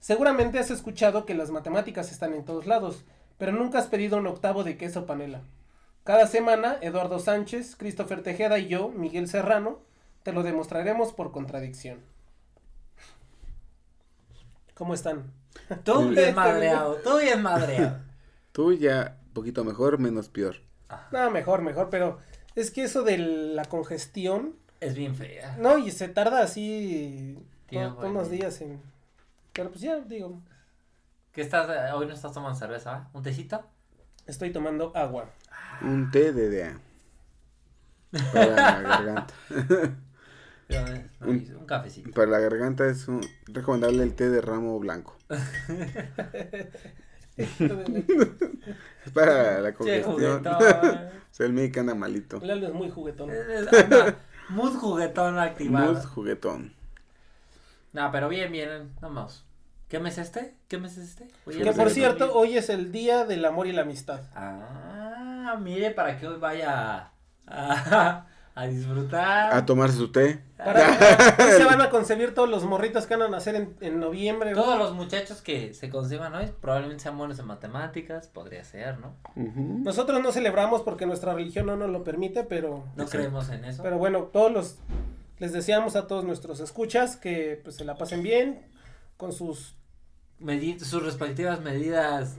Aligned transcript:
Seguramente 0.00 0.58
has 0.58 0.70
escuchado 0.70 1.24
que 1.26 1.34
las 1.34 1.50
matemáticas 1.50 2.12
están 2.12 2.34
en 2.34 2.44
todos 2.44 2.66
lados, 2.66 3.04
pero 3.36 3.52
nunca 3.52 3.78
has 3.78 3.86
pedido 3.86 4.18
un 4.18 4.26
octavo 4.26 4.64
de 4.64 4.76
queso 4.76 5.06
panela. 5.06 5.42
Cada 6.04 6.26
semana, 6.26 6.78
Eduardo 6.80 7.18
Sánchez, 7.18 7.76
Christopher 7.76 8.22
Tejeda 8.22 8.58
y 8.58 8.68
yo, 8.68 8.88
Miguel 8.88 9.28
Serrano, 9.28 9.80
te 10.22 10.32
lo 10.32 10.42
demostraremos 10.42 11.12
por 11.12 11.32
contradicción. 11.32 12.00
¿Cómo 14.74 14.94
están? 14.94 15.32
Tú 15.84 16.08
bien 16.10 16.34
madreado, 16.34 16.96
tú 16.96 17.18
bien 17.18 17.42
madreado. 17.42 17.98
Tú 18.52 18.72
ya 18.72 19.18
un 19.28 19.32
poquito 19.34 19.62
mejor, 19.62 19.98
menos 19.98 20.28
peor. 20.28 20.56
No, 21.12 21.30
mejor, 21.30 21.62
mejor, 21.62 21.90
pero 21.90 22.18
es 22.56 22.72
que 22.72 22.82
eso 22.82 23.02
de 23.04 23.18
la 23.18 23.64
congestión, 23.66 24.56
Es 24.80 24.96
bien 24.96 25.14
fea. 25.14 25.56
no, 25.60 25.78
y 25.78 25.92
se 25.92 26.08
tarda 26.08 26.42
así 26.42 27.36
unos 27.70 28.30
días 28.30 28.60
en... 28.62 28.80
Pero 29.52 29.70
pues 29.70 29.80
ya, 29.80 29.98
digo, 30.00 30.42
¿Qué 31.32 31.42
estás, 31.42 31.68
eh, 31.70 31.92
hoy 31.94 32.06
no 32.06 32.14
estás 32.14 32.32
tomando 32.32 32.58
cerveza, 32.58 32.90
¿va? 32.90 33.10
¿Un 33.12 33.22
tecito? 33.22 33.62
estoy 34.26 34.50
tomando 34.52 34.92
agua. 34.96 35.30
Un 35.82 36.10
té 36.10 36.32
de 36.32 36.50
DA. 36.50 36.80
Para 38.32 38.46
la 38.46 38.82
garganta. 38.82 39.34
Eh, 40.70 41.06
no, 41.20 41.28
Un- 41.28 41.56
un 41.60 41.64
cafecito. 41.66 42.10
Para 42.10 42.26
la 42.26 42.40
garganta 42.40 42.86
es 42.86 43.08
un- 43.08 43.22
recomendable 43.46 44.02
el 44.02 44.14
té 44.14 44.28
de 44.28 44.42
ramo 44.42 44.78
blanco. 44.78 45.16
Es 47.38 49.12
para 49.14 49.60
la 49.60 49.72
congestión. 49.72 50.12
juguetón. 50.14 50.54
o 50.56 50.60
sea, 51.30 51.46
el 51.46 51.52
médico 51.54 51.80
anda 51.80 51.94
malito. 51.94 52.38
Lalo 52.42 52.66
es 52.66 52.74
muy 52.74 52.90
juguetón. 52.90 53.30
Anda, 53.30 54.18
Mood 54.50 54.74
juguetón 54.76 55.38
activado. 55.38 55.94
Muy 55.94 56.02
juguetón. 56.04 56.74
No, 57.92 58.10
pero 58.12 58.28
bien, 58.28 58.52
bien, 58.52 58.92
vamos. 59.00 59.44
¿Qué 59.88 59.98
mes 59.98 60.18
es 60.18 60.26
este? 60.26 60.54
¿Qué 60.68 60.76
mes 60.78 60.98
es 60.98 61.08
este? 61.10 61.28
Oye, 61.46 61.62
Que 61.62 61.72
por 61.72 61.88
cierto, 61.90 62.34
hoy 62.34 62.56
es 62.58 62.68
el 62.68 62.92
Día 62.92 63.24
del 63.24 63.44
Amor 63.44 63.66
y 63.66 63.72
la 63.72 63.82
Amistad. 63.82 64.20
Ah, 64.34 65.56
mire, 65.60 65.90
para 65.92 66.18
que 66.18 66.26
hoy 66.28 66.38
vaya 66.38 67.10
a, 67.46 68.26
a 68.54 68.66
disfrutar. 68.66 69.54
A 69.54 69.64
tomarse 69.64 69.96
su 69.96 70.12
té. 70.12 70.42
Para, 70.58 70.80
hoy 71.38 71.52
se 71.56 71.64
van 71.64 71.80
a 71.80 71.88
concebir 71.88 72.34
todos 72.34 72.50
los 72.50 72.64
morritos 72.64 73.06
que 73.06 73.16
van 73.16 73.28
a 73.28 73.28
nacer 73.30 73.54
en, 73.54 73.74
en 73.80 73.98
noviembre. 73.98 74.52
güey. 74.52 74.62
Todos 74.62 74.78
los 74.78 74.92
muchachos 74.94 75.40
que 75.40 75.72
se 75.72 75.88
conciban 75.88 76.34
hoy 76.34 76.52
probablemente 76.60 77.04
sean 77.04 77.16
buenos 77.16 77.38
en 77.38 77.46
matemáticas, 77.46 78.26
podría 78.28 78.64
ser, 78.64 78.98
¿no? 78.98 79.14
Nosotros 79.36 80.20
no 80.22 80.32
celebramos 80.32 80.82
porque 80.82 81.06
nuestra 81.06 81.32
religión 81.32 81.64
no 81.64 81.76
nos 81.76 81.88
lo 81.88 82.04
permite, 82.04 82.44
pero, 82.44 82.84
No 82.96 83.06
creemos 83.06 83.48
en 83.48 83.64
eso. 83.64 83.82
pero 83.82 83.96
bueno, 83.96 84.24
todos 84.24 84.52
los 84.52 84.76
les 85.38 85.52
deseamos 85.52 85.96
a 85.96 86.06
todos 86.06 86.24
nuestros 86.24 86.60
escuchas 86.60 87.16
que 87.16 87.60
pues 87.62 87.76
se 87.76 87.84
la 87.84 87.96
pasen 87.96 88.22
bien 88.22 88.66
con 89.16 89.32
sus 89.32 89.74
Medi- 90.40 90.78
sus 90.78 91.02
respectivas 91.02 91.60
medidas. 91.60 92.36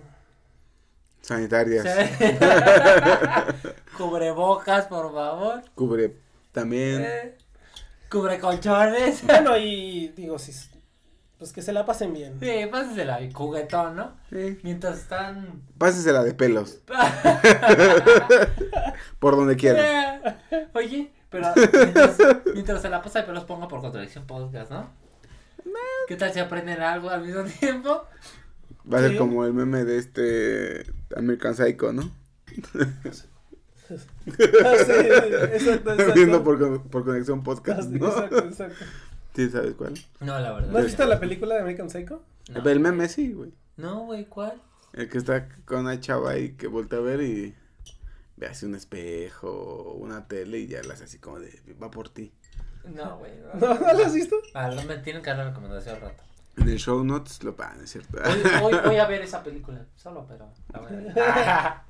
Sanitarias. 1.22 1.86
Cubrebocas, 3.98 4.86
por 4.86 5.14
favor. 5.14 5.62
Cubre 5.76 6.16
también. 6.54 7.02
Eh, 7.02 7.38
Cubre 8.10 8.40
colchones. 8.40 9.22
bueno 9.28 9.58
y 9.58 10.08
digo 10.16 10.40
si 10.40 10.54
pues 11.38 11.54
que 11.54 11.62
se 11.62 11.72
la 11.72 11.86
pasen 11.86 12.14
bien. 12.14 12.38
Sí, 12.42 12.50
pásensela, 12.70 13.20
juguetón, 13.34 13.96
¿no? 13.96 14.18
Sí. 14.30 14.60
Mientras 14.64 14.98
están. 15.00 15.62
Pásesela 15.78 16.22
de 16.24 16.34
pelos. 16.34 16.80
Por 19.20 19.36
donde 19.38 19.56
quiera. 19.56 20.42
Oye, 20.74 21.14
pero 21.30 21.48
mientras, 21.56 22.18
mientras 22.54 22.82
se 22.82 22.90
la 22.90 23.02
pasa, 23.02 23.22
pero 23.22 23.34
los 23.34 23.44
ponga 23.46 23.68
por 23.68 23.82
contradicción 23.82 24.26
podcast, 24.26 24.72
¿no? 24.72 24.90
¿Qué 26.08 26.16
tal 26.16 26.34
si 26.34 26.40
aprenden 26.40 26.82
algo 26.82 27.10
al 27.10 27.22
mismo 27.26 27.44
tiempo? 27.44 28.06
Va 28.92 28.98
a 28.98 29.02
ser 29.02 29.18
como 29.18 29.46
el 29.46 29.54
meme 29.54 29.84
de 29.86 29.98
este 30.00 30.86
American 31.16 31.56
Psycho, 31.56 31.94
¿no? 31.94 32.10
Ah, 32.72 33.12
sí, 33.12 33.24
exacto, 34.28 35.92
exacto. 35.92 36.14
Viendo 36.14 36.44
por, 36.44 36.82
por 36.90 37.06
conexión 37.06 37.44
podcast, 37.44 37.82
Ah, 37.82 37.84
sí, 37.84 38.00
¿no? 38.00 38.08
exacto, 38.08 38.38
exacto. 38.40 38.86
Sí, 39.36 39.50
¿sabes 39.50 39.76
cuál? 39.76 39.94
No, 40.20 40.40
la 40.40 40.52
verdad. 40.54 40.70
¿No 40.70 40.78
has 40.80 40.86
visto 40.86 41.06
la 41.06 41.20
película 41.20 41.56
de 41.56 41.62
American 41.62 41.90
Psycho? 41.90 42.24
No. 42.50 42.68
El 42.68 42.80
meme 42.80 43.08
sí, 43.08 43.32
güey. 43.34 43.54
No, 43.78 44.06
güey, 44.06 44.26
¿cuál? 44.26 44.62
El 44.94 45.08
que 45.10 45.18
está 45.20 45.48
con 45.66 45.82
una 45.82 46.00
chava 46.00 46.32
ahí 46.32 46.54
que 46.54 46.68
voltea 46.68 47.00
a 47.00 47.02
ver 47.04 47.22
y 47.22 47.56
ve 48.40 48.48
así 48.48 48.66
un 48.66 48.74
espejo 48.76 49.94
una 50.00 50.28
tele 50.28 50.60
y 50.60 50.68
ya 50.68 50.82
la 50.84 50.94
hace 50.94 51.04
así 51.04 51.20
como 51.20 51.40
de, 51.40 51.52
va 51.82 51.92
por 51.92 52.10
ti. 52.10 52.32
No, 52.86 53.18
güey. 53.18 53.32
¿No, 53.60 53.74
¿No 53.76 53.94
lo 53.94 54.06
has 54.06 54.14
visto? 54.14 54.36
Ah, 54.54 54.70
no 54.70 54.82
me 54.84 54.98
tienen 54.98 55.22
que 55.22 55.30
dar 55.30 55.40
la 55.40 55.50
recomendación 55.50 55.96
al 55.96 56.02
rato. 56.02 56.24
En 56.58 56.68
el 56.70 56.78
show 56.80 57.04
notes 57.04 57.44
lo 57.44 57.54
van, 57.56 57.82
es 57.84 57.92
cierto. 57.92 58.18
Hoy, 58.24 58.42
hoy 58.74 58.80
voy 58.86 58.98
a 58.98 59.06
ver 59.08 59.22
esa 59.22 59.44
película, 59.44 59.86
solo, 59.96 60.26
pero. 60.28 60.52
la 60.74 60.80
voy 60.80 60.92
a 60.94 61.84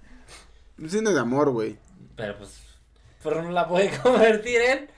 ver. 0.79 0.89
Cine 0.89 1.11
de 1.11 1.19
amor, 1.19 1.51
güey. 1.51 1.77
pero 2.15 2.37
pues. 2.37 2.59
Pero 3.23 3.41
no 3.43 3.51
la 3.51 3.67
puede 3.67 3.91
convertir 3.99 4.61
en. 4.61 4.89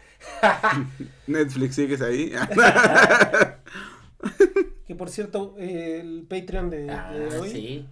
Netflix, 1.27 1.75
¿sigues 1.75 2.01
ahí? 2.01 2.31
Que 4.85 4.95
por 4.95 5.09
cierto, 5.09 5.55
el 5.57 6.25
Patreon 6.29 6.69
de, 6.69 6.83
de 6.83 6.91
Ah, 6.91 7.13
hoy. 7.39 7.49
sí. 7.49 7.89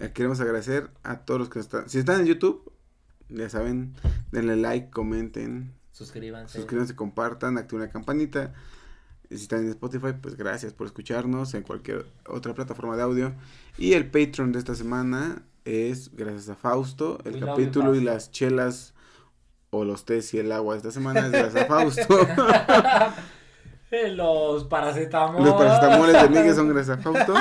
Eh, 0.00 0.10
Queremos 0.12 0.40
agradecer 0.40 0.90
a 1.02 1.18
todos 1.20 1.40
los 1.40 1.48
que 1.50 1.58
están. 1.60 1.88
Si 1.88 1.98
están 1.98 2.20
en 2.20 2.26
YouTube, 2.26 2.71
ya 3.34 3.48
saben, 3.48 3.94
denle 4.30 4.56
like, 4.56 4.90
comenten, 4.90 5.74
Suscríbanse. 5.92 6.58
suscríbanse, 6.58 6.96
compartan, 6.96 7.58
activen 7.58 7.86
la 7.86 7.90
campanita. 7.90 8.52
Si 9.28 9.36
están 9.36 9.60
en 9.60 9.70
Spotify, 9.70 10.12
pues 10.20 10.36
gracias 10.36 10.74
por 10.74 10.86
escucharnos 10.86 11.54
en 11.54 11.62
cualquier 11.62 12.04
otra 12.28 12.54
plataforma 12.54 12.96
de 12.96 13.02
audio. 13.02 13.32
Y 13.78 13.94
el 13.94 14.10
Patreon 14.10 14.52
de 14.52 14.58
esta 14.58 14.74
semana 14.74 15.42
es 15.64 16.14
gracias 16.14 16.48
a 16.50 16.54
Fausto. 16.54 17.18
El 17.24 17.34
We 17.34 17.40
love 17.40 17.48
you, 17.48 17.54
capítulo 17.54 17.94
y 17.94 18.02
las 18.02 18.30
chelas 18.30 18.94
o 19.70 19.84
los 19.84 20.04
tés 20.04 20.34
y 20.34 20.38
el 20.38 20.52
agua 20.52 20.74
de 20.74 20.78
esta 20.78 20.90
semana 20.90 21.20
es 21.20 21.30
gracias 21.30 21.64
a 21.64 21.66
Fausto. 21.66 22.18
Los 24.14 24.64
paracetamol. 24.64 25.44
Los 25.44 25.54
paracetamoles 25.54 26.22
de 26.22 26.28
Miguel 26.30 26.54
son 26.54 26.68
gracias 26.68 26.98
a 26.98 27.02
Fausto. 27.02 27.34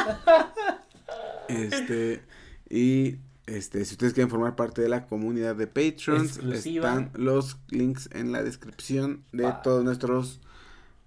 Este, 1.47 2.21
y 2.69 3.17
este, 3.55 3.83
si 3.85 3.93
ustedes 3.93 4.13
quieren 4.13 4.29
formar 4.29 4.55
parte 4.55 4.81
de 4.81 4.89
la 4.89 5.05
comunidad 5.05 5.55
de 5.55 5.67
Patrons, 5.67 6.37
Exclusiva. 6.37 6.87
están 6.87 7.11
los 7.13 7.57
links 7.69 8.09
en 8.13 8.31
la 8.31 8.43
descripción 8.43 9.23
de 9.31 9.43
Va. 9.43 9.61
todos 9.61 9.83
nuestros 9.83 10.39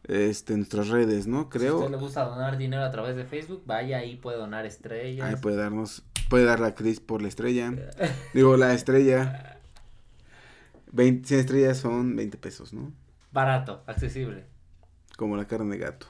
este 0.04 0.54
nuestras 0.56 0.88
redes, 0.88 1.26
¿no? 1.26 1.42
Si 1.42 1.46
a 1.46 1.50
Creo. 1.50 1.78
usted 1.78 1.90
le 1.90 1.96
gusta 1.96 2.24
donar 2.24 2.58
dinero 2.58 2.82
a 2.84 2.90
través 2.90 3.16
de 3.16 3.24
Facebook, 3.24 3.62
vaya 3.64 3.98
ahí, 3.98 4.16
puede 4.16 4.36
donar 4.36 4.66
estrellas. 4.66 5.26
Ahí 5.26 5.36
puede 5.36 5.56
darnos, 5.56 6.02
puede 6.28 6.44
dar 6.44 6.60
la 6.60 6.74
Cris 6.74 7.00
por 7.00 7.22
la 7.22 7.28
estrella. 7.28 7.72
Digo, 8.34 8.56
la 8.56 8.74
estrella. 8.74 9.58
20, 10.92 11.26
100 11.26 11.40
estrellas 11.40 11.78
son 11.78 12.14
20 12.16 12.36
pesos, 12.38 12.72
¿no? 12.72 12.92
Barato, 13.32 13.82
accesible. 13.86 14.44
Como 15.16 15.36
la 15.36 15.46
carne 15.46 15.76
de 15.76 15.78
gato. 15.84 16.06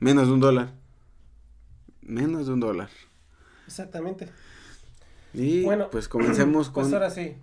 Menos 0.00 0.26
de 0.26 0.32
un 0.34 0.40
dólar. 0.40 0.72
Menos 2.02 2.46
de 2.46 2.52
un 2.52 2.60
dólar. 2.60 2.90
Exactamente. 3.66 4.28
Y 5.34 5.62
Bueno, 5.64 5.88
pues 5.90 6.08
comencemos 6.08 6.68
Pues 6.70 6.86
con, 6.86 6.94
ahora 6.94 7.10
sí. 7.10 7.34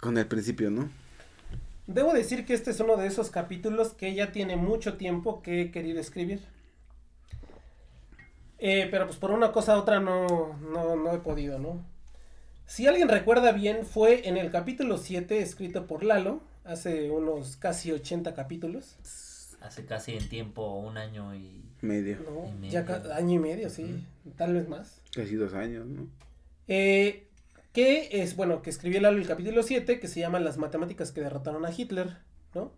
con 0.00 0.16
el 0.18 0.26
principio, 0.26 0.70
¿no? 0.70 0.88
Debo 1.86 2.12
decir 2.12 2.44
que 2.44 2.54
este 2.54 2.70
es 2.70 2.80
uno 2.80 2.96
de 2.96 3.06
esos 3.06 3.30
capítulos 3.30 3.94
que 3.94 4.14
ya 4.14 4.30
tiene 4.32 4.56
mucho 4.56 4.96
tiempo 4.96 5.42
que 5.42 5.62
he 5.62 5.70
querido 5.70 6.00
escribir. 6.00 6.40
Eh, 8.58 8.88
pero 8.90 9.06
pues 9.06 9.18
por 9.18 9.30
una 9.30 9.52
cosa 9.52 9.76
u 9.76 9.80
otra 9.80 10.00
no, 10.00 10.58
no, 10.72 10.96
no 10.96 11.12
he 11.14 11.18
podido, 11.18 11.58
¿no? 11.58 11.84
Si 12.66 12.86
alguien 12.86 13.08
recuerda 13.08 13.52
bien, 13.52 13.86
fue 13.86 14.28
en 14.28 14.36
el 14.36 14.50
capítulo 14.50 14.98
7 14.98 15.40
escrito 15.40 15.86
por 15.86 16.04
Lalo, 16.04 16.40
hace 16.64 17.10
unos 17.10 17.56
casi 17.56 17.92
80 17.92 18.34
capítulos. 18.34 18.96
Hace 19.62 19.86
casi 19.86 20.12
en 20.14 20.28
tiempo 20.28 20.74
un 20.78 20.98
año 20.98 21.34
y... 21.34 21.62
Medio. 21.80 22.18
No, 22.28 22.48
Y 22.48 22.52
medio. 22.52 22.70
ya 22.72 23.14
año 23.16 23.34
y 23.36 23.38
medio, 23.38 23.70
sí, 23.70 24.04
tal 24.36 24.52
vez 24.54 24.68
más. 24.68 25.00
Casi 25.14 25.36
dos 25.36 25.54
años, 25.54 25.86
¿no? 25.86 26.06
Eh, 26.68 27.26
que 27.72 28.08
es, 28.22 28.36
bueno, 28.36 28.62
que 28.62 28.70
escribió 28.70 29.00
Lalo 29.00 29.18
el 29.18 29.26
capítulo 29.26 29.62
7, 29.62 30.00
que 30.00 30.08
se 30.08 30.20
llama 30.20 30.40
Las 30.40 30.56
matemáticas 30.58 31.12
que 31.12 31.20
derrotaron 31.20 31.64
a 31.66 31.72
Hitler, 31.72 32.18
¿no? 32.54 32.72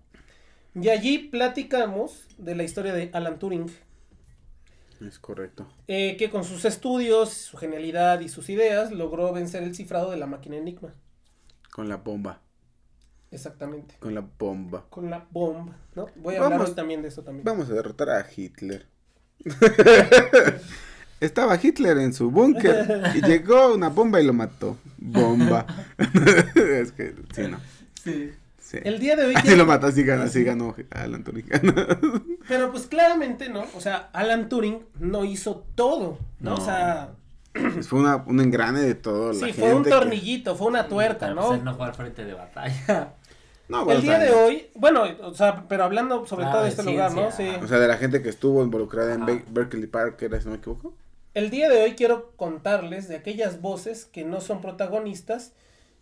Y 0.75 0.89
allí 0.89 1.19
platicamos 1.19 2.27
de 2.39 2.55
la 2.55 2.63
historia 2.63 2.93
de 2.95 3.11
Alan 3.13 3.39
Turing, 3.39 3.67
Es 5.07 5.19
correcto. 5.19 5.67
eh, 5.89 6.17
que 6.17 6.31
con 6.31 6.45
sus 6.45 6.65
estudios, 6.65 7.31
su 7.31 7.57
genialidad 7.57 8.21
y 8.21 8.29
sus 8.29 8.49
ideas 8.51 8.93
logró 8.93 9.33
vencer 9.33 9.63
el 9.63 9.75
cifrado 9.75 10.11
de 10.11 10.17
la 10.17 10.27
máquina 10.27 10.57
Enigma. 10.57 10.95
Con 11.73 11.89
la 11.89 11.97
bomba. 11.97 12.41
Exactamente. 13.33 13.95
Con 14.01 14.15
la 14.15 14.29
bomba. 14.39 14.87
Con 14.91 15.09
la 15.09 15.27
bomba, 15.31 15.77
¿no? 15.95 16.07
Voy 16.17 16.35
a 16.37 16.45
hablar 16.45 16.61
hoy 16.61 16.73
también 16.75 17.01
de 17.03 17.09
eso 17.09 17.23
también. 17.23 17.45
Vamos 17.45 17.71
a 17.71 17.75
derrotar 17.75 18.11
a 18.11 18.27
Hitler. 18.35 18.87
Estaba 21.21 21.59
Hitler 21.63 21.99
en 21.99 22.13
su 22.15 22.31
búnker 22.31 23.13
y 23.15 23.21
llegó 23.27 23.75
una 23.75 23.89
bomba 23.91 24.21
y 24.21 24.25
lo 24.27 24.33
mató. 24.33 24.77
Bomba. 24.99 25.67
es 26.55 26.93
que, 26.93 27.15
sí, 27.35 27.43
no. 27.49 27.59
Sí. 28.03 28.33
Sí. 28.61 28.79
El 28.85 29.01
día 29.01 29.17
de 29.17 29.27
hoy... 29.27 29.35
Así 29.37 29.57
lo 29.57 29.67
mató, 29.67 29.89
así 29.89 30.05
ganó, 30.05 30.23
así 30.23 30.45
ganó 30.45 30.77
Alan 30.93 31.25
Turing. 31.25 31.45
Pero 32.49 32.71
pues 32.71 32.87
claramente, 32.87 33.49
¿no? 33.49 33.65
O 33.77 33.81
sea, 33.81 34.11
Alan 34.13 34.49
Turing 34.49 34.79
no 35.01 35.25
hizo 35.25 35.65
todo, 35.75 36.19
¿no? 36.39 36.51
No. 36.51 36.55
O 36.55 36.61
sea, 36.65 37.11
Pues 37.53 37.89
fue 37.89 37.99
una, 37.99 38.17
un 38.17 38.41
engrane 38.41 38.81
de 38.81 38.95
todo. 38.95 39.33
la 39.33 39.47
sí, 39.47 39.53
fue 39.53 39.75
un 39.75 39.83
que- 39.83 39.91
tornillito, 39.91 40.55
fue 40.55 40.69
una 40.69 40.87
tuerca, 40.87 41.27
Pero, 41.27 41.35
¿no? 41.35 41.47
pues, 41.49 41.59
él 41.59 41.65
no 41.65 41.75
fue 41.77 41.87
al 41.87 41.95
frente 41.95 42.25
de 42.25 42.35
batalla. 42.35 43.15
No, 43.69 43.81
El 43.81 43.85
bueno, 43.87 44.01
día 44.03 44.13
o 44.13 44.17
sea, 44.21 44.25
de 44.25 44.31
hoy, 44.33 44.67
bueno, 44.77 45.03
o 45.23 45.35
sea, 45.35 45.65
pero 45.69 45.83
hablando 45.85 46.25
sobre 46.27 46.45
Ah, 46.47 46.51
todo 46.53 46.61
de 46.63 46.67
de 46.67 46.71
este 46.71 46.83
lugar, 46.85 47.13
¿no? 47.13 47.31
Sí. 47.33 47.49
O 47.63 47.67
sea, 47.69 47.79
de 47.81 47.89
la 47.89 47.97
gente 47.99 48.23
que 48.23 48.29
estuvo 48.29 48.63
involucrada 48.65 49.15
en. 49.15 49.27
Be- 49.27 49.45
Berkeley 49.51 49.87
Park, 49.89 50.23
¿era, 50.23 50.39
si 50.41 50.45
no 50.47 50.53
me 50.53 50.57
equivoco? 50.59 50.95
El 51.33 51.51
día 51.51 51.69
de 51.69 51.81
hoy 51.81 51.93
quiero 51.95 52.33
contarles 52.37 53.07
de 53.07 53.15
aquellas 53.15 53.61
voces 53.61 54.05
que 54.05 54.25
no 54.25 54.41
son 54.41 54.61
protagonistas 54.61 55.53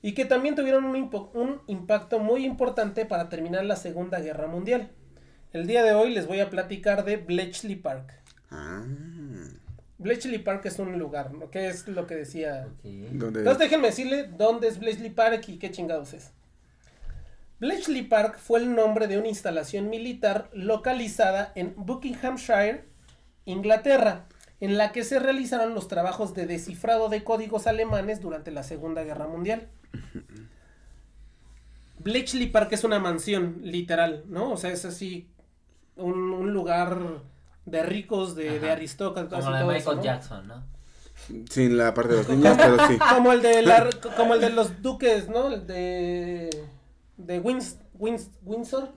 y 0.00 0.14
que 0.14 0.24
también 0.24 0.54
tuvieron 0.54 0.84
un, 0.84 0.96
impo- 0.96 1.30
un 1.34 1.60
impacto 1.66 2.18
muy 2.18 2.46
importante 2.46 3.04
para 3.04 3.28
terminar 3.28 3.64
la 3.66 3.76
Segunda 3.76 4.20
Guerra 4.20 4.46
Mundial. 4.46 4.90
El 5.52 5.66
día 5.66 5.82
de 5.82 5.92
hoy 5.92 6.14
les 6.14 6.26
voy 6.26 6.40
a 6.40 6.48
platicar 6.48 7.04
de 7.04 7.18
Bletchley 7.18 7.76
Park. 7.76 8.14
Ah. 8.50 8.84
Bletchley 9.98 10.38
Park 10.38 10.64
es 10.64 10.78
un 10.78 10.98
lugar, 10.98 11.34
¿no? 11.34 11.50
¿Qué 11.50 11.68
es 11.68 11.86
lo 11.88 12.06
que 12.06 12.14
decía? 12.14 12.66
Ok. 12.66 12.84
Donde... 13.12 13.40
Entonces 13.40 13.58
déjenme 13.58 13.88
decirle 13.88 14.28
dónde 14.28 14.68
es 14.68 14.78
Bletchley 14.78 15.10
Park 15.10 15.46
y 15.48 15.58
qué 15.58 15.70
chingados 15.70 16.14
es. 16.14 16.30
Bletchley 17.60 18.02
Park 18.02 18.38
fue 18.38 18.60
el 18.60 18.74
nombre 18.74 19.08
de 19.08 19.18
una 19.18 19.28
instalación 19.28 19.90
militar 19.90 20.48
localizada 20.54 21.52
en 21.54 21.74
Buckinghamshire, 21.76 22.84
Inglaterra, 23.44 24.26
en 24.60 24.76
la 24.76 24.92
que 24.92 25.04
se 25.04 25.18
realizaron 25.18 25.74
los 25.74 25.88
trabajos 25.88 26.34
de 26.34 26.46
descifrado 26.46 27.08
de 27.08 27.22
códigos 27.24 27.66
alemanes 27.66 28.20
durante 28.20 28.50
la 28.50 28.62
Segunda 28.62 29.02
Guerra 29.04 29.26
Mundial. 29.28 29.68
Bletchley 31.98 32.46
Park 32.48 32.72
es 32.72 32.84
una 32.84 32.98
mansión, 32.98 33.58
literal, 33.62 34.24
¿no? 34.28 34.52
O 34.52 34.56
sea, 34.56 34.70
es 34.70 34.84
así 34.84 35.28
un, 35.96 36.32
un 36.32 36.52
lugar 36.52 36.98
de 37.66 37.82
ricos, 37.82 38.34
de, 38.36 38.70
aristócratas. 38.70 39.40
Como 39.40 39.50
la 39.50 39.58
de 39.60 39.64
Michael 39.64 39.80
eso, 39.80 39.94
¿no? 39.94 40.02
Jackson, 40.02 40.48
¿no? 40.48 40.64
Sin 41.50 41.76
la 41.76 41.92
parte 41.94 42.12
de 42.12 42.18
los 42.18 42.28
niños, 42.36 42.56
pero 42.56 42.86
sí. 42.86 42.98
como 42.98 43.32
el 43.32 43.42
de 43.42 43.62
la, 43.62 43.90
como 44.16 44.34
el 44.34 44.40
de 44.40 44.50
los 44.50 44.80
duques, 44.82 45.28
¿no? 45.28 45.48
El 45.52 45.66
de 45.66 46.64
de 47.16 47.40
Wins, 47.40 47.78
Wins- 47.98 48.30
Windsor 48.44 48.92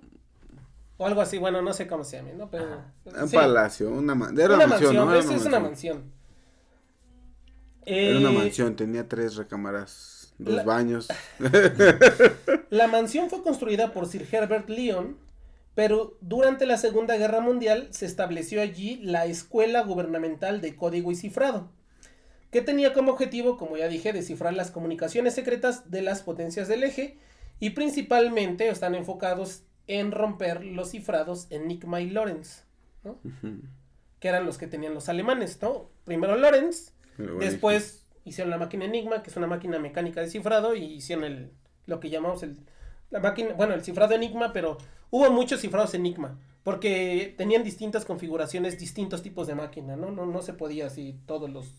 o 1.01 1.06
algo 1.07 1.21
así, 1.21 1.38
bueno, 1.38 1.62
no 1.62 1.74
sé 1.74 1.88
cómo 1.88 2.03
se 2.03 2.18
llame, 2.18 2.33
¿no? 2.33 2.50
Pero 2.50 2.65
Un 3.06 3.27
sí, 3.27 3.31
palacio, 3.31 3.89
una, 3.92 4.15
ma- 4.15 4.31
era 4.38 4.56
una 4.56 4.56
una 4.56 4.68
mansión, 4.68 4.68
mansión, 4.68 5.06
¿no? 5.06 5.13
Era 5.13 5.19
esa 5.19 5.36
es 5.36 5.45
una 5.45 5.59
mansión. 5.59 6.12
Era 8.03 8.18
una 8.19 8.31
Eh, 8.31 8.31
mansión, 8.31 8.75
tenía 8.75 9.07
tres 9.07 9.36
recámaras, 9.36 10.33
dos 10.38 10.56
la- 10.56 10.63
baños. 10.63 11.24
La 12.69 12.88
mansión 12.88 13.30
fue 13.30 13.44
construida 13.44 13.94
por 13.94 14.07
Sir 14.07 14.27
Herbert 14.31 14.69
Lyon, 14.69 15.18
pero 15.75 16.18
durante 16.21 16.65
la 16.65 16.77
Segunda 16.77 17.18
Guerra 17.18 17.42
Mundial 17.42 17.88
se 17.92 18.06
estableció 18.06 18.62
allí 18.62 18.98
la 19.03 19.25
Escuela 19.25 19.83
Gubernamental 19.83 20.62
de 20.62 20.75
Código 20.75 21.12
y 21.12 21.15
Cifrado, 21.15 21.69
que 22.51 22.62
tenía 22.62 22.94
como 22.94 23.13
objetivo, 23.13 23.57
como 23.57 23.77
ya 23.77 23.88
dije, 23.89 24.13
descifrar 24.13 24.53
las 24.53 24.71
comunicaciones 24.71 25.36
secretas 25.36 25.92
de 25.92 26.01
las 26.01 26.21
potencias 26.24 26.68
del 26.68 26.83
eje 26.83 27.18
y 27.59 27.71
principalmente 27.71 28.69
están 28.69 28.95
enfocados 28.95 29.63
en 29.99 30.11
romper 30.11 30.63
los 30.65 30.91
cifrados 30.91 31.47
Enigma 31.49 32.01
y 32.01 32.09
Lorenz, 32.09 32.63
¿no? 33.03 33.19
que 34.19 34.27
eran 34.27 34.45
los 34.45 34.57
que 34.57 34.67
tenían 34.67 34.93
los 34.93 35.09
alemanes, 35.09 35.59
¿no? 35.61 35.89
Primero 36.05 36.35
Lorenz, 36.35 36.93
Luego 37.17 37.39
Después 37.39 38.05
hicieron 38.23 38.51
la 38.51 38.57
máquina 38.57 38.85
Enigma, 38.85 39.21
que 39.23 39.29
es 39.31 39.35
una 39.38 39.47
máquina 39.47 39.79
mecánica 39.79 40.21
de 40.21 40.29
cifrado, 40.29 40.75
y 40.75 40.83
hicieron 40.85 41.25
el, 41.25 41.51
lo 41.88 41.99
que 41.99 42.09
llamamos 42.09 42.43
el, 42.43 42.57
la 43.09 43.19
máquina, 43.19 43.53
bueno, 43.53 43.73
el 43.73 43.83
cifrado 43.83 44.13
Enigma, 44.13 44.53
pero 44.53 44.77
hubo 45.09 45.29
muchos 45.31 45.59
cifrados 45.61 45.93
Enigma, 45.93 46.39
porque 46.63 47.33
tenían 47.38 47.63
distintas 47.63 48.05
configuraciones, 48.05 48.77
distintos 48.79 49.23
tipos 49.23 49.47
de 49.47 49.55
máquina, 49.55 49.95
¿no? 49.95 50.11
No, 50.11 50.25
no 50.27 50.41
se 50.41 50.53
podía 50.53 50.85
así 50.88 51.19
todos 51.25 51.49
los... 51.49 51.73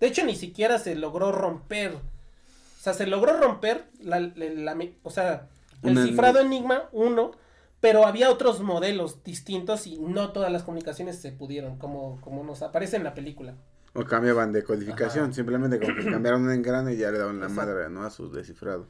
De 0.00 0.06
hecho, 0.08 0.24
ni 0.24 0.34
siquiera 0.34 0.78
se 0.78 0.94
logró 0.96 1.30
romper, 1.30 1.94
o 1.94 2.82
sea, 2.82 2.94
se 2.94 3.06
logró 3.06 3.36
romper, 3.36 3.84
la, 4.00 4.18
la- 4.18 4.74
la 4.74 4.76
o 5.04 5.10
sea, 5.10 5.48
el 5.82 5.92
Una- 5.92 6.06
cifrado 6.06 6.40
Enigma 6.40 6.88
1, 6.92 7.32
pero 7.80 8.06
había 8.06 8.30
otros 8.30 8.60
modelos 8.60 9.24
distintos 9.24 9.86
y 9.86 9.98
no 9.98 10.32
todas 10.32 10.52
las 10.52 10.62
comunicaciones 10.64 11.16
se 11.20 11.32
pudieron, 11.32 11.78
como, 11.78 12.20
como 12.20 12.44
nos 12.44 12.62
aparece 12.62 12.96
en 12.96 13.04
la 13.04 13.14
película. 13.14 13.54
O 13.94 14.04
cambiaban 14.04 14.52
de 14.52 14.62
codificación, 14.62 15.24
Ajá. 15.26 15.32
simplemente 15.34 15.80
como 15.80 15.96
que 15.96 16.04
cambiaron 16.10 16.42
un 16.42 16.52
engrane 16.52 16.94
y 16.94 16.96
ya 16.98 17.10
le 17.10 17.18
daban 17.18 17.40
la 17.40 17.48
madre, 17.48 17.88
¿no? 17.90 18.02
A 18.04 18.10
su 18.10 18.30
descifrado. 18.30 18.86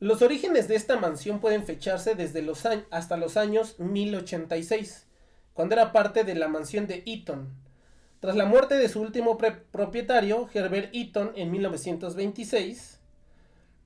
Los 0.00 0.20
orígenes 0.20 0.66
de 0.66 0.74
esta 0.74 0.98
mansión 0.98 1.38
pueden 1.38 1.62
fecharse 1.64 2.16
desde 2.16 2.42
los 2.42 2.66
años, 2.66 2.84
hasta 2.90 3.16
los 3.16 3.36
años 3.36 3.76
1086, 3.78 5.06
cuando 5.54 5.74
era 5.76 5.92
parte 5.92 6.24
de 6.24 6.34
la 6.34 6.48
mansión 6.48 6.86
de 6.88 7.04
Eaton. 7.06 7.48
Tras 8.18 8.34
la 8.36 8.44
muerte 8.46 8.74
de 8.76 8.88
su 8.88 9.00
último 9.00 9.38
propietario, 9.38 10.48
Herbert 10.52 10.92
Eaton, 10.94 11.32
en 11.36 11.50
1926, 11.52 12.98
en 12.98 13.01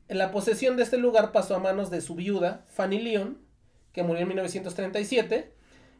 la 0.08 0.30
posesión 0.30 0.76
de 0.76 0.82
este 0.82 0.98
lugar 0.98 1.32
pasó 1.32 1.56
a 1.56 1.58
manos 1.58 1.90
de 1.90 2.00
su 2.00 2.14
viuda, 2.14 2.64
Fanny 2.68 3.00
Lyon, 3.00 3.38
que 3.92 4.02
murió 4.02 4.22
en 4.22 4.28
1937, 4.28 5.52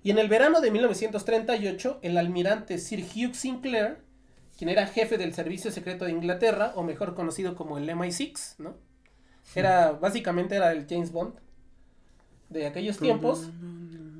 y 0.02 0.10
en 0.10 0.18
el 0.18 0.28
verano 0.28 0.60
de 0.60 0.70
1938, 0.70 1.98
el 2.02 2.16
almirante 2.16 2.78
Sir 2.78 3.04
Hugh 3.04 3.34
Sinclair, 3.34 3.98
quien 4.56 4.70
era 4.70 4.86
jefe 4.86 5.18
del 5.18 5.34
Servicio 5.34 5.70
Secreto 5.70 6.04
de 6.04 6.12
Inglaterra, 6.12 6.72
o 6.76 6.82
mejor 6.82 7.14
conocido 7.14 7.56
como 7.56 7.78
el 7.78 7.88
MI6, 7.88 8.56
¿no? 8.58 8.76
Era, 9.54 9.92
básicamente 9.92 10.56
era 10.56 10.72
el 10.72 10.86
James 10.88 11.12
Bond 11.12 11.34
de 12.48 12.66
aquellos 12.66 12.98
tiempos, 12.98 13.50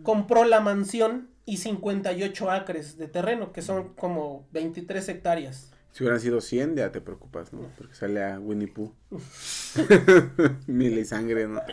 compró 0.03 0.45
la 0.45 0.61
mansión 0.61 1.31
y 1.45 1.59
58 1.59 2.51
acres 2.51 2.99
de 2.99 3.09
terreno, 3.09 3.53
que 3.53 3.63
son 3.63 3.95
como 3.95 4.47
23 4.53 5.09
hectáreas. 5.09 5.71
Si 5.97 6.03
hubieran 6.03 6.21
sido 6.21 6.43
100, 6.43 6.77
ya 6.77 6.93
te 6.93 7.01
preocupas, 7.01 7.55
¿no? 7.55 7.63
Porque 7.79 7.95
sale 7.95 8.23
a 8.23 8.39
Winnie 8.39 8.69
Pooh. 8.69 8.93
Mil 10.67 10.99
y 10.99 11.07
sangre, 11.07 11.49
¿no? 11.49 11.63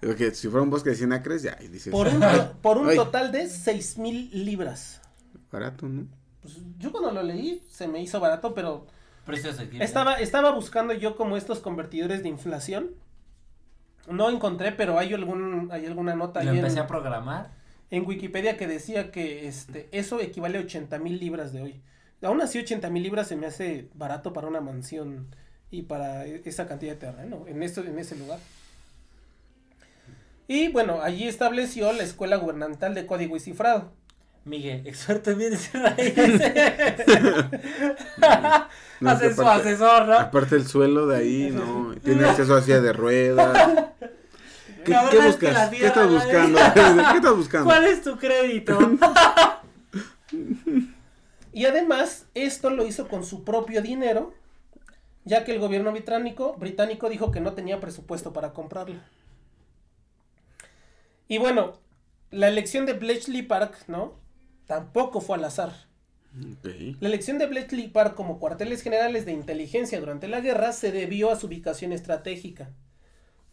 Porque 0.00 0.30
si 0.30 0.46
fuera 0.46 0.62
un 0.62 0.70
bosque 0.70 0.90
de 0.90 0.94
100 0.94 1.12
acres, 1.14 1.42
ya, 1.42 1.58
y 1.60 1.66
dices, 1.66 1.90
por 1.90 2.06
un, 2.06 2.22
por 2.62 2.94
total 2.94 3.32
de 3.32 3.48
6 3.48 3.98
mil 3.98 4.30
libras. 4.44 5.00
barato, 5.50 5.88
¿no? 5.88 6.06
Pues, 6.40 6.58
yo 6.78 6.92
cuando 6.92 7.10
lo 7.10 7.24
leí 7.24 7.64
se 7.68 7.88
me 7.88 8.00
hizo 8.00 8.20
barato, 8.20 8.54
pero 8.54 8.86
estaba, 9.80 10.20
estaba 10.20 10.52
buscando 10.52 10.92
yo 10.92 11.16
como 11.16 11.36
estos 11.36 11.58
convertidores 11.58 12.22
de 12.22 12.28
inflación. 12.28 12.90
No 14.08 14.30
encontré, 14.30 14.70
pero 14.70 15.00
hay 15.00 15.14
algún 15.14 15.68
hay 15.72 15.84
alguna 15.84 16.14
nota 16.14 16.42
Y 16.42 16.44
lo 16.44 16.52
ahí 16.52 16.58
en, 16.58 16.64
empecé 16.64 16.78
a 16.78 16.86
programar. 16.86 17.57
En 17.90 18.06
Wikipedia 18.06 18.56
que 18.56 18.66
decía 18.66 19.10
que 19.10 19.48
este 19.48 19.88
eso 19.92 20.20
equivale 20.20 20.58
a 20.58 20.62
80 20.62 20.98
mil 20.98 21.18
libras 21.18 21.52
de 21.52 21.62
hoy. 21.62 21.80
Aún 22.22 22.40
así 22.40 22.58
80 22.58 22.90
mil 22.90 23.02
libras 23.02 23.28
se 23.28 23.36
me 23.36 23.46
hace 23.46 23.88
barato 23.94 24.32
para 24.32 24.48
una 24.48 24.60
mansión 24.60 25.28
y 25.70 25.82
para 25.82 26.26
e- 26.26 26.42
esa 26.44 26.66
cantidad 26.66 26.92
de 26.94 26.98
terreno 26.98 27.44
en, 27.46 27.62
esto, 27.62 27.82
en 27.84 27.98
ese 27.98 28.16
lugar. 28.16 28.38
Y 30.48 30.68
bueno, 30.68 31.00
allí 31.02 31.28
estableció 31.28 31.92
la 31.92 32.02
Escuela 32.02 32.36
Gubernamental 32.36 32.94
de 32.94 33.06
Código 33.06 33.36
y 33.36 33.40
Cifrado. 33.40 33.92
Miguel, 34.44 34.86
experto 34.86 35.30
en 35.30 35.38
bienes 35.38 35.70
raíces. 35.72 36.42
No, 39.00 39.10
Hace 39.10 39.28
que 39.28 39.34
su 39.34 39.42
aparte- 39.42 39.68
asesor, 39.68 40.08
¿no? 40.08 40.18
Aparte 40.18 40.56
el 40.56 40.66
suelo 40.66 41.06
de 41.06 41.18
ahí, 41.18 41.50
¿no? 41.52 41.94
Tiene 42.02 42.24
acceso 42.28 42.56
a 42.56 42.62
silla 42.62 42.80
de 42.80 42.92
ruedas. 42.92 43.90
¿Qué, 45.10 45.18
La 45.18 45.26
buscas? 45.26 45.70
¿Qué 45.70 45.86
estás 45.86 46.10
buscando? 46.10 46.58
¿Qué 46.74 47.16
estás 47.16 47.36
buscando? 47.36 47.64
¿Cuál 47.66 47.84
es 47.84 48.02
tu 48.02 48.16
crédito? 48.16 48.78
Y 51.50 51.64
además, 51.64 52.26
esto 52.34 52.70
lo 52.70 52.86
hizo 52.86 53.08
con 53.08 53.24
su 53.24 53.42
propio 53.42 53.82
dinero, 53.82 54.32
ya 55.24 55.44
que 55.44 55.52
el 55.52 55.58
gobierno 55.58 55.90
británico, 55.90 56.54
británico 56.56 57.08
dijo 57.08 57.32
que 57.32 57.40
no 57.40 57.54
tenía 57.54 57.80
presupuesto 57.80 58.32
para 58.32 58.52
comprarla. 58.52 59.02
Y 61.26 61.38
bueno, 61.38 61.80
la 62.30 62.46
elección 62.46 62.86
de 62.86 62.92
Bletchley 62.92 63.42
Park, 63.42 63.74
¿no? 63.88 64.12
Tampoco 64.66 65.20
fue 65.20 65.36
al 65.36 65.46
azar. 65.46 65.88
La 67.00 67.08
elección 67.08 67.38
de 67.38 67.46
Bletchley 67.46 67.88
Park 67.88 68.14
como 68.14 68.38
cuarteles 68.38 68.82
generales 68.82 69.24
de 69.24 69.32
inteligencia 69.32 69.98
durante 69.98 70.28
la 70.28 70.40
guerra 70.40 70.72
se 70.72 70.92
debió 70.92 71.32
a 71.32 71.36
su 71.36 71.46
ubicación 71.46 71.92
estratégica. 71.92 72.70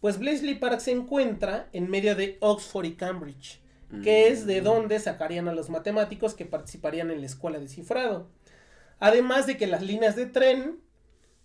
Pues 0.00 0.18
Bletchley 0.18 0.54
Park 0.56 0.80
se 0.80 0.92
encuentra 0.92 1.68
en 1.72 1.88
medio 1.90 2.14
de 2.14 2.36
Oxford 2.40 2.84
y 2.86 2.94
Cambridge, 2.96 3.60
que 4.02 4.28
es 4.28 4.46
de 4.46 4.60
donde 4.60 4.98
sacarían 4.98 5.48
a 5.48 5.54
los 5.54 5.70
matemáticos 5.70 6.34
que 6.34 6.44
participarían 6.44 7.10
en 7.10 7.20
la 7.20 7.26
escuela 7.26 7.58
de 7.58 7.68
cifrado. 7.68 8.28
Además 8.98 9.46
de 9.46 9.56
que 9.56 9.66
las 9.66 9.82
líneas 9.82 10.16
de 10.16 10.26
tren 10.26 10.80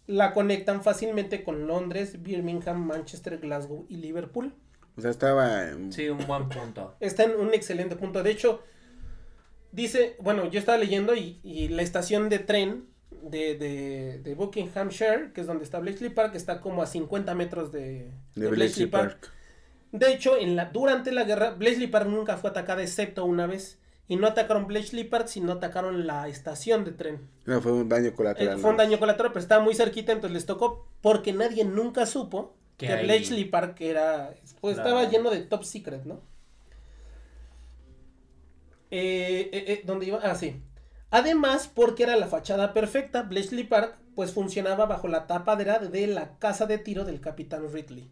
la 0.07 0.33
conectan 0.33 0.83
fácilmente 0.83 1.43
con 1.43 1.67
Londres, 1.67 2.21
Birmingham, 2.21 2.85
Manchester, 2.85 3.37
Glasgow 3.37 3.85
y 3.89 3.97
Liverpool. 3.97 4.53
O 4.97 5.01
sea, 5.01 5.11
estaba. 5.11 5.69
en- 5.69 5.91
Sí, 5.93 6.09
un 6.09 6.25
buen 6.27 6.49
punto. 6.49 6.95
Está 6.99 7.23
en 7.23 7.39
un 7.39 7.53
excelente 7.53 7.95
punto. 7.95 8.23
De 8.23 8.31
hecho, 8.31 8.61
dice, 9.71 10.15
bueno, 10.19 10.49
yo 10.49 10.59
estaba 10.59 10.77
leyendo 10.77 11.15
y, 11.15 11.39
y 11.43 11.69
la 11.69 11.81
estación 11.81 12.27
de 12.29 12.39
tren 12.39 12.87
de, 13.23 13.55
de, 13.55 14.19
de 14.19 14.35
Buckinghamshire, 14.35 15.31
que 15.33 15.41
es 15.41 15.47
donde 15.47 15.63
está 15.63 15.79
Bletchley 15.79 16.09
Park, 16.09 16.35
está 16.35 16.61
como 16.61 16.81
a 16.81 16.87
50 16.87 17.35
metros 17.35 17.71
de, 17.71 18.11
de 18.35 18.47
Bletchley 18.47 18.87
Park. 18.87 19.31
De 19.91 20.11
hecho, 20.13 20.37
en 20.37 20.55
la, 20.55 20.65
durante 20.65 21.11
la 21.11 21.23
guerra, 21.25 21.51
Bletchley 21.51 21.87
Park 21.87 22.07
nunca 22.07 22.37
fue 22.37 22.49
atacada 22.51 22.81
excepto 22.81 23.25
una 23.25 23.47
vez. 23.47 23.79
Y 24.07 24.17
no 24.17 24.27
atacaron 24.27 24.67
Bletchley 24.67 25.05
Park, 25.05 25.27
sino 25.27 25.53
atacaron 25.53 26.05
la 26.07 26.27
estación 26.27 26.83
de 26.83 26.91
tren. 26.91 27.29
No, 27.45 27.61
fue 27.61 27.71
un 27.73 27.89
daño 27.89 28.07
Eh, 28.07 28.13
colateral. 28.13 28.59
fue 28.59 28.71
un 28.71 28.77
daño 28.77 28.99
colateral, 28.99 29.31
pero 29.31 29.41
estaba 29.41 29.63
muy 29.63 29.73
cerquita, 29.75 30.11
entonces 30.11 30.33
les 30.33 30.45
tocó 30.45 30.87
porque 31.01 31.33
nadie 31.33 31.65
nunca 31.65 32.05
supo 32.05 32.55
Que 32.77 32.95
Bletchley 32.95 33.45
Park 33.45 33.79
era, 33.81 34.33
pues 34.59 34.77
estaba 34.77 35.05
lleno 35.05 35.29
de 35.29 35.41
top 35.41 35.63
secret, 35.63 36.03
¿no? 36.05 36.21
Eh, 38.89 39.49
eh, 39.53 39.63
eh, 39.67 39.81
¿Dónde 39.85 40.05
iba? 40.07 40.19
Ah, 40.21 40.35
sí. 40.35 40.61
Además, 41.11 41.69
porque 41.73 42.03
era 42.03 42.15
la 42.17 42.27
fachada 42.27 42.73
perfecta, 42.73 43.23
Bletchley 43.23 43.65
Park 43.65 43.97
pues 44.15 44.33
funcionaba 44.33 44.85
bajo 44.87 45.07
la 45.07 45.27
tapadera 45.27 45.79
de 45.79 46.07
la 46.07 46.37
casa 46.39 46.65
de 46.67 46.79
tiro 46.79 47.05
del 47.05 47.21
capitán 47.21 47.71
Ridley. 47.71 48.11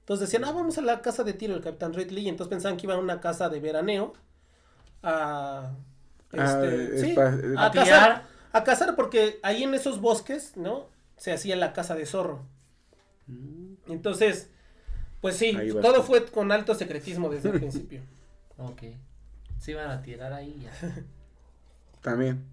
Entonces 0.00 0.28
decían, 0.28 0.44
ah, 0.48 0.52
vamos 0.52 0.78
a 0.78 0.82
la 0.82 1.02
casa 1.02 1.24
de 1.24 1.34
tiro 1.34 1.54
del 1.54 1.62
capitán 1.62 1.94
Ridley, 1.94 2.24
y 2.26 2.28
entonces 2.30 2.50
pensaban 2.50 2.78
que 2.78 2.86
iba 2.86 2.94
a 2.94 2.98
una 2.98 3.20
casa 3.20 3.48
de 3.50 3.60
veraneo 3.60 4.14
a... 5.02 5.76
Ah, 6.36 6.64
Este, 6.64 6.98
sí, 6.98 7.14
a 7.56 7.66
A 7.66 7.70
cazar, 7.72 8.24
a 8.52 8.64
cazar 8.64 8.96
porque 8.96 9.40
ahí 9.42 9.62
en 9.64 9.74
esos 9.74 10.00
bosques, 10.00 10.56
¿no? 10.56 10.90
Se 11.16 11.32
hacía 11.32 11.56
la 11.56 11.72
caza 11.72 11.94
de 11.94 12.06
zorro. 12.06 12.46
Entonces, 13.86 14.50
pues 15.20 15.36
sí, 15.36 15.56
todo 15.80 16.02
fue 16.02 16.26
con 16.26 16.52
alto 16.52 16.74
secretismo 16.74 17.30
desde 17.30 17.50
el 17.50 17.54
principio. 17.58 18.02
Ok. 18.58 18.82
Se 19.58 19.72
iban 19.72 19.90
a 19.90 20.02
tirar 20.02 20.32
ahí 20.32 20.60
ya. 20.62 20.72
También. 22.02 22.44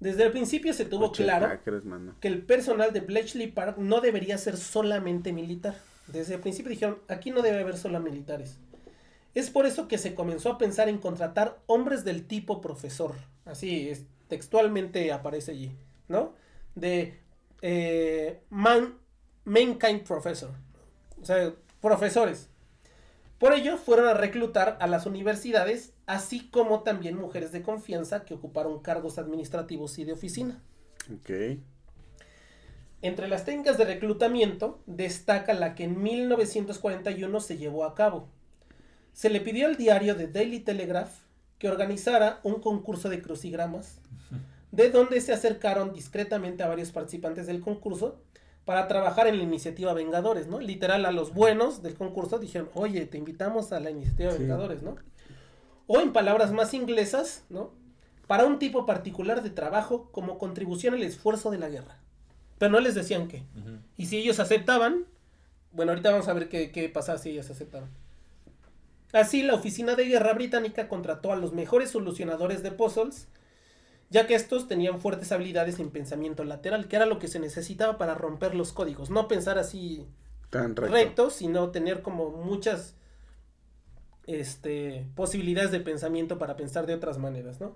Desde 0.00 0.24
el 0.24 0.32
principio 0.32 0.72
se 0.72 0.84
tuvo 0.84 1.06
Ocho 1.06 1.22
claro 1.22 1.46
hackers, 1.46 1.84
que 2.20 2.26
el 2.26 2.42
personal 2.42 2.92
de 2.92 3.00
Bletchley 3.00 3.46
Park 3.46 3.78
no 3.78 4.00
debería 4.00 4.36
ser 4.36 4.56
solamente 4.56 5.32
militar. 5.32 5.76
Desde 6.08 6.34
el 6.34 6.40
principio 6.40 6.70
dijeron, 6.70 6.98
aquí 7.08 7.30
no 7.30 7.40
debe 7.40 7.60
haber 7.60 7.76
solo 7.76 8.00
militares. 8.00 8.58
Es 9.34 9.48
por 9.50 9.64
eso 9.64 9.88
que 9.88 9.98
se 9.98 10.14
comenzó 10.14 10.50
a 10.50 10.58
pensar 10.58 10.88
en 10.88 10.98
contratar 10.98 11.60
hombres 11.66 12.04
del 12.04 12.26
tipo 12.26 12.60
profesor. 12.60 13.14
Así 13.44 13.88
es, 13.88 14.04
textualmente 14.28 15.12
aparece 15.12 15.52
allí, 15.52 15.76
¿no? 16.08 16.34
De 16.74 17.20
eh, 17.62 18.40
man, 18.50 18.98
mankind 19.44 20.02
professor. 20.02 20.50
O 21.20 21.24
sea, 21.24 21.54
profesores. 21.80 22.48
Por 23.42 23.54
ello 23.54 23.76
fueron 23.76 24.06
a 24.06 24.14
reclutar 24.14 24.76
a 24.78 24.86
las 24.86 25.04
universidades, 25.04 25.94
así 26.06 26.48
como 26.48 26.84
también 26.84 27.16
mujeres 27.16 27.50
de 27.50 27.60
confianza 27.60 28.24
que 28.24 28.34
ocuparon 28.34 28.78
cargos 28.82 29.18
administrativos 29.18 29.98
y 29.98 30.04
de 30.04 30.12
oficina. 30.12 30.62
Ok. 31.12 31.58
Entre 33.02 33.26
las 33.26 33.44
técnicas 33.44 33.78
de 33.78 33.84
reclutamiento 33.84 34.80
destaca 34.86 35.54
la 35.54 35.74
que 35.74 35.82
en 35.82 36.00
1941 36.00 37.40
se 37.40 37.58
llevó 37.58 37.84
a 37.84 37.96
cabo. 37.96 38.28
Se 39.12 39.28
le 39.28 39.40
pidió 39.40 39.66
al 39.66 39.76
diario 39.76 40.16
The 40.16 40.28
Daily 40.28 40.60
Telegraph 40.60 41.10
que 41.58 41.68
organizara 41.68 42.38
un 42.44 42.60
concurso 42.60 43.08
de 43.08 43.22
crucigramas, 43.22 43.98
de 44.70 44.88
donde 44.90 45.20
se 45.20 45.32
acercaron 45.32 45.92
discretamente 45.92 46.62
a 46.62 46.68
varios 46.68 46.92
participantes 46.92 47.48
del 47.48 47.60
concurso 47.60 48.22
para 48.64 48.86
trabajar 48.88 49.26
en 49.26 49.38
la 49.38 49.42
iniciativa 49.42 49.92
Vengadores, 49.92 50.46
¿no? 50.46 50.60
Literal, 50.60 51.04
a 51.04 51.12
los 51.12 51.34
buenos 51.34 51.82
del 51.82 51.94
concurso 51.94 52.38
dijeron, 52.38 52.70
oye, 52.74 53.06
te 53.06 53.18
invitamos 53.18 53.72
a 53.72 53.80
la 53.80 53.90
iniciativa 53.90 54.32
Sí. 54.32 54.38
Vengadores, 54.38 54.82
¿no? 54.82 54.96
O 55.86 56.00
en 56.00 56.12
palabras 56.12 56.52
más 56.52 56.72
inglesas, 56.74 57.44
¿no? 57.50 57.70
Para 58.26 58.44
un 58.44 58.58
tipo 58.58 58.86
particular 58.86 59.42
de 59.42 59.50
trabajo 59.50 60.08
como 60.12 60.38
contribución 60.38 60.94
al 60.94 61.02
esfuerzo 61.02 61.50
de 61.50 61.58
la 61.58 61.68
guerra. 61.68 61.98
Pero 62.58 62.70
no 62.70 62.80
les 62.80 62.94
decían 62.94 63.26
qué. 63.26 63.42
Y 63.96 64.06
si 64.06 64.18
ellos 64.18 64.38
aceptaban, 64.38 65.06
bueno, 65.72 65.90
ahorita 65.92 66.12
vamos 66.12 66.28
a 66.28 66.32
ver 66.32 66.48
qué, 66.48 66.70
qué 66.70 66.88
pasaba 66.88 67.18
si 67.18 67.30
ellos 67.30 67.50
aceptaban. 67.50 67.90
Así, 69.12 69.42
la 69.42 69.54
oficina 69.54 69.96
de 69.96 70.06
guerra 70.06 70.32
británica 70.32 70.88
contrató 70.88 71.32
a 71.32 71.36
los 71.36 71.52
mejores 71.52 71.90
solucionadores 71.90 72.62
de 72.62 72.70
puzzles, 72.70 73.28
ya 74.12 74.26
que 74.26 74.34
estos 74.34 74.68
tenían 74.68 75.00
fuertes 75.00 75.32
habilidades 75.32 75.78
en 75.80 75.90
pensamiento 75.90 76.44
lateral, 76.44 76.86
que 76.86 76.96
era 76.96 77.06
lo 77.06 77.18
que 77.18 77.28
se 77.28 77.40
necesitaba 77.40 77.96
para 77.96 78.14
romper 78.14 78.54
los 78.54 78.72
códigos. 78.72 79.08
No 79.08 79.26
pensar 79.26 79.58
así 79.58 80.06
Tan 80.50 80.76
recto. 80.76 80.94
recto, 80.94 81.30
sino 81.30 81.70
tener 81.70 82.02
como 82.02 82.28
muchas 82.28 82.94
este, 84.26 85.06
posibilidades 85.14 85.72
de 85.72 85.80
pensamiento 85.80 86.38
para 86.38 86.56
pensar 86.56 86.84
de 86.84 86.94
otras 86.94 87.16
maneras, 87.16 87.58
¿no? 87.58 87.74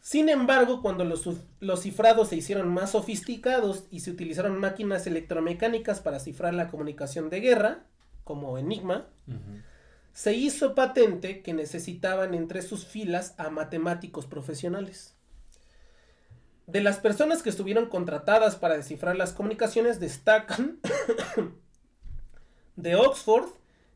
Sin 0.00 0.30
embargo, 0.30 0.80
cuando 0.80 1.04
los, 1.04 1.28
los 1.60 1.80
cifrados 1.80 2.28
se 2.28 2.36
hicieron 2.36 2.68
más 2.68 2.92
sofisticados 2.92 3.84
y 3.90 4.00
se 4.00 4.10
utilizaron 4.10 4.58
máquinas 4.58 5.06
electromecánicas 5.06 6.00
para 6.00 6.18
cifrar 6.18 6.54
la 6.54 6.68
comunicación 6.68 7.28
de 7.28 7.40
guerra, 7.40 7.84
como 8.24 8.56
Enigma. 8.56 9.06
Se 10.14 10.32
hizo 10.32 10.76
patente 10.76 11.42
que 11.42 11.52
necesitaban 11.52 12.34
entre 12.34 12.62
sus 12.62 12.86
filas 12.86 13.34
a 13.36 13.50
matemáticos 13.50 14.26
profesionales. 14.26 15.16
De 16.68 16.80
las 16.80 16.98
personas 16.98 17.42
que 17.42 17.50
estuvieron 17.50 17.86
contratadas 17.86 18.54
para 18.54 18.76
descifrar 18.76 19.16
las 19.16 19.32
comunicaciones 19.32 19.98
destacan 19.98 20.78
de 22.76 22.94
Oxford 22.94 23.50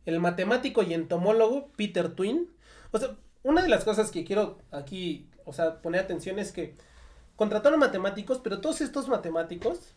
el 0.07 0.19
matemático 0.21 0.83
y 0.83 0.93
entomólogo 0.93 1.71
Peter 1.77 2.13
Twin. 2.13 2.51
O 2.91 2.99
sea, 2.99 3.17
una 3.45 3.63
de 3.63 3.69
las 3.69 3.85
cosas 3.85 4.11
que 4.11 4.25
quiero 4.25 4.59
aquí, 4.73 5.31
o 5.45 5.53
sea, 5.53 5.81
poner 5.81 6.01
atención 6.01 6.41
es 6.41 6.51
que 6.51 6.75
contrataron 7.37 7.79
matemáticos, 7.79 8.41
pero 8.43 8.61
todos 8.61 8.81
estos 8.81 9.07
matemáticos 9.07 9.95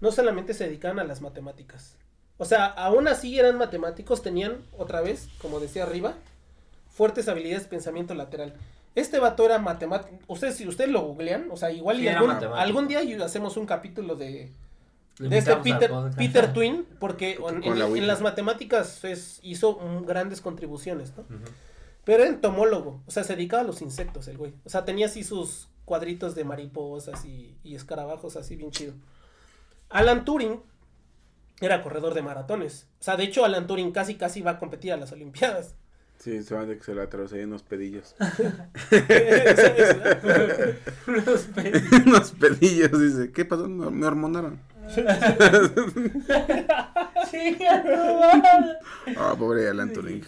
no 0.00 0.10
solamente 0.10 0.54
se 0.54 0.64
dedicaban 0.64 0.98
a 0.98 1.04
las 1.04 1.20
matemáticas. 1.20 1.96
O 2.38 2.44
sea, 2.44 2.66
aún 2.66 3.06
así 3.08 3.38
eran 3.38 3.58
matemáticos, 3.58 4.22
tenían, 4.22 4.64
otra 4.76 5.00
vez, 5.00 5.28
como 5.40 5.60
decía 5.60 5.84
arriba, 5.84 6.14
fuertes 6.90 7.28
habilidades 7.28 7.64
de 7.64 7.70
pensamiento 7.70 8.14
lateral. 8.14 8.54
Este 8.94 9.18
vato 9.18 9.44
era 9.44 9.58
matemático. 9.58 10.16
Ustedes, 10.28 10.56
si 10.56 10.66
ustedes 10.66 10.90
lo 10.90 11.02
googlean, 11.02 11.48
o 11.50 11.56
sea, 11.56 11.70
igual 11.72 11.96
Sí, 11.96 12.04
y 12.04 12.08
era 12.08 12.20
algún, 12.20 12.32
algún 12.32 12.88
día 12.88 13.02
y 13.02 13.14
hacemos 13.14 13.56
un 13.56 13.66
capítulo 13.66 14.14
de, 14.14 14.50
de 15.18 15.38
este 15.38 15.56
Peter, 15.56 16.52
Twin, 16.52 16.86
porque 16.98 17.38
en, 17.62 17.78
la 17.78 17.86
en 17.86 17.92
Wiki. 17.92 18.06
las 18.06 18.20
matemáticas 18.20 19.04
es, 19.04 19.40
hizo 19.42 19.78
grandes 20.04 20.40
contribuciones, 20.40 21.12
¿no? 21.16 21.24
Pero 22.04 22.22
era 22.22 22.30
entomólogo, 22.30 23.00
o 23.06 23.10
sea, 23.10 23.24
se 23.24 23.34
dedicaba 23.34 23.62
a 23.62 23.66
los 23.66 23.80
insectos 23.80 24.28
el 24.28 24.36
güey. 24.36 24.52
O 24.64 24.68
sea, 24.68 24.84
tenía 24.84 25.06
así 25.06 25.24
sus 25.24 25.68
cuadritos 25.84 26.34
de 26.34 26.44
mariposas 26.44 27.24
y, 27.24 27.56
y 27.64 27.74
escarabajos 27.76 28.36
así 28.36 28.56
bien 28.56 28.70
chido. 28.70 28.92
Alan 29.88 30.24
Turing 30.24 30.60
era 31.64 31.82
corredor 31.82 32.14
de 32.14 32.22
maratones. 32.22 32.86
O 33.00 33.02
sea, 33.04 33.16
de 33.16 33.24
hecho, 33.24 33.44
Alan 33.44 33.66
Turing 33.66 33.92
casi 33.92 34.14
casi 34.16 34.42
va 34.42 34.52
a 34.52 34.58
competir 34.58 34.92
a 34.92 34.96
las 34.96 35.12
Olimpiadas. 35.12 35.74
Sí, 36.18 36.42
se 36.42 36.54
van 36.54 36.68
de 36.68 36.78
que 36.78 36.84
se 36.84 36.94
la 36.94 37.08
traducían 37.08 37.46
unos 37.48 37.62
pedillos. 37.64 38.14
Los 41.06 41.42
pe- 41.42 41.72
unos 42.06 42.32
pedillos, 42.32 43.00
dice. 43.00 43.32
¿Qué 43.32 43.44
pasó? 43.44 43.68
Me, 43.68 44.06
hormonaron. 44.06 44.60
Sí. 47.30 47.56
Ah, 49.16 49.34
pobre 49.38 49.68
Alan 49.68 49.92
Turing. 49.92 50.22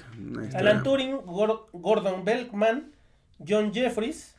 Alan 0.54 0.82
Turing, 0.82 1.18
Gor- 1.26 1.66
Gordon 1.72 2.24
Belkman, 2.24 2.90
John 3.46 3.72
Jeffries, 3.72 4.34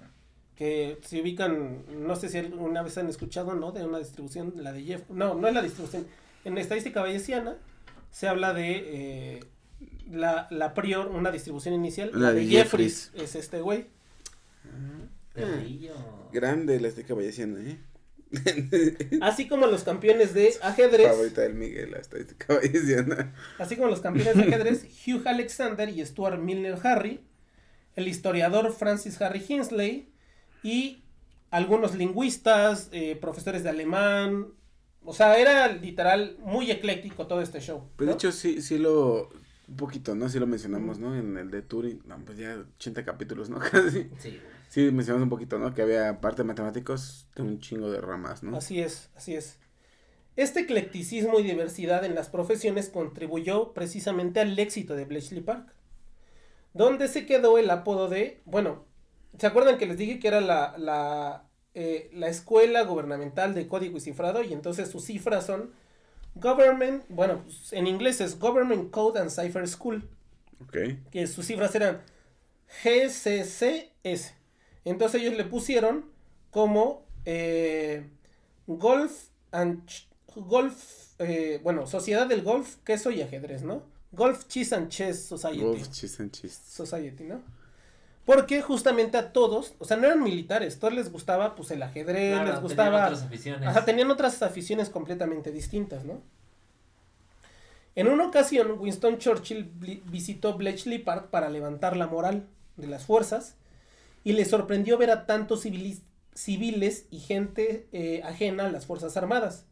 que 0.56 0.98
se 1.04 1.22
ubican, 1.22 1.84
no 2.08 2.16
sé 2.16 2.30
si 2.30 2.40
alguna 2.40 2.82
vez 2.82 2.98
han 2.98 3.08
escuchado, 3.10 3.54
¿no? 3.54 3.72
De 3.72 3.86
una 3.86 4.00
distribución, 4.00 4.54
la 4.58 4.74
de 4.74 4.84
Jeff, 4.84 5.04
no, 5.10 5.36
no 5.36 5.48
es 5.48 5.54
la 5.54 5.62
distribución. 5.62 6.08
En 6.48 6.58
estadística 6.58 7.02
bayesiana 7.02 7.58
se 8.10 8.26
habla 8.30 8.54
de 8.54 8.72
eh, 8.86 9.40
la, 10.10 10.48
la 10.50 10.74
prior, 10.74 11.08
una 11.08 11.30
distribución 11.30 11.74
inicial, 11.74 12.10
La 12.14 12.20
la, 12.20 12.34
de, 12.34 12.40
de 12.40 12.48
Jeffries, 12.48 13.12
es 13.16 13.36
este 13.36 13.60
güey. 13.60 13.88
Perrillo. 15.34 15.94
Grande 16.32 16.80
la 16.80 16.88
estoy 16.88 17.04
caballeciendo, 17.04 17.60
¿eh? 17.60 17.78
Así 19.22 19.50
como 19.50 19.68
los 19.68 19.84
campeones 19.84 20.34
de 20.34 20.54
ajedrez. 20.62 21.10
Favorita 21.10 21.42
del 21.42 21.54
Miguel, 21.54 21.92
la 21.92 21.98
estoy 21.98 22.24
caballeciendo. 22.38 23.18
Así 23.60 23.76
como 23.76 23.90
los 23.90 24.00
campeones 24.00 24.38
de 24.38 24.44
ajedrez 24.44 24.86
Hugh 25.06 25.28
Alexander 25.28 25.90
y 25.90 26.06
Stuart 26.06 26.40
Milner 26.40 26.78
Harry, 26.82 27.20
el 27.98 28.08
historiador 28.08 28.72
Francis 28.72 29.22
Harry 29.22 29.44
Hinsley 29.46 30.14
y 30.64 31.04
algunos 31.52 31.94
lingüistas, 31.94 32.88
eh, 32.94 33.18
profesores 33.20 33.64
de 33.64 33.70
alemán. 33.70 34.54
O 35.10 35.14
sea, 35.14 35.40
era 35.40 35.70
literal 35.70 36.36
muy 36.42 36.70
ecléctico 36.70 37.28
todo 37.28 37.42
este 37.42 37.62
show. 37.62 37.82
Pues 37.96 38.06
¿no? 38.06 38.12
de 38.12 38.16
hecho 38.16 38.34
sí, 38.34 38.62
sí 38.62 38.78
lo, 38.78 39.30
un 39.70 39.76
poquito, 39.78 40.16
¿no? 40.16 40.28
Sí 40.28 40.38
lo 40.38 40.48
mencionamos, 40.48 41.00
¿no? 41.00 41.16
En 41.16 41.38
el 41.38 41.50
de 41.50 41.62
Turing, 41.62 42.02
no, 42.06 42.18
pues 42.26 42.38
ya 42.38 42.58
80 42.76 43.06
capítulos, 43.06 43.50
¿no? 43.50 43.58
Casi. 43.72 44.10
Sí. 44.20 44.42
Sí, 44.68 44.92
mencionamos 44.92 45.24
un 45.24 45.30
poquito, 45.30 45.60
¿no? 45.60 45.74
Que 45.74 45.82
había 45.82 46.20
parte 46.20 46.42
de 46.42 46.50
matemáticos 46.50 47.26
de 47.38 47.44
un 47.44 47.62
chingo 47.62 47.90
de 47.90 48.02
ramas, 48.02 48.44
¿no? 48.44 48.58
Así 48.58 48.82
es, 48.82 49.10
así 49.16 49.34
es. 49.34 49.60
Este 50.36 50.60
eclecticismo 50.60 51.40
y 51.40 51.44
diversidad 51.44 52.04
en 52.04 52.14
las 52.14 52.28
profesiones 52.28 52.90
contribuyó 52.90 53.72
precisamente 53.72 54.42
al 54.42 54.60
éxito 54.60 54.94
de 54.98 55.06
Bletchley 55.06 55.40
Park, 55.40 55.74
donde 56.74 57.08
se 57.08 57.26
quedó 57.26 57.58
el 57.58 57.70
apodo 57.70 58.10
de, 58.10 58.42
bueno, 58.44 58.84
¿se 59.40 59.48
acuerdan 59.48 59.78
que 59.78 59.86
les 59.86 59.98
dije 59.98 60.20
que 60.20 60.28
era 60.28 60.42
la, 60.42 60.78
la, 60.78 61.47
eh, 61.80 62.10
la 62.12 62.28
escuela 62.28 62.82
gubernamental 62.84 63.54
de 63.54 63.68
código 63.68 63.98
y 63.98 64.02
cifrado? 64.02 64.42
Y 64.42 64.52
entonces 64.52 64.90
sus 64.90 65.06
cifras 65.06 65.46
son 65.46 65.72
Government, 66.34 67.04
bueno, 67.10 67.44
en 67.72 67.86
inglés 67.86 68.20
es 68.20 68.40
Government 68.40 68.90
Code 68.92 69.20
and 69.20 69.30
Cipher 69.30 69.68
School, 69.68 70.10
Ok. 70.62 70.78
que 71.12 71.28
sus 71.28 71.46
cifras 71.46 71.74
eran 71.76 72.02
GCCS. 72.84 74.34
Entonces 74.86 75.22
ellos 75.22 75.36
le 75.36 75.44
pusieron 75.46 76.06
como 76.52 77.06
eh, 77.26 78.10
Golf 78.66 79.30
and 79.52 79.88
Golf, 80.36 81.14
eh, 81.20 81.60
bueno, 81.64 81.88
Sociedad 81.88 82.28
del 82.28 82.42
Golf, 82.44 82.78
Queso 82.84 83.12
y 83.12 83.22
Ajedrez, 83.22 83.64
¿no? 83.64 83.84
Golf 84.12 84.48
Cheese 84.48 84.74
and 84.76 84.90
Chess 84.90 85.26
Society. 85.26 85.62
Wolf, 85.64 85.90
cheese 85.92 86.20
and 86.22 86.32
cheese. 86.32 86.60
Society, 86.68 87.24
¿no? 87.24 87.42
Porque 88.28 88.62
justamente 88.62 89.18
a 89.18 89.32
todos, 89.32 89.74
o 89.80 89.86
sea, 89.86 89.96
no 89.96 90.06
eran 90.06 90.22
militares, 90.22 90.78
todos 90.80 90.94
les 90.94 91.10
gustaba 91.12 91.56
pues 91.56 91.72
el 91.72 91.82
ajedrez, 91.82 92.34
Claro, 92.34 92.44
les 92.44 92.52
tenían 92.56 92.62
gustaba... 92.62 93.06
otras 93.06 93.24
aficiones. 93.24 93.68
Ajá, 93.70 93.86
tenían 93.86 94.12
otras 94.12 94.44
aficiones 94.44 94.90
completamente 94.90 95.52
distintas, 95.52 96.04
¿no? 96.04 96.22
En 97.96 98.08
una 98.10 98.28
ocasión, 98.28 98.78
Winston 98.80 99.18
Churchill 99.18 99.72
visitó 100.06 100.56
Bletchley 100.56 101.00
Park 101.00 101.30
para 101.30 101.50
levantar 101.50 101.96
la 101.98 102.06
moral 102.06 102.46
de 102.76 102.88
las 102.88 103.06
fuerzas 103.06 103.56
y 104.26 104.34
le 104.34 104.44
sorprendió 104.46 104.98
ver 104.98 105.10
a 105.10 105.26
tantos 105.26 105.66
civilis- 105.66 106.02
civiles 106.36 107.06
y 107.10 107.20
gente 107.20 107.88
eh, 107.94 108.22
ajena 108.24 108.66
a 108.66 108.72
las 108.72 108.86
Fuerzas 108.86 109.16
Armadas. 109.18 109.66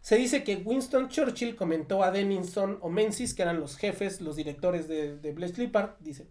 Se 0.00 0.16
dice 0.16 0.42
que 0.42 0.56
Winston 0.56 1.08
Churchill 1.10 1.54
comentó 1.54 2.02
a 2.02 2.10
Denison 2.10 2.78
o 2.80 2.88
Menzies, 2.88 3.34
que 3.34 3.42
eran 3.42 3.60
los 3.60 3.76
jefes, 3.76 4.20
los 4.20 4.34
directores 4.34 4.88
de, 4.88 5.16
de 5.18 5.32
Bletchley 5.32 5.68
Park, 5.68 5.98
dice, 6.00 6.26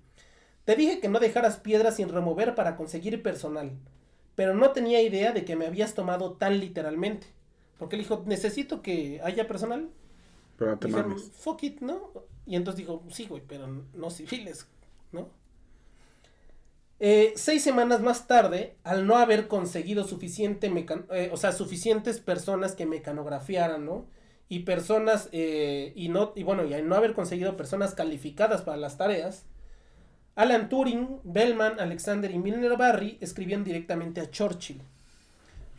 te 0.66 0.76
dije 0.76 1.00
que 1.00 1.10
no 1.10 1.20
dejaras 1.20 1.58
piedras 1.58 1.96
sin 1.98 2.10
remover 2.10 2.56
para 2.56 2.76
conseguir 2.78 3.24
personal, 3.24 3.72
pero 4.36 4.54
no 4.56 4.72
tenía 4.72 5.02
idea 5.02 5.32
de 5.34 5.46
que 5.46 5.56
me 5.56 5.68
habías 5.68 5.94
tomado 5.96 6.34
tan 6.34 6.60
literalmente. 6.60 7.28
Porque 7.80 7.98
le 7.98 8.04
dijo, 8.04 8.24
necesito 8.28 8.82
que 8.82 9.22
haya 9.24 9.48
personal. 9.48 9.90
Pero 10.58 10.72
no 10.72 10.80
te 10.80 10.88
Dijeron, 10.88 11.18
mames. 11.18 11.32
fuck 11.34 11.64
it, 11.64 11.82
¿no? 11.82 12.12
Y 12.46 12.56
entonces 12.56 12.80
dijo, 12.80 13.04
sí, 13.12 13.28
güey, 13.28 13.44
pero 13.48 13.68
no 13.94 14.10
civiles, 14.12 14.68
¿no? 15.12 15.30
Eh, 17.00 17.34
seis 17.36 17.64
semanas 17.64 18.02
más 18.02 18.28
tarde, 18.28 18.76
al 18.84 19.08
no 19.08 19.16
haber 19.18 19.48
conseguido 19.48 20.04
suficiente 20.08 20.70
mecan- 20.70 21.06
eh, 21.12 21.30
o 21.34 21.38
sea, 21.38 21.52
suficientes 21.52 22.20
personas 22.20 22.76
que 22.76 22.86
mecanografiaran, 22.86 23.86
¿no? 23.86 24.06
Y 24.50 24.60
personas, 24.60 25.28
eh, 25.32 25.94
y 25.96 26.10
no, 26.10 26.34
y 26.36 26.44
bueno, 26.44 26.64
y 26.66 26.74
al 26.76 26.88
no 26.88 26.96
haber 26.96 27.14
conseguido 27.14 27.58
personas 27.58 27.96
calificadas 27.96 28.62
para 28.62 28.78
las 28.78 28.98
tareas, 28.98 29.46
Alan 30.36 30.70
Turing, 30.70 31.20
Bellman, 31.24 31.80
Alexander 31.80 32.32
y 32.32 32.38
Milner 32.40 32.78
Barry 32.78 33.18
escribían 33.22 33.64
directamente 33.64 34.22
a 34.22 34.30
Churchill, 34.32 34.82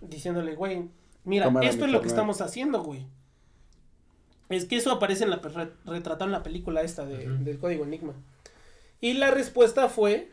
diciéndole, 0.01 0.55
güey, 0.55 0.88
mira, 1.25 1.47
Cámara, 1.47 1.67
esto 1.69 1.85
mi 1.85 1.87
es 1.87 1.93
lo 1.93 1.99
que 2.01 2.09
carnal". 2.09 2.09
estamos 2.31 2.41
haciendo, 2.41 2.83
güey. 2.83 3.07
Es 4.49 4.67
que 4.67 4.77
eso 4.77 4.91
aparece 4.93 5.25
en 5.25 5.31
la 5.31 5.37
re- 5.37 5.73
retratado 5.87 6.27
en 6.27 6.33
la 6.33 6.43
película 6.43 6.83
esta 6.83 7.07
de- 7.07 7.31
Ujú. 7.31 7.45
del 7.45 7.59
código 7.59 7.85
Enigma. 7.85 8.12
Y 9.01 9.15
la 9.15 9.31
respuesta 9.31 9.88
fue 9.88 10.29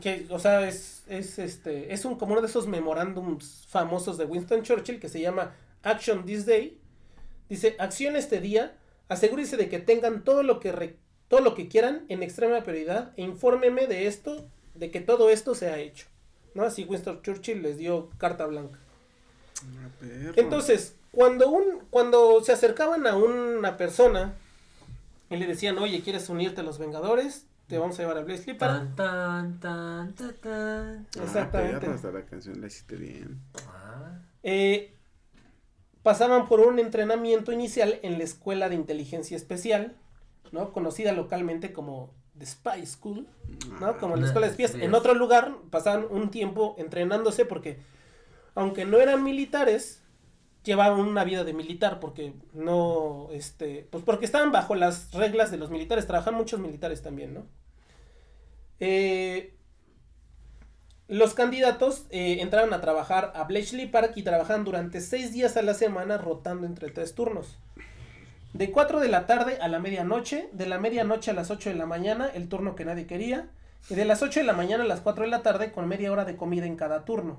que, 0.00 0.26
o 0.30 0.38
sea, 0.38 0.66
es, 0.66 1.04
es 1.06 1.38
este, 1.38 1.92
es 1.94 2.04
un 2.04 2.16
como 2.16 2.32
uno 2.32 2.40
de 2.42 2.48
esos 2.48 2.66
memorándums 2.66 3.64
famosos 3.68 4.18
de 4.18 4.24
Winston 4.24 4.62
Churchill 4.62 4.98
que 4.98 5.08
se 5.08 5.20
llama 5.20 5.54
Action 5.82 6.24
This 6.26 6.44
Day. 6.46 6.78
Dice, 7.48 7.76
acción 7.78 8.16
este 8.16 8.40
día, 8.40 8.74
asegúrese 9.08 9.56
de 9.56 9.68
que 9.68 9.78
tengan 9.78 10.24
todo 10.24 10.42
lo 10.42 10.58
que 10.58 10.72
re- 10.72 10.96
todo 11.32 11.40
lo 11.40 11.54
que 11.54 11.66
quieran 11.66 12.04
en 12.10 12.22
extrema 12.22 12.60
prioridad 12.62 13.14
e 13.16 13.22
infórmeme 13.22 13.86
de 13.86 14.06
esto, 14.06 14.44
de 14.74 14.90
que 14.90 15.00
todo 15.00 15.30
esto 15.30 15.54
se 15.54 15.70
ha 15.70 15.78
hecho. 15.78 16.04
¿No? 16.54 16.62
Así 16.62 16.84
Winston 16.84 17.22
Churchill 17.22 17.62
les 17.62 17.78
dio 17.78 18.10
carta 18.18 18.44
blanca. 18.44 18.78
Ah. 19.62 20.32
Entonces, 20.36 20.94
cuando 21.10 21.48
un, 21.48 21.86
cuando 21.88 22.44
se 22.44 22.52
acercaban 22.52 23.06
a 23.06 23.16
una 23.16 23.78
persona 23.78 24.34
y 25.30 25.36
le 25.36 25.46
decían, 25.46 25.78
oye, 25.78 26.02
¿quieres 26.02 26.28
unirte 26.28 26.60
a 26.60 26.64
los 26.64 26.76
Vengadores? 26.78 27.46
Te 27.66 27.78
vamos 27.78 27.98
a 27.98 28.02
llevar 28.02 28.18
a 28.18 28.24
Bletchley 28.24 28.58
Park. 28.58 28.94
Tan, 28.94 28.94
tan, 28.94 29.60
tan, 29.60 30.14
tan, 30.14 30.34
tan. 30.34 31.06
Ah, 31.18 31.24
Exactamente. 31.24 31.80
perro, 31.80 31.94
hasta 31.94 32.12
la 32.12 32.26
canción 32.26 32.60
la 32.60 32.66
hiciste 32.66 32.96
bien. 32.96 33.40
Ah, 33.68 34.18
Eh, 34.42 34.94
pasaban 36.02 36.46
por 36.46 36.60
un 36.60 36.78
entrenamiento 36.78 37.52
inicial 37.52 38.00
en 38.02 38.18
la 38.18 38.24
Escuela 38.24 38.68
de 38.68 38.74
Inteligencia 38.74 39.34
Especial, 39.34 39.96
¿no? 40.52 40.72
Conocida 40.72 41.12
localmente 41.12 41.72
como 41.72 42.14
The 42.38 42.46
Spy 42.46 42.86
School, 42.86 43.26
¿no? 43.80 43.98
Como 43.98 44.16
la 44.16 44.22
Ah, 44.22 44.26
Escuela 44.26 44.46
de 44.46 44.52
Espías. 44.52 44.74
En 44.74 44.94
otro 44.94 45.14
lugar 45.14 45.56
pasaban 45.70 46.06
un 46.10 46.30
tiempo 46.30 46.74
entrenándose 46.78 47.44
porque, 47.44 47.78
aunque 48.54 48.84
no 48.84 49.00
eran 49.00 49.24
militares, 49.24 50.02
llevaban 50.64 51.00
una 51.00 51.24
vida 51.24 51.42
de 51.44 51.52
militar 51.52 51.98
porque 51.98 52.34
no, 52.52 53.28
este, 53.32 53.88
pues 53.90 54.04
porque 54.04 54.24
estaban 54.26 54.52
bajo 54.52 54.74
las 54.76 55.12
reglas 55.12 55.50
de 55.50 55.56
los 55.56 55.70
militares, 55.70 56.06
trabajan 56.06 56.34
muchos 56.34 56.60
militares 56.60 57.02
también, 57.02 57.34
¿no? 57.34 57.46
Eh, 58.80 59.54
los 61.08 61.34
candidatos 61.34 62.06
eh, 62.10 62.38
entraron 62.40 62.72
a 62.72 62.80
trabajar 62.80 63.32
a 63.34 63.44
Bletchley 63.44 63.86
Park 63.86 64.12
y 64.16 64.22
trabajaban 64.22 64.64
durante 64.64 65.00
seis 65.00 65.32
días 65.32 65.56
a 65.56 65.62
la 65.62 65.74
semana 65.74 66.16
rotando 66.16 66.66
entre 66.66 66.90
tres 66.90 67.14
turnos. 67.14 67.58
De 68.52 68.70
4 68.70 69.00
de 69.00 69.08
la 69.08 69.26
tarde 69.26 69.58
a 69.62 69.68
la 69.68 69.78
medianoche, 69.78 70.50
de 70.52 70.66
la 70.66 70.78
medianoche 70.78 71.30
a 71.30 71.34
las 71.34 71.50
8 71.50 71.70
de 71.70 71.76
la 71.76 71.86
mañana, 71.86 72.28
el 72.34 72.48
turno 72.48 72.74
que 72.74 72.84
nadie 72.84 73.06
quería, 73.06 73.48
y 73.88 73.94
de 73.94 74.04
las 74.04 74.22
8 74.22 74.40
de 74.40 74.46
la 74.46 74.52
mañana 74.52 74.84
a 74.84 74.86
las 74.86 75.00
4 75.00 75.24
de 75.24 75.30
la 75.30 75.42
tarde 75.42 75.72
con 75.72 75.88
media 75.88 76.12
hora 76.12 76.24
de 76.24 76.36
comida 76.36 76.66
en 76.66 76.76
cada 76.76 77.04
turno. 77.04 77.38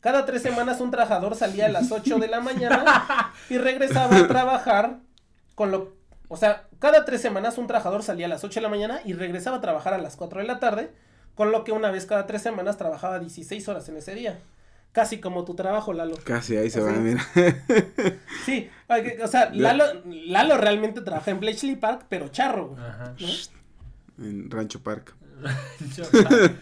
Cada 0.00 0.24
tres 0.24 0.40
semanas 0.40 0.80
un 0.80 0.90
trabajador 0.90 1.36
salía 1.36 1.66
a 1.66 1.68
las 1.68 1.92
8 1.92 2.18
de 2.18 2.28
la 2.28 2.40
mañana 2.40 3.34
y 3.50 3.58
regresaba 3.58 4.16
a 4.16 4.28
trabajar 4.28 5.00
con 5.54 5.70
lo... 5.70 5.92
O 6.28 6.38
sea, 6.38 6.68
cada 6.78 7.04
tres 7.04 7.20
semanas 7.20 7.58
un 7.58 7.66
trabajador 7.66 8.02
salía 8.02 8.24
a 8.24 8.28
las 8.30 8.42
8 8.42 8.60
de 8.60 8.62
la 8.62 8.70
mañana 8.70 9.00
y 9.04 9.12
regresaba 9.12 9.58
a 9.58 9.60
trabajar 9.60 9.92
a 9.92 9.98
las 9.98 10.16
4 10.16 10.40
de 10.40 10.46
la 10.46 10.58
tarde, 10.58 10.90
con 11.34 11.52
lo 11.52 11.64
que 11.64 11.72
una 11.72 11.90
vez 11.90 12.06
cada 12.06 12.26
tres 12.26 12.40
semanas 12.40 12.78
trabajaba 12.78 13.18
16 13.18 13.68
horas 13.68 13.88
en 13.90 13.98
ese 13.98 14.14
día. 14.14 14.38
Casi 14.92 15.20
como 15.20 15.44
tu 15.44 15.54
trabajo, 15.54 15.92
Lalo. 15.92 16.16
Casi 16.24 16.56
ahí 16.56 16.68
se 16.68 16.80
Así. 16.80 16.88
va, 16.88 16.92
mira. 17.00 17.24
Sí, 18.44 18.68
o 19.22 19.28
sea, 19.28 19.50
Lalo, 19.54 19.84
Lalo 20.04 20.56
realmente 20.58 21.00
trabaja 21.02 21.30
en 21.30 21.38
Bletchley 21.40 21.76
Park, 21.76 22.06
pero 22.08 22.28
charro, 22.28 22.68
güey, 22.70 22.82
Ajá. 22.82 23.14
¿no? 23.20 24.24
en 24.26 24.50
Rancho 24.50 24.82
Park. 24.82 25.14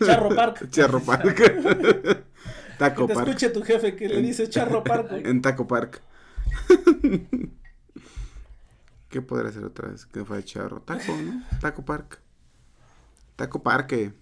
Charro 0.04 0.34
Park. 0.34 0.68
Charro 0.70 1.00
Park. 1.00 1.34
Que 1.34 2.22
Taco 2.78 3.06
te 3.06 3.14
Park. 3.14 3.28
escuche 3.28 3.48
tu 3.50 3.62
jefe 3.62 3.96
que 3.96 4.08
le 4.08 4.20
dice 4.22 4.48
Charro 4.48 4.84
Park. 4.84 5.08
güey. 5.10 5.26
En 5.26 5.42
Taco 5.42 5.66
Park. 5.66 6.00
¿Qué 9.08 9.22
podría 9.22 9.50
ser 9.50 9.64
otra 9.64 9.88
vez? 9.88 10.04
Que 10.06 10.24
fue 10.24 10.44
charro. 10.44 10.80
Taco, 10.82 11.16
¿no? 11.16 11.42
Taco 11.60 11.84
Park. 11.84 12.20
Taco 13.36 13.62
Parque. 13.62 14.12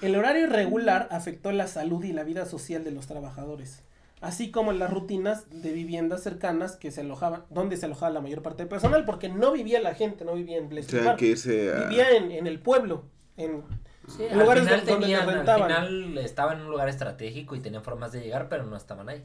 Ah. 0.00 0.06
El 0.06 0.16
horario 0.16 0.44
irregular 0.44 1.08
afectó 1.10 1.52
la 1.52 1.66
salud 1.66 2.02
y 2.04 2.12
la 2.12 2.24
vida 2.24 2.46
social 2.46 2.84
de 2.84 2.90
los 2.92 3.06
trabajadores, 3.06 3.82
así 4.20 4.50
como 4.50 4.72
las 4.72 4.90
rutinas 4.92 5.44
de 5.50 5.72
viviendas 5.72 6.22
cercanas 6.22 6.76
que 6.76 6.90
se 6.90 7.00
alojaban, 7.02 7.44
donde 7.50 7.76
se 7.76 7.86
alojaba 7.86 8.12
la 8.12 8.20
mayor 8.20 8.42
parte 8.42 8.62
del 8.62 8.68
personal, 8.68 9.04
porque 9.04 9.28
no 9.28 9.52
vivía 9.52 9.80
la 9.80 9.94
gente, 9.94 10.24
no 10.24 10.34
vivía 10.34 10.58
en 10.58 10.66
O 10.66 10.68
Bletchley 10.68 11.00
sea, 11.02 11.10
Park, 11.10 11.18
que 11.18 11.26
irse 11.26 11.72
a... 11.72 11.88
vivía 11.88 12.10
en, 12.16 12.30
en 12.32 12.46
el 12.46 12.58
pueblo, 12.60 13.04
en 13.36 13.62
Sí, 14.08 14.22
lugares 14.34 14.64
final 14.64 14.86
donde 14.86 15.00
tenían, 15.02 15.20
les 15.20 15.28
al 15.28 15.34
rentaban. 15.34 15.62
final 15.68 16.18
estaban 16.18 16.58
en 16.60 16.64
un 16.64 16.70
lugar 16.70 16.88
estratégico 16.88 17.54
y 17.56 17.60
tenían 17.60 17.82
formas 17.82 18.10
de 18.10 18.20
llegar, 18.22 18.48
pero 18.48 18.64
no 18.64 18.74
estaban 18.76 19.08
ahí. 19.10 19.22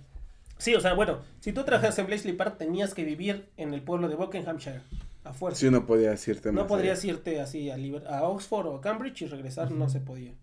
Sí, 0.57 0.75
o 0.75 0.81
sea, 0.81 0.93
bueno, 0.93 1.19
si 1.39 1.53
tú 1.53 1.63
trabajas 1.63 1.97
en 1.99 2.05
Bletchley 2.07 2.33
Park 2.33 2.57
tenías 2.57 2.93
que 2.93 3.05
vivir 3.05 3.47
en 3.55 3.73
el 3.73 3.81
pueblo 3.81 4.09
de 4.09 4.15
Buckinghamshire, 4.15 4.81
a 5.23 5.31
fuerza. 5.31 5.59
Si 5.61 5.67
uno 5.67 5.85
podía 5.85 6.11
irte 6.13 6.49
más 6.51 6.53
no 6.55 6.61
allá. 6.61 6.67
podrías 6.67 7.05
irte 7.05 7.39
así 7.39 7.71
a, 7.71 7.77
Liber- 7.77 8.05
a 8.07 8.23
Oxford 8.23 8.67
o 8.67 8.75
a 8.75 8.81
Cambridge 8.81 9.21
y 9.21 9.27
regresar, 9.27 9.71
no 9.71 9.87
se 9.87 10.01
podía. 10.01 10.33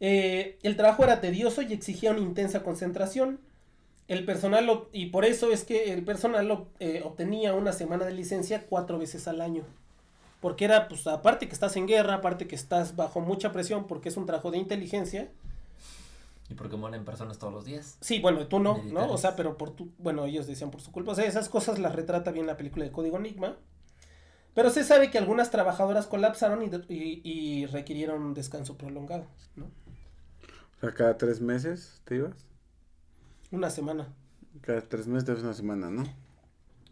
Eh, 0.00 0.58
el 0.62 0.76
trabajo 0.76 1.02
era 1.04 1.20
tedioso 1.20 1.62
y 1.62 1.72
exigía 1.72 2.10
una 2.12 2.20
intensa 2.20 2.62
concentración. 2.62 3.40
El 4.06 4.24
personal, 4.24 4.84
y 4.92 5.06
por 5.06 5.24
eso 5.24 5.50
es 5.52 5.64
que 5.64 5.92
el 5.92 6.02
personal 6.04 6.66
eh, 6.80 7.02
obtenía 7.04 7.52
una 7.54 7.72
semana 7.72 8.06
de 8.06 8.12
licencia 8.14 8.64
cuatro 8.66 8.98
veces 8.98 9.28
al 9.28 9.40
año. 9.40 9.64
Porque 10.40 10.64
era, 10.64 10.88
pues, 10.88 11.06
aparte 11.06 11.46
que 11.48 11.52
estás 11.52 11.76
en 11.76 11.86
guerra, 11.86 12.14
aparte 12.14 12.46
que 12.46 12.54
estás 12.54 12.96
bajo 12.96 13.20
mucha 13.20 13.52
presión, 13.52 13.86
porque 13.86 14.08
es 14.08 14.16
un 14.16 14.24
trabajo 14.24 14.50
de 14.50 14.58
inteligencia. 14.58 15.28
Y 16.48 16.54
porque 16.54 16.76
mueren 16.76 17.04
personas 17.04 17.38
todos 17.38 17.52
los 17.52 17.64
días. 17.66 17.98
Sí, 18.00 18.20
bueno, 18.20 18.46
tú 18.46 18.58
no, 18.60 18.78
¿no? 18.84 19.10
O 19.12 19.18
sea, 19.18 19.36
pero 19.36 19.58
por 19.58 19.72
tu, 19.72 19.90
bueno, 19.98 20.24
ellos 20.24 20.46
decían 20.46 20.70
por 20.70 20.80
su 20.80 20.90
culpa. 20.92 21.12
O 21.12 21.14
sea, 21.14 21.26
esas 21.26 21.50
cosas 21.50 21.78
las 21.78 21.94
retrata 21.94 22.30
bien 22.30 22.46
la 22.46 22.56
película 22.56 22.86
de 22.86 22.92
Código 22.92 23.18
Enigma. 23.18 23.56
Pero 24.54 24.70
se 24.70 24.82
sabe 24.84 25.10
que 25.10 25.18
algunas 25.18 25.50
trabajadoras 25.50 26.06
colapsaron 26.06 26.62
y- 26.88 27.20
y 27.22 27.66
requirieron 27.66 28.22
un 28.22 28.32
descanso 28.34 28.78
prolongado, 28.78 29.26
¿no? 29.56 29.66
O 30.78 30.80
sea, 30.80 30.94
cada 30.94 31.18
tres 31.18 31.40
meses 31.40 32.00
te 32.04 32.16
ibas. 32.16 32.46
Una 33.50 33.68
semana. 33.68 34.14
Cada 34.60 34.80
tres 34.80 35.08
meses 35.08 35.24
te 35.24 35.32
vas 35.32 35.42
una 35.42 35.54
semana, 35.54 35.90
¿no? 35.90 36.04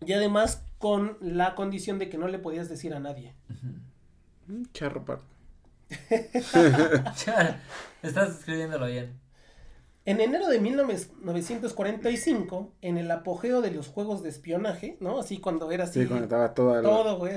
Y 0.05 0.12
además 0.12 0.64
con 0.79 1.16
la 1.20 1.55
condición 1.55 1.99
de 1.99 2.09
que 2.09 2.18
no 2.18 2.27
le 2.29 2.38
podías 2.40 2.68
decir 2.68 2.94
a 2.94 3.01
nadie. 3.01 3.35
Charro 4.72 5.05
par. 5.05 5.20
Estás 8.03 8.38
escribiéndolo 8.38 8.87
bien. 8.87 9.18
En 10.05 10.20
enero 10.20 10.49
de 10.49 10.61
1945, 10.61 12.72
en 12.81 12.99
el 12.99 13.11
apogeo 13.11 13.61
de 13.61 13.72
los 13.72 13.88
juegos 13.88 14.22
de 14.22 14.29
espionaje, 14.29 14.96
¿no? 15.01 15.18
Así 15.18 15.38
cuando 15.38 15.72
era 15.72 15.83
así. 15.85 16.03
Sí, 16.03 16.07
cuando 16.07 16.25
estaba 16.25 16.55
toda 16.55 16.81
la, 16.81 16.88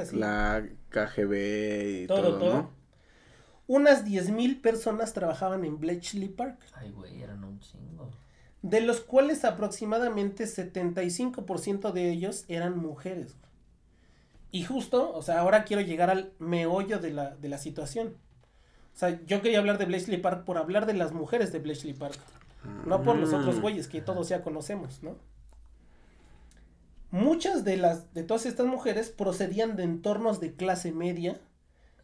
así. 0.01 0.17
KGB 0.89 2.03
y 2.03 2.07
Todo, 2.07 2.21
todo, 2.21 2.39
todo. 2.39 2.53
¿no? 2.53 2.78
Unas 3.69 4.03
10.000 4.03 4.62
personas 4.62 5.13
trabajaban 5.13 5.63
en 5.63 5.79
Bletchley 5.79 6.27
Park, 6.27 6.58
Ay, 6.73 6.89
güey, 6.91 7.21
eran 7.21 7.43
un 7.43 7.60
chingo. 7.60 8.10
de 8.63 8.82
los 8.82 8.99
cuales 9.01 9.45
aproximadamente 9.45 10.45
75% 10.45 11.91
de 11.91 12.10
ellos 12.10 12.45
eran 12.47 12.77
mujeres. 12.79 13.36
Y 14.51 14.63
justo, 14.63 15.13
o 15.13 15.21
sea, 15.21 15.39
ahora 15.41 15.65
quiero 15.65 15.84
llegar 15.84 16.10
al 16.10 16.34
meollo 16.39 16.97
de 16.97 17.12
la, 17.12 17.36
de 17.36 17.47
la 17.47 17.60
situación. 17.60 18.15
O 18.95 18.97
sea, 18.97 19.23
yo 19.27 19.43
quería 19.43 19.60
hablar 19.60 19.77
de 19.77 19.86
Bletchley 19.86 20.17
Park 20.17 20.45
por 20.45 20.58
hablar 20.58 20.88
de 20.88 20.93
las 20.95 21.13
mujeres 21.13 21.51
de 21.53 21.60
Bletchley 21.60 21.93
Park. 21.93 22.17
No 22.88 23.03
por 23.03 23.17
los 23.17 23.32
otros 23.34 23.58
Ah. 23.58 23.62
güeyes 23.62 23.88
que 23.88 24.01
todos 24.01 24.29
ya 24.29 24.41
conocemos, 24.41 25.03
¿no? 25.03 25.15
Muchas 27.12 27.63
de 27.63 27.77
las 27.77 28.13
de 28.13 28.23
todas 28.23 28.45
estas 28.45 28.65
mujeres 28.65 29.10
procedían 29.12 29.75
de 29.75 29.84
entornos 29.84 30.39
de 30.39 30.53
clase 30.55 30.91
media 30.91 31.39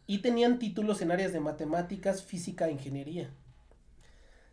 y 0.06 0.18
tenían 0.18 0.58
títulos 0.58 1.02
en 1.02 1.10
áreas 1.12 1.32
de 1.32 1.40
matemáticas, 1.40 2.22
física 2.22 2.68
e 2.68 2.72
ingeniería. 2.72 3.30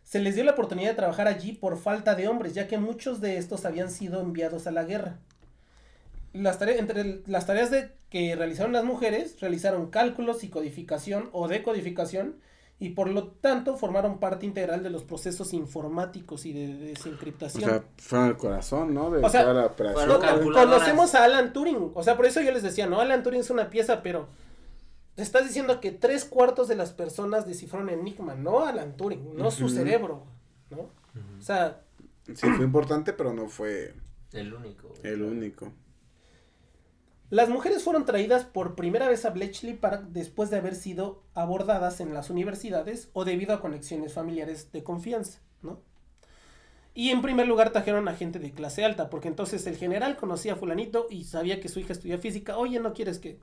Se 0.02 0.20
les 0.20 0.34
dio 0.34 0.44
la 0.44 0.52
oportunidad 0.52 0.90
de 0.90 0.96
trabajar 0.96 1.28
allí 1.28 1.52
por 1.52 1.78
falta 1.78 2.14
de 2.14 2.28
hombres, 2.28 2.54
ya 2.54 2.68
que 2.68 2.76
muchos 2.78 3.20
de 3.20 3.38
estos 3.38 3.64
habían 3.64 3.90
sido 3.90 4.20
enviados 4.20 4.66
a 4.66 4.70
la 4.70 4.84
guerra. 4.84 5.18
Las 6.32 6.58
tareas, 6.58 6.78
entre 6.80 7.22
las 7.26 7.46
tareas 7.46 7.70
de, 7.70 7.92
que 8.10 8.34
realizaron 8.36 8.72
las 8.72 8.84
mujeres, 8.84 9.40
realizaron 9.40 9.90
cálculos 9.90 10.44
y 10.44 10.48
codificación 10.48 11.30
o 11.32 11.48
decodificación, 11.48 12.36
y 12.80 12.90
por 12.90 13.08
lo 13.08 13.28
tanto 13.28 13.76
formaron 13.76 14.18
parte 14.18 14.44
integral 14.46 14.82
de 14.82 14.90
los 14.90 15.04
procesos 15.04 15.52
informáticos 15.54 16.44
y 16.44 16.52
de, 16.52 16.66
de 16.74 16.84
O 16.84 16.88
desencriptación. 16.88 17.70
sea, 17.70 17.84
fueron 17.98 18.28
el 18.28 18.36
corazón, 18.36 18.92
¿no? 18.92 19.10
De 19.12 19.24
O 19.24 19.30
sea, 19.30 19.42
toda 19.42 19.54
la 19.54 19.66
operación. 19.66 20.08
conocemos 20.52 21.14
a 21.14 21.24
Alan 21.24 21.52
Turing, 21.52 21.92
o 21.94 22.02
sea, 22.02 22.16
por 22.16 22.26
eso 22.26 22.40
yo 22.42 22.50
les 22.50 22.64
decía, 22.64 22.86
no, 22.88 23.00
Alan 23.00 23.22
Turing 23.22 23.40
es 23.40 23.50
una 23.50 23.70
pieza, 23.70 24.02
pero 24.02 24.28
te 25.14 25.22
estás 25.22 25.46
diciendo 25.46 25.80
que 25.80 25.92
tres 25.92 26.24
cuartos 26.24 26.68
de 26.68 26.76
las 26.76 26.92
personas 26.92 27.46
descifraron 27.46 27.88
Enigma, 27.90 28.34
no 28.34 28.64
Alan 28.66 28.96
Turing, 28.96 29.36
no 29.36 29.50
su 29.50 29.68
cerebro, 29.68 30.24
¿no? 30.70 30.90
O 31.38 31.42
sea, 31.42 31.80
Sí, 32.26 32.48
fue 32.56 32.64
importante, 32.64 33.12
pero 33.12 33.32
no 33.34 33.48
fue 33.48 33.94
El 34.32 34.54
único. 34.54 34.92
el 35.02 35.22
único. 35.22 35.72
las 37.30 37.48
mujeres 37.48 37.82
fueron 37.84 38.04
traídas 38.06 38.44
por 38.44 38.74
primera 38.74 39.08
vez 39.08 39.24
a 39.24 39.30
Bletchley 39.30 39.74
Park 39.74 40.06
después 40.08 40.50
de 40.50 40.56
haber 40.56 40.74
sido 40.74 41.22
abordadas 41.34 42.00
en 42.00 42.14
las 42.14 42.30
universidades 42.30 43.08
o 43.12 43.24
debido 43.24 43.54
a 43.54 43.60
conexiones 43.60 44.12
familiares 44.14 44.72
de 44.72 44.82
confianza, 44.82 45.40
¿no? 45.62 45.80
Y 46.94 47.10
en 47.10 47.22
primer 47.22 47.46
lugar 47.48 47.70
trajeron 47.72 48.06
a 48.08 48.14
gente 48.14 48.38
de 48.38 48.52
clase 48.52 48.84
alta, 48.84 49.10
porque 49.10 49.28
entonces 49.28 49.66
el 49.66 49.76
general 49.76 50.16
conocía 50.16 50.52
a 50.52 50.56
fulanito 50.56 51.08
y 51.10 51.24
sabía 51.24 51.60
que 51.60 51.68
su 51.68 51.80
hija 51.80 51.92
estudia 51.92 52.18
física, 52.18 52.56
oye, 52.56 52.78
¿no 52.78 52.94
quieres 52.94 53.18
que 53.18 53.40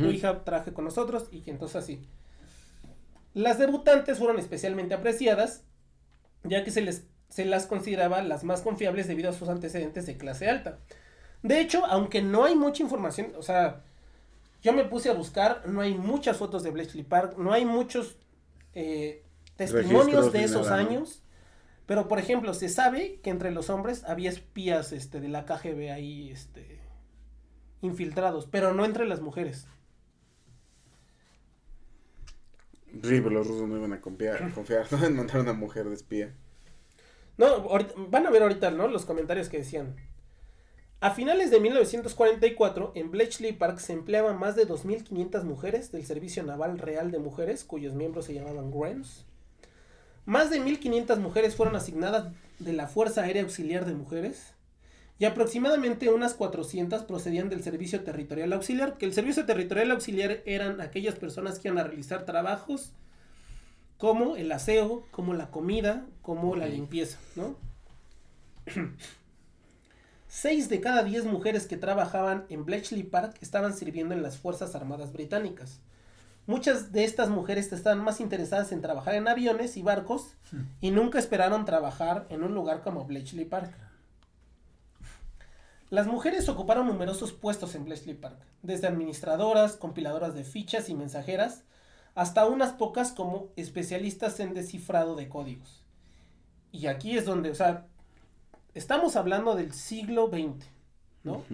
tu 0.00 0.08
Ujú. 0.08 0.10
hija 0.10 0.44
traje 0.44 0.72
con 0.72 0.84
nosotros 0.84 1.28
y 1.32 1.48
entonces 1.50 1.76
así. 1.76 2.08
Las 3.34 3.58
debutantes 3.58 4.18
fueron 4.18 4.38
especialmente 4.38 4.94
apreciadas, 4.94 5.64
ya 6.44 6.64
que 6.64 6.70
se 6.70 6.82
les 6.82 7.06
se 7.28 7.44
las 7.44 7.66
consideraba 7.66 8.22
las 8.22 8.44
más 8.44 8.62
confiables 8.62 9.08
debido 9.08 9.30
a 9.30 9.32
sus 9.32 9.48
antecedentes 9.48 10.06
de 10.06 10.16
clase 10.16 10.48
alta. 10.48 10.78
De 11.42 11.60
hecho, 11.60 11.84
aunque 11.86 12.22
no 12.22 12.44
hay 12.44 12.54
mucha 12.54 12.82
información, 12.82 13.32
o 13.36 13.42
sea, 13.42 13.82
yo 14.62 14.72
me 14.72 14.84
puse 14.84 15.10
a 15.10 15.14
buscar, 15.14 15.68
no 15.68 15.80
hay 15.80 15.94
muchas 15.94 16.36
fotos 16.38 16.62
de 16.62 16.70
Bletchley 16.70 17.04
Park, 17.04 17.36
no 17.38 17.52
hay 17.52 17.64
muchos 17.64 18.18
eh, 18.74 19.24
testimonios 19.56 20.32
Registros 20.32 20.32
de 20.32 20.44
esos 20.44 20.70
nada, 20.70 20.82
¿no? 20.82 20.90
años, 20.90 21.22
pero 21.86 22.08
por 22.08 22.18
ejemplo, 22.18 22.54
se 22.54 22.68
sabe 22.68 23.20
que 23.22 23.30
entre 23.30 23.50
los 23.52 23.70
hombres 23.70 24.04
había 24.04 24.30
espías 24.30 24.92
este, 24.92 25.20
de 25.20 25.28
la 25.28 25.44
KGB 25.46 25.92
ahí 25.92 26.30
este, 26.30 26.83
infiltrados, 27.82 28.46
pero 28.50 28.72
no 28.74 28.84
entre 28.84 29.06
las 29.06 29.20
mujeres. 29.20 29.66
Sí, 32.92 33.20
pero 33.20 33.30
los 33.30 33.46
rusos 33.46 33.68
no 33.68 33.76
iban 33.76 33.92
a 33.92 34.00
confiar, 34.00 34.52
confiar 34.52 34.86
¿no? 34.92 35.04
en 35.06 35.16
mandar 35.16 35.38
a 35.38 35.40
una 35.42 35.52
mujer 35.52 35.88
de 35.88 35.94
espía. 35.94 36.32
No, 37.36 37.46
ahorita- 37.46 37.94
van 38.08 38.26
a 38.26 38.30
ver 38.30 38.42
ahorita, 38.42 38.70
¿no? 38.70 38.86
Los 38.88 39.04
comentarios 39.04 39.48
que 39.48 39.58
decían. 39.58 39.96
A 41.00 41.10
finales 41.10 41.50
de 41.50 41.60
1944, 41.60 42.92
en 42.94 43.10
Bletchley 43.10 43.52
Park 43.52 43.78
se 43.78 43.92
empleaban 43.92 44.38
más 44.38 44.56
de 44.56 44.66
2.500 44.66 45.42
mujeres 45.42 45.92
del 45.92 46.06
Servicio 46.06 46.42
Naval 46.44 46.78
Real 46.78 47.10
de 47.10 47.18
Mujeres, 47.18 47.64
cuyos 47.64 47.94
miembros 47.94 48.24
se 48.26 48.34
llamaban 48.34 48.70
Grants. 48.70 49.26
Más 50.24 50.48
de 50.48 50.62
1.500 50.62 51.18
mujeres 51.18 51.56
fueron 51.56 51.76
asignadas 51.76 52.32
de 52.58 52.72
la 52.72 52.86
Fuerza 52.86 53.22
Aérea 53.22 53.42
Auxiliar 53.42 53.84
de 53.84 53.92
Mujeres. 53.94 54.53
Y 55.18 55.26
aproximadamente 55.26 56.08
unas 56.10 56.34
400 56.34 57.04
procedían 57.04 57.48
del 57.48 57.62
Servicio 57.62 58.02
Territorial 58.02 58.52
Auxiliar, 58.52 58.98
que 58.98 59.06
el 59.06 59.14
Servicio 59.14 59.46
Territorial 59.46 59.92
Auxiliar 59.92 60.42
eran 60.44 60.80
aquellas 60.80 61.14
personas 61.14 61.58
que 61.58 61.68
iban 61.68 61.78
a 61.78 61.84
realizar 61.84 62.24
trabajos 62.24 62.92
como 63.96 64.36
el 64.36 64.50
aseo, 64.50 65.06
como 65.12 65.34
la 65.34 65.50
comida, 65.50 66.04
como 66.20 66.56
la 66.56 66.66
limpieza, 66.66 67.18
¿no? 67.36 67.56
Seis 70.28 70.68
de 70.68 70.80
cada 70.80 71.04
diez 71.04 71.24
mujeres 71.24 71.68
que 71.68 71.76
trabajaban 71.76 72.44
en 72.48 72.64
Bletchley 72.64 73.04
Park 73.04 73.36
estaban 73.40 73.72
sirviendo 73.72 74.14
en 74.14 74.22
las 74.22 74.36
Fuerzas 74.36 74.74
Armadas 74.74 75.12
Británicas. 75.12 75.78
Muchas 76.46 76.90
de 76.92 77.04
estas 77.04 77.30
mujeres 77.30 77.72
estaban 77.72 78.02
más 78.02 78.20
interesadas 78.20 78.72
en 78.72 78.82
trabajar 78.82 79.14
en 79.14 79.28
aviones 79.28 79.76
y 79.76 79.82
barcos 79.82 80.34
y 80.80 80.90
nunca 80.90 81.20
esperaron 81.20 81.64
trabajar 81.64 82.26
en 82.30 82.42
un 82.42 82.52
lugar 82.52 82.82
como 82.82 83.04
Bletchley 83.04 83.44
Park. 83.44 83.72
Las 85.94 86.08
mujeres 86.08 86.48
ocuparon 86.48 86.88
numerosos 86.88 87.32
puestos 87.32 87.76
en 87.76 87.84
Bletchley 87.84 88.14
Park, 88.16 88.36
desde 88.62 88.88
administradoras, 88.88 89.76
compiladoras 89.76 90.34
de 90.34 90.42
fichas 90.42 90.88
y 90.88 90.94
mensajeras, 90.96 91.62
hasta 92.16 92.46
unas 92.46 92.72
pocas 92.72 93.12
como 93.12 93.50
especialistas 93.54 94.40
en 94.40 94.54
descifrado 94.54 95.14
de 95.14 95.28
códigos. 95.28 95.84
Y 96.72 96.88
aquí 96.88 97.16
es 97.16 97.24
donde, 97.26 97.50
o 97.50 97.54
sea, 97.54 97.86
estamos 98.74 99.14
hablando 99.14 99.54
del 99.54 99.72
siglo 99.72 100.26
XX, 100.26 100.66
¿no? 101.22 101.44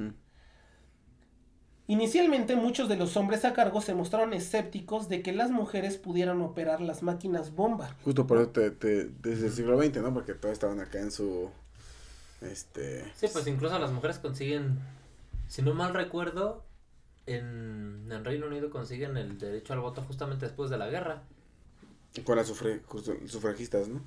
Inicialmente 1.86 2.56
muchos 2.56 2.88
de 2.88 2.96
los 2.96 3.18
hombres 3.18 3.44
a 3.44 3.52
cargo 3.52 3.82
se 3.82 3.94
mostraron 3.94 4.32
escépticos 4.32 5.10
de 5.10 5.20
que 5.22 5.32
las 5.34 5.50
mujeres 5.50 5.98
pudieran 5.98 6.40
operar 6.40 6.80
las 6.80 7.02
máquinas 7.02 7.54
bomba. 7.54 7.94
Justo 8.04 8.26
por 8.26 8.38
eso 8.38 8.48
te, 8.48 8.70
te- 8.70 9.04
desde 9.20 9.48
el 9.48 9.52
siglo 9.52 9.78
XX, 9.82 9.96
¿no? 10.00 10.14
Porque 10.14 10.32
todos 10.32 10.54
estaban 10.54 10.80
acá 10.80 10.98
en 10.98 11.10
su... 11.10 11.50
Este... 12.40 13.04
Sí, 13.14 13.26
pues 13.32 13.46
incluso 13.46 13.78
las 13.78 13.92
mujeres 13.92 14.18
consiguen, 14.18 14.78
si 15.48 15.62
no 15.62 15.74
mal 15.74 15.94
recuerdo, 15.94 16.64
en, 17.26 18.08
en 18.10 18.24
Reino 18.24 18.46
Unido 18.46 18.70
consiguen 18.70 19.16
el 19.16 19.38
derecho 19.38 19.72
al 19.72 19.80
voto 19.80 20.02
justamente 20.02 20.46
después 20.46 20.70
de 20.70 20.78
la 20.78 20.88
guerra. 20.88 21.22
Con 22.24 22.36
las 22.36 22.50
sufre- 22.50 22.80
sufragistas, 23.28 23.88
¿no? 23.88 24.00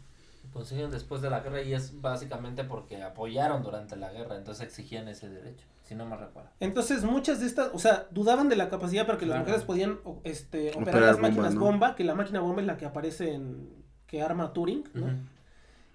Consiguen 0.52 0.92
después 0.92 1.22
de 1.22 1.30
la 1.30 1.40
guerra 1.40 1.62
y 1.62 1.74
es 1.74 2.02
básicamente 2.02 2.64
porque 2.66 3.02
apoyaron 3.02 3.64
durante 3.64 3.96
la 3.96 4.12
guerra, 4.12 4.36
entonces 4.36 4.66
exigían 4.68 5.08
ese 5.08 5.30
derecho, 5.30 5.66
si 5.88 5.96
no 5.96 6.06
mal 6.06 6.20
recuerdo. 6.20 6.50
Entonces 6.60 7.04
muchas 7.04 7.40
de 7.40 7.46
estas, 7.46 7.70
o 7.74 7.80
sea, 7.80 8.08
dudaban 8.12 8.50
de 8.50 8.58
la 8.58 8.70
capacidad 8.70 9.06
para 9.06 9.18
que 9.18 9.26
las 9.26 9.40
mujeres 9.40 9.64
podían 9.64 10.00
este, 10.26 10.72
operar, 10.72 10.82
Operar 10.82 11.02
las 11.02 11.16
bomba, 11.16 11.28
máquinas 11.30 11.54
¿no? 11.56 11.62
bomba, 11.62 11.96
que 11.96 12.04
la 12.04 12.14
máquina 12.16 12.42
bomba 12.42 12.62
es 12.62 12.68
la 12.68 12.78
que 12.78 12.86
aparece 12.86 13.34
en 13.34 13.70
que 14.06 14.22
arma 14.22 14.52
Turing, 14.52 14.84
¿no? 14.94 15.08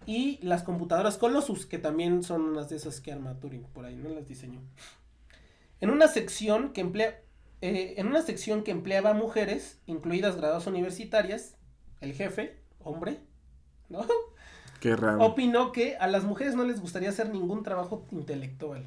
Y 0.09 0.39
las 0.41 0.63
computadoras 0.63 1.19
Colossus, 1.19 1.67
que 1.67 1.79
también 1.79 2.23
son 2.23 2.41
unas 2.41 2.71
de 2.71 2.77
esas 2.77 3.03
que 3.03 3.13
arma 3.13 3.39
Turing, 3.41 3.65
por 3.75 3.85
ahí, 3.85 3.95
no 3.95 4.09
las 4.09 4.27
diseñó. 4.27 4.63
En 5.83 5.91
una 5.91 6.09
sección 6.09 6.73
que 6.73 6.81
emplea, 6.81 7.21
eh, 7.61 7.93
en 7.99 8.07
una 8.07 8.23
sección 8.23 8.63
que 8.63 8.71
empleaba 8.71 9.13
mujeres, 9.13 9.79
incluidas 9.85 10.37
graduadas 10.37 10.67
universitarias, 10.67 11.57
el 12.01 12.15
jefe, 12.15 12.59
hombre, 12.79 13.21
¿no? 13.91 14.07
Qué 14.81 14.97
raro. 14.97 15.23
Opinó 15.23 15.73
que 15.73 15.99
a 15.99 16.07
las 16.07 16.25
mujeres 16.25 16.55
no 16.55 16.65
les 16.65 16.81
gustaría 16.81 17.11
hacer 17.11 17.29
ningún 17.29 17.63
trabajo 17.63 18.07
intelectual. 18.11 18.87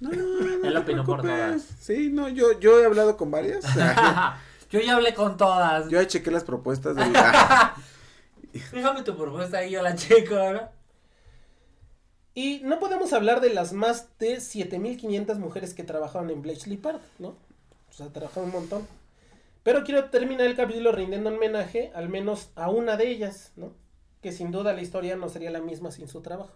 No, 0.00 0.10
no, 0.10 0.22
no, 0.22 0.68
Él 0.68 0.74
te 0.74 0.78
opinó 0.80 1.02
por 1.06 1.22
todas. 1.22 1.62
Sí, 1.80 2.10
no, 2.12 2.28
yo, 2.28 2.60
yo 2.60 2.78
he 2.78 2.84
hablado 2.84 3.16
con 3.16 3.30
varias. 3.30 3.64
Yo 4.70 4.80
ya 4.80 4.96
hablé 4.96 5.14
con 5.14 5.36
todas. 5.36 5.88
yo 5.88 6.02
ya 6.02 6.06
chequé 6.06 6.30
las 6.30 6.44
propuestas. 6.44 6.96
De... 6.96 7.04
Déjame 8.72 9.02
tu 9.02 9.16
propuesta 9.16 9.58
ahí, 9.58 9.72
yo 9.72 9.82
la 9.82 9.94
checo, 9.94 10.34
¿no? 10.34 10.68
Y 12.34 12.60
no 12.64 12.78
podemos 12.78 13.12
hablar 13.14 13.40
de 13.40 13.50
las 13.50 13.72
más 13.72 14.18
de 14.18 14.40
7500 14.40 15.38
mujeres 15.38 15.72
que 15.72 15.84
trabajaron 15.84 16.30
en 16.30 16.42
Bletchley 16.42 16.76
Park, 16.76 17.00
¿no? 17.18 17.28
O 17.88 17.92
sea, 17.92 18.08
trabajaron 18.12 18.50
un 18.50 18.56
montón. 18.56 18.86
Pero 19.62 19.84
quiero 19.84 20.10
terminar 20.10 20.46
el 20.46 20.54
capítulo 20.54 20.92
rindiendo 20.92 21.30
homenaje 21.30 21.90
al 21.94 22.08
menos 22.08 22.50
a 22.54 22.68
una 22.68 22.96
de 22.96 23.08
ellas, 23.08 23.52
¿no? 23.56 23.72
Que 24.20 24.32
sin 24.32 24.50
duda 24.50 24.74
la 24.74 24.82
historia 24.82 25.16
no 25.16 25.28
sería 25.28 25.50
la 25.50 25.60
misma 25.60 25.90
sin 25.90 26.08
su 26.08 26.20
trabajo. 26.20 26.54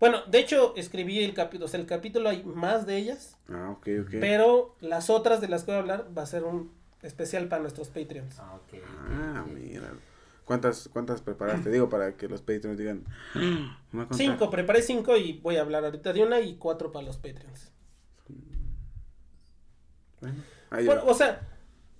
Bueno, 0.00 0.22
de 0.26 0.40
hecho, 0.40 0.74
escribí 0.76 1.22
el 1.22 1.32
capítulo, 1.32 1.66
o 1.66 1.68
sea, 1.68 1.80
el 1.80 1.86
capítulo 1.86 2.28
hay 2.28 2.42
más 2.42 2.84
de 2.84 2.96
ellas, 2.96 3.38
ah, 3.48 3.70
ok, 3.70 3.88
ok. 4.02 4.14
pero 4.20 4.74
las 4.80 5.08
otras 5.08 5.40
de 5.40 5.48
las 5.48 5.62
que 5.62 5.70
voy 5.70 5.76
a 5.76 5.78
hablar 5.78 6.06
va 6.16 6.22
a 6.22 6.26
ser 6.26 6.42
un 6.44 6.72
especial 7.02 7.48
para 7.48 7.62
nuestros 7.62 7.88
Patreons. 7.88 8.38
Ah, 8.38 8.56
ok. 8.56 8.82
Ah, 9.08 9.44
mira. 9.48 9.92
¿Cuántas, 10.44 10.88
cuántas 10.92 11.22
preparaste? 11.22 11.70
Digo, 11.70 11.88
para 11.88 12.16
que 12.16 12.28
los 12.28 12.40
Patreons 12.42 12.76
digan. 12.78 13.04
"Ah, 13.34 13.78
me 13.92 13.98
va 13.98 14.04
a 14.04 14.08
contar". 14.08 14.16
Cinco, 14.16 14.50
preparé 14.50 14.82
cinco 14.82 15.16
y 15.16 15.38
voy 15.40 15.56
a 15.56 15.62
hablar 15.62 15.84
ahorita 15.84 16.12
de 16.12 16.22
una 16.22 16.40
y 16.40 16.56
cuatro 16.56 16.92
para 16.92 17.06
los 17.06 17.16
Patreons. 17.16 17.72
Bueno, 20.20 20.36
ahí 20.70 20.86
Bueno, 20.86 21.04
va. 21.04 21.10
o 21.12 21.14
sea, 21.14 21.40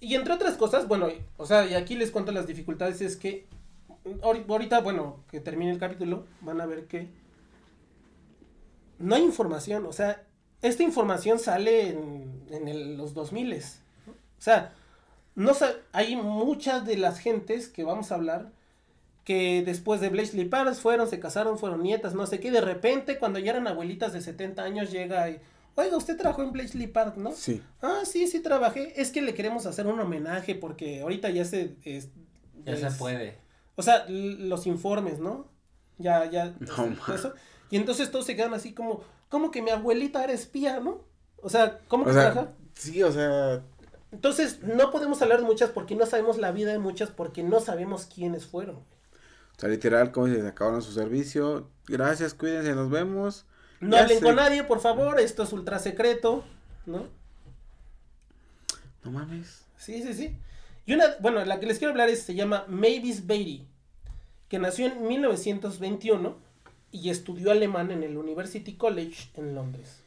y 0.01 0.15
entre 0.15 0.33
otras 0.35 0.57
cosas, 0.57 0.89
bueno, 0.89 1.09
o 1.37 1.47
sea, 1.47 1.67
y 1.67 1.75
aquí 1.75 1.95
les 1.97 2.11
cuento 2.11 2.33
las 2.33 2.47
dificultades, 2.47 3.01
es 3.01 3.17
que 3.17 3.47
ahori- 4.05 4.45
ahorita, 4.49 4.81
bueno, 4.81 5.25
que 5.31 5.41
termine 5.41 5.71
el 5.71 5.79
capítulo, 5.79 6.27
van 6.41 6.61
a 6.61 6.67
ver 6.67 6.87
que 6.87 7.09
no 8.99 9.15
hay 9.15 9.23
información, 9.23 9.87
o 9.87 9.93
sea, 9.93 10.23
esta 10.63 10.83
información 10.83 11.39
sale 11.39 11.89
en, 11.91 12.47
en 12.51 12.69
el- 12.69 12.97
los 12.97 13.13
2000 13.15 13.51
¿no? 14.07 14.13
O 14.13 14.41
sea, 14.41 14.75
no 15.35 15.53
hay 15.93 16.17
muchas 16.17 16.85
de 16.87 16.97
las 16.97 17.19
gentes 17.19 17.69
que 17.69 17.85
vamos 17.85 18.13
a 18.13 18.17
hablar 18.17 18.53
que 19.25 19.63
después 19.65 20.01
de 20.01 20.11
Bletchley 20.11 20.45
Park 20.45 20.75
fueron, 20.75 21.09
se 21.09 21.19
casaron, 21.19 21.59
fueron 21.59 21.83
nietas, 21.83 22.15
no 22.15 22.27
sé 22.27 22.41
qué, 22.41 22.49
y 22.49 22.51
de 22.51 22.61
repente 22.61 23.19
cuando 23.19 23.39
ya 23.39 23.53
eran 23.53 23.67
abuelitas 23.67 24.13
de 24.13 24.21
70 24.21 24.63
años 24.63 24.91
llega 24.93 25.31
y, 25.31 25.41
oiga, 25.77 25.97
usted 25.97 26.17
trabajó 26.19 26.43
en 26.43 26.53
Bletchley 26.53 26.87
Park, 26.89 27.17
¿no? 27.17 27.33
Sí. 27.33 27.63
Ah, 27.81 28.01
sí, 28.05 28.27
sí 28.27 28.41
trabajé. 28.41 29.01
Es 29.01 29.11
que 29.11 29.23
le 29.23 29.33
queremos 29.35 29.65
hacer 29.65 29.87
un 29.87 29.99
homenaje 29.99 30.55
porque 30.55 31.01
ahorita 31.01 31.31
ya 31.31 31.45
se... 31.47 31.75
es- 31.85 32.11
Ya 32.67 32.77
se 32.77 32.91
puede. 32.99 33.39
O 33.77 33.83
sea, 33.83 34.05
los 34.09 34.67
informes, 34.67 35.19
¿no? 35.21 35.49
Ya, 35.99 36.31
ya. 36.31 36.55
No, 36.61 37.15
eso. 37.15 37.33
Y 37.71 37.77
entonces 37.77 38.11
todos 38.11 38.27
se 38.27 38.37
quedan 38.37 38.53
así 38.53 38.73
como, 38.75 39.03
como 39.31 39.51
que 39.51 39.63
mi 39.63 39.71
abuelita 39.71 40.23
era 40.23 40.33
espía, 40.35 40.81
¿no? 40.81 41.03
O 41.43 41.49
sea, 41.49 41.81
¿cómo 41.89 42.05
que 42.05 42.13
sea, 42.13 42.31
trabaja? 42.33 42.53
sí, 42.75 43.03
o 43.03 43.11
sea. 43.11 43.63
Entonces, 44.15 44.63
no 44.63 44.93
podemos 44.93 45.21
hablar 45.23 45.41
de 45.41 45.45
muchas 45.45 45.71
porque 45.71 45.97
no 45.97 46.07
sabemos 46.07 46.39
la 46.39 46.53
vida 46.53 46.71
de 46.71 46.79
muchas 46.79 47.11
porque 47.11 47.43
no 47.43 47.59
sabemos 47.59 48.07
quiénes 48.07 48.47
fueron. 48.47 48.77
O 48.77 49.59
sea, 49.59 49.69
literal, 49.69 50.13
como 50.13 50.29
se 50.29 50.47
acabaron 50.47 50.83
su 50.83 50.93
servicio. 50.93 51.69
Gracias, 51.89 52.33
cuídense, 52.33 52.77
nos 52.77 52.91
vemos. 52.91 53.45
No 53.81 53.97
Ya 53.97 54.05
hablen 54.05 54.21
con 54.21 54.37
nadie, 54.37 54.63
por 54.63 54.79
favor, 54.79 55.19
esto 55.19 55.43
es 55.43 55.53
ultra 55.53 55.81
secreto, 55.81 56.45
¿no? 56.87 57.09
No 59.03 59.11
mames. 59.11 59.65
Sí, 59.77 60.01
sí, 60.05 60.15
sí. 60.15 60.37
Y 60.87 60.95
una, 60.95 61.07
bueno, 61.19 61.45
la 61.45 61.59
que 61.59 61.67
les 61.67 61.79
quiero 61.79 61.91
hablar 61.91 62.09
es, 62.09 62.23
se 62.23 62.37
llama 62.37 62.67
Mavis 62.69 63.27
Beatty, 63.27 63.67
que 64.49 64.61
nació 64.61 64.87
en 64.87 65.09
1921 65.09 66.39
y 66.93 67.11
estudió 67.11 67.51
alemán 67.51 67.91
en 67.91 68.05
el 68.05 68.17
University 68.17 68.77
College 68.77 69.31
en 69.35 69.57
Londres. 69.57 70.04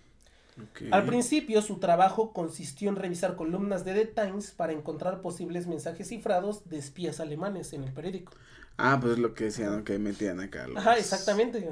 Al 0.92 1.06
principio 1.06 1.62
su 1.62 1.78
trabajo 1.80 2.34
consistió 2.34 2.90
en 2.90 2.96
revisar 2.96 3.36
columnas 3.36 3.86
de 3.86 3.94
The 3.94 4.06
Times 4.06 4.52
para 4.52 4.74
encontrar 4.74 5.22
posibles 5.22 5.68
mensajes 5.68 6.08
cifrados 6.08 6.68
de 6.70 6.78
espías 6.78 7.20
alemanes 7.20 7.74
en 7.74 7.84
el 7.84 7.92
periódico. 7.94 8.34
Ah, 8.78 8.98
pues 9.02 9.14
es 9.14 9.20
lo 9.20 9.34
que 9.34 9.46
decían, 9.46 9.84
que 9.84 9.98
metían 10.00 10.40
acá. 10.40 10.68
Los... 10.68 10.78
Ajá, 10.78 10.98
exactamente. 10.98 11.68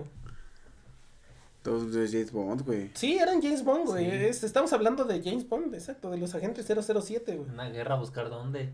Todos 1.63 1.93
de 1.93 2.08
James 2.08 2.32
Bond, 2.32 2.62
güey. 2.63 2.91
Sí, 2.93 3.17
eran 3.17 3.41
James 3.41 3.63
Bond, 3.63 3.88
güey. 3.88 4.06
Sí. 4.10 4.15
Es- 4.26 4.43
estamos 4.43 4.71
hablando 4.74 5.04
de 5.06 5.21
James 5.24 5.48
Bond, 5.50 5.74
exacto, 5.74 6.12
de 6.12 6.17
los 6.17 6.36
agentes 6.36 6.65
007, 6.67 7.36
güey. 7.38 7.50
Una 7.50 7.69
guerra 7.69 7.95
a 7.95 8.00
buscar 8.00 8.30
dónde. 8.30 8.71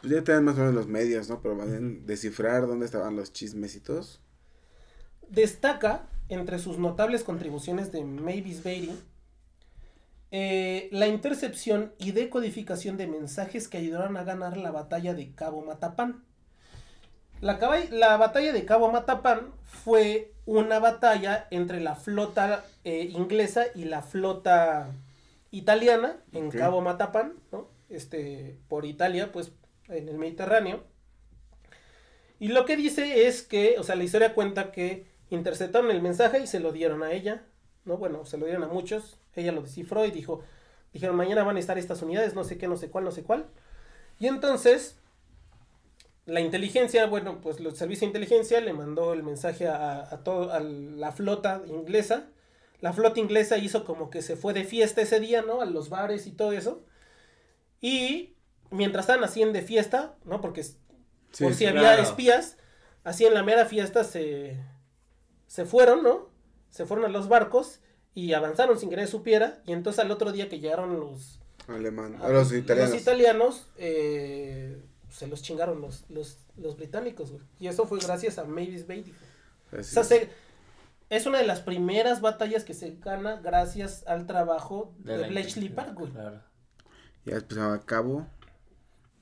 Pues 0.00 0.12
ya 0.12 0.24
tienen 0.24 0.44
más 0.44 0.56
o 0.56 0.60
menos 0.60 0.74
los 0.74 0.86
medios, 0.88 1.28
¿no? 1.28 1.40
Pero 1.42 1.56
van 1.56 1.74
a 1.74 2.06
descifrar 2.06 2.66
dónde 2.66 2.86
estaban 2.86 3.14
los 3.16 3.32
chismecitos. 3.32 4.20
Destaca 5.28 6.06
entre 6.28 6.58
sus 6.58 6.78
notables 6.78 7.24
contribuciones 7.24 7.92
de 7.92 8.04
Mavis 8.04 8.62
Beatty 8.62 8.92
eh, 10.32 10.88
la 10.90 11.06
intercepción 11.06 11.92
y 11.98 12.12
decodificación 12.12 12.96
de 12.96 13.06
mensajes 13.06 13.68
que 13.68 13.78
ayudaron 13.78 14.16
a 14.16 14.24
ganar 14.24 14.56
la 14.56 14.72
batalla 14.72 15.14
de 15.14 15.32
Cabo 15.34 15.62
Matapán. 15.62 16.24
La, 17.40 18.16
batalla 18.16 18.52
de 18.52 18.64
Cabo 18.64 18.90
Matapán 18.90 19.52
fue 19.64 20.32
una 20.44 20.78
batalla 20.78 21.46
entre 21.50 21.80
la 21.80 21.94
flota 21.94 22.64
eh, 22.84 23.08
inglesa 23.12 23.66
y 23.74 23.84
la 23.84 24.02
flota 24.02 24.90
italiana 25.50 26.18
en. 26.32 26.50
Cabo 26.50 26.80
Matapán, 26.80 27.34
¿no? 27.52 27.68
Este, 27.88 28.58
por 28.68 28.84
Italia, 28.84 29.30
pues 29.32 29.52
en 29.88 30.08
el 30.08 30.18
Mediterráneo. 30.18 30.82
Y 32.38 32.48
lo 32.48 32.64
que 32.64 32.76
dice 32.76 33.26
es 33.26 33.42
que, 33.42 33.76
o 33.78 33.84
sea, 33.84 33.94
la 33.96 34.04
historia 34.04 34.34
cuenta 34.34 34.72
que 34.72 35.06
interceptaron 35.30 35.90
el 35.90 36.02
mensaje 36.02 36.40
y 36.40 36.46
se 36.46 36.60
lo 36.60 36.72
dieron 36.72 37.02
a 37.02 37.12
ella, 37.12 37.44
¿no? 37.84 37.96
Bueno, 37.96 38.24
se 38.24 38.38
lo 38.38 38.46
dieron 38.46 38.64
a 38.64 38.68
muchos, 38.68 39.18
ella 39.34 39.52
lo 39.52 39.62
descifró 39.62 40.04
y 40.04 40.10
dijo, 40.10 40.42
dijeron, 40.92 41.16
mañana 41.16 41.44
van 41.44 41.56
a 41.56 41.60
estar 41.60 41.78
estas 41.78 42.02
unidades, 42.02 42.34
no 42.34 42.44
sé 42.44 42.58
qué, 42.58 42.68
no 42.68 42.76
sé 42.76 42.88
cuál, 42.88 43.04
no 43.04 43.10
sé 43.10 43.22
cuál. 43.22 43.46
Y 44.18 44.26
entonces, 44.26 44.98
la 46.24 46.40
inteligencia, 46.40 47.06
bueno, 47.06 47.40
pues 47.40 47.58
el 47.58 47.74
servicio 47.76 48.02
de 48.02 48.06
inteligencia 48.18 48.60
le 48.60 48.72
mandó 48.72 49.12
el 49.12 49.22
mensaje 49.22 49.68
a, 49.68 50.02
a, 50.02 50.24
todo, 50.24 50.52
a 50.52 50.60
la 50.60 51.12
flota 51.12 51.62
inglesa. 51.66 52.28
La 52.80 52.92
flota 52.92 53.20
inglesa 53.20 53.58
hizo 53.58 53.84
como 53.84 54.10
que 54.10 54.22
se 54.22 54.36
fue 54.36 54.52
de 54.52 54.64
fiesta 54.64 55.02
ese 55.02 55.20
día, 55.20 55.42
¿no? 55.42 55.60
A 55.60 55.66
los 55.66 55.88
bares 55.88 56.26
y 56.26 56.32
todo 56.32 56.52
eso. 56.52 56.84
Y 57.80 58.36
mientras 58.70 59.04
estaban 59.04 59.24
haciendo 59.24 59.54
de 59.54 59.62
fiesta, 59.62 60.14
¿no? 60.24 60.40
Porque 60.40 60.62
Sí, 61.32 61.44
por 61.44 61.54
si 61.54 61.66
había 61.66 61.98
espías, 62.00 62.56
así 63.04 63.26
en 63.26 63.34
la 63.34 63.42
mera 63.42 63.66
fiesta 63.66 64.04
se, 64.04 64.56
se 65.46 65.64
fueron, 65.64 66.02
¿no? 66.02 66.28
Se 66.70 66.86
fueron 66.86 67.04
a 67.06 67.08
los 67.08 67.28
barcos 67.28 67.80
y 68.14 68.32
avanzaron 68.32 68.78
sin 68.78 68.90
que 68.90 68.96
nadie 68.96 69.08
supiera. 69.08 69.62
Y 69.66 69.72
entonces 69.72 70.00
al 70.04 70.10
otro 70.10 70.32
día 70.32 70.48
que 70.48 70.60
llegaron 70.60 70.98
los, 70.98 71.40
Alemán. 71.68 72.16
A 72.22 72.28
los 72.28 72.52
italianos. 72.52 72.92
los 72.92 73.00
italianos, 73.02 73.66
eh, 73.76 74.82
se 75.10 75.26
los 75.26 75.42
chingaron 75.42 75.80
los, 75.80 76.04
los, 76.10 76.38
los 76.56 76.76
británicos, 76.76 77.30
güey. 77.32 77.42
Y 77.60 77.68
eso 77.68 77.86
fue 77.86 77.98
gracias 77.98 78.38
a 78.38 78.44
Mavis 78.44 78.86
Beatty. 78.86 79.12
O 79.78 79.82
sea, 79.82 80.02
es. 80.02 80.08
se- 80.08 80.30
es 81.08 81.24
una 81.26 81.38
de 81.38 81.46
las 81.46 81.60
primeras 81.60 82.20
batallas 82.20 82.64
que 82.64 82.74
se 82.74 82.96
gana 83.00 83.36
gracias 83.36 84.04
al 84.08 84.26
trabajo 84.26 84.92
de, 84.98 85.16
la 85.18 85.28
Bletchley 85.28 85.68
Park, 85.68 85.94
güey. 85.94 86.10
Claro. 86.10 86.42
Ya 87.24 87.34
después 87.34 87.58
llama 87.58 87.80
Cabo. 87.86 88.26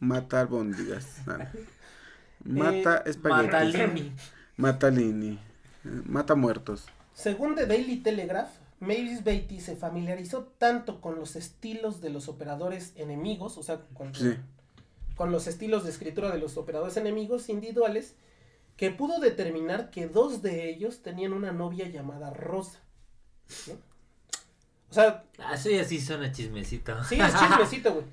Mata 0.01 0.41
albóndigas. 0.41 1.19
Ah. 1.27 1.51
Mata 2.45 3.03
Eh, 3.05 3.11
espaguetis. 3.11 3.53
Matalini. 3.53 4.13
Mata 4.57 4.91
lini. 4.91 5.29
Eh, 5.33 5.39
Mata 5.85 6.35
muertos. 6.35 6.87
Según 7.13 7.55
The 7.55 7.67
Daily 7.67 7.99
Telegraph, 7.99 8.51
Mavis 8.81 9.23
Beatty 9.25 9.61
se 9.61 9.77
familiarizó 9.77 10.45
tanto 10.59 11.01
con 11.01 11.17
los 11.17 11.37
estilos 11.37 12.01
de 12.01 12.11
los 12.11 12.29
operadores 12.29 12.93
enemigos, 12.97 13.57
o 13.59 13.63
sea, 13.63 13.81
con, 13.95 14.15
Sí. 14.15 14.35
con 15.17 15.31
los 15.31 15.47
estilos 15.47 15.85
de 15.85 15.91
escritura 15.91 16.31
de 16.31 16.39
los 16.39 16.57
operadores 16.57 16.97
enemigos 16.97 17.49
individuales, 17.49 18.15
que 18.77 18.91
pudo 18.91 19.21
determinar 19.21 19.91
que 19.91 20.09
dos 20.09 20.43
de 20.43 20.69
ellos 20.69 21.03
tenían 21.03 21.33
una 21.33 21.53
novia 21.53 21.89
llamada 21.89 22.31
Rosa. 22.31 22.81
¿no? 23.69 23.75
O 24.91 24.95
sea, 24.95 25.25
Ah, 25.39 25.55
Eso 25.55 25.71
ya 25.71 25.85
sí 25.85 26.01
suena 26.01 26.33
chismecito. 26.33 27.03
sí, 27.05 27.19
es 27.21 27.35
chismecito, 27.39 27.93
güey. 27.95 28.07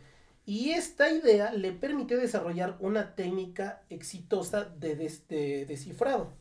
Y 0.45 0.71
esta 0.71 1.12
idea 1.12 1.51
le 1.53 1.71
permitió 1.71 2.17
desarrollar 2.17 2.75
una 2.79 3.15
técnica 3.15 3.81
exitosa 3.89 4.65
de, 4.65 4.95
des- 4.95 5.27
de 5.27 5.65
descifrado. 5.65 6.34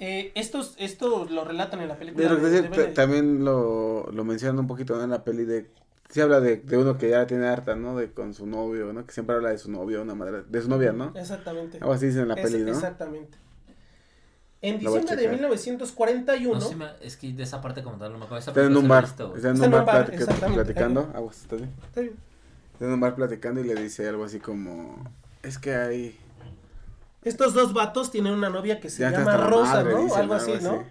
Eh, 0.00 0.30
estos, 0.36 0.74
esto 0.78 1.26
lo 1.28 1.44
relatan 1.44 1.80
en 1.80 1.88
la 1.88 1.96
película. 1.98 2.28
Que 2.28 2.34
de- 2.36 2.62
de 2.68 2.84
también 2.88 3.44
lo, 3.44 4.08
lo 4.12 4.24
mencionan 4.24 4.58
un 4.60 4.66
poquito 4.66 4.96
¿no? 4.96 5.02
en 5.04 5.10
la 5.10 5.24
peli 5.24 5.44
de... 5.44 5.70
Se 6.08 6.22
habla 6.22 6.40
de, 6.40 6.56
de 6.56 6.76
uno 6.78 6.96
que 6.96 7.10
ya 7.10 7.26
tiene 7.26 7.46
harta, 7.48 7.74
¿no? 7.74 7.96
De 7.96 8.10
con 8.12 8.32
su 8.32 8.46
novio, 8.46 8.92
¿no? 8.92 9.04
Que 9.04 9.12
siempre 9.12 9.36
habla 9.36 9.50
de 9.50 9.58
su 9.58 9.70
novio, 9.70 10.00
una 10.00 10.14
madre... 10.14 10.42
De 10.48 10.62
su 10.62 10.68
novia, 10.68 10.92
¿no? 10.92 11.12
Exactamente. 11.16 11.78
Algo 11.78 11.92
así 11.92 12.06
dice 12.06 12.20
en 12.20 12.28
la 12.28 12.34
Es- 12.34 12.42
peli, 12.50 12.62
¿no? 12.64 12.70
Exactamente. 12.70 13.36
En 14.60 14.78
diciembre 14.78 15.14
de 15.16 15.22
checar. 15.22 15.34
1941, 15.34 16.58
No 16.60 16.72
me- 16.76 16.86
es 17.02 17.16
que 17.16 17.32
de 17.32 17.42
esa 17.42 17.60
parte 17.60 17.82
como 17.82 17.96
tal 17.98 18.12
no 18.12 18.18
me 18.18 18.24
acuerdo. 18.24 18.48
Está 18.50 18.64
en 18.64 18.76
un 18.76 18.82
sí 18.82 18.88
bar. 18.88 19.04
visto. 19.04 19.36
Está 19.36 19.48
en 19.50 19.62
un 19.62 19.70
bar, 19.70 20.10
platic- 20.10 20.54
platicando. 20.54 21.12
Aguas, 21.14 21.42
¿estás 21.42 21.58
bien? 21.60 21.72
Está 21.86 22.00
bien. 22.00 22.14
Está 22.72 22.84
en 22.86 22.92
un 22.92 23.00
bar 23.00 23.14
platicando 23.14 23.60
y 23.60 23.64
le 23.64 23.74
dice 23.74 24.08
algo 24.08 24.24
así 24.24 24.38
como... 24.40 25.04
Es 25.42 25.58
que 25.58 25.74
hay... 25.74 26.18
estos 27.28 27.54
dos 27.54 27.72
vatos 27.72 28.10
tienen 28.10 28.32
una 28.32 28.50
novia 28.50 28.80
que 28.80 28.90
se 28.90 29.02
Ya 29.02 29.10
llama 29.10 29.36
Rosa, 29.36 29.84
madre, 29.84 29.94
¿no? 29.94 30.02
dicen, 30.04 30.18
algo 30.20 30.34
así, 30.34 30.52
algo 30.52 30.72
¿no? 30.76 30.84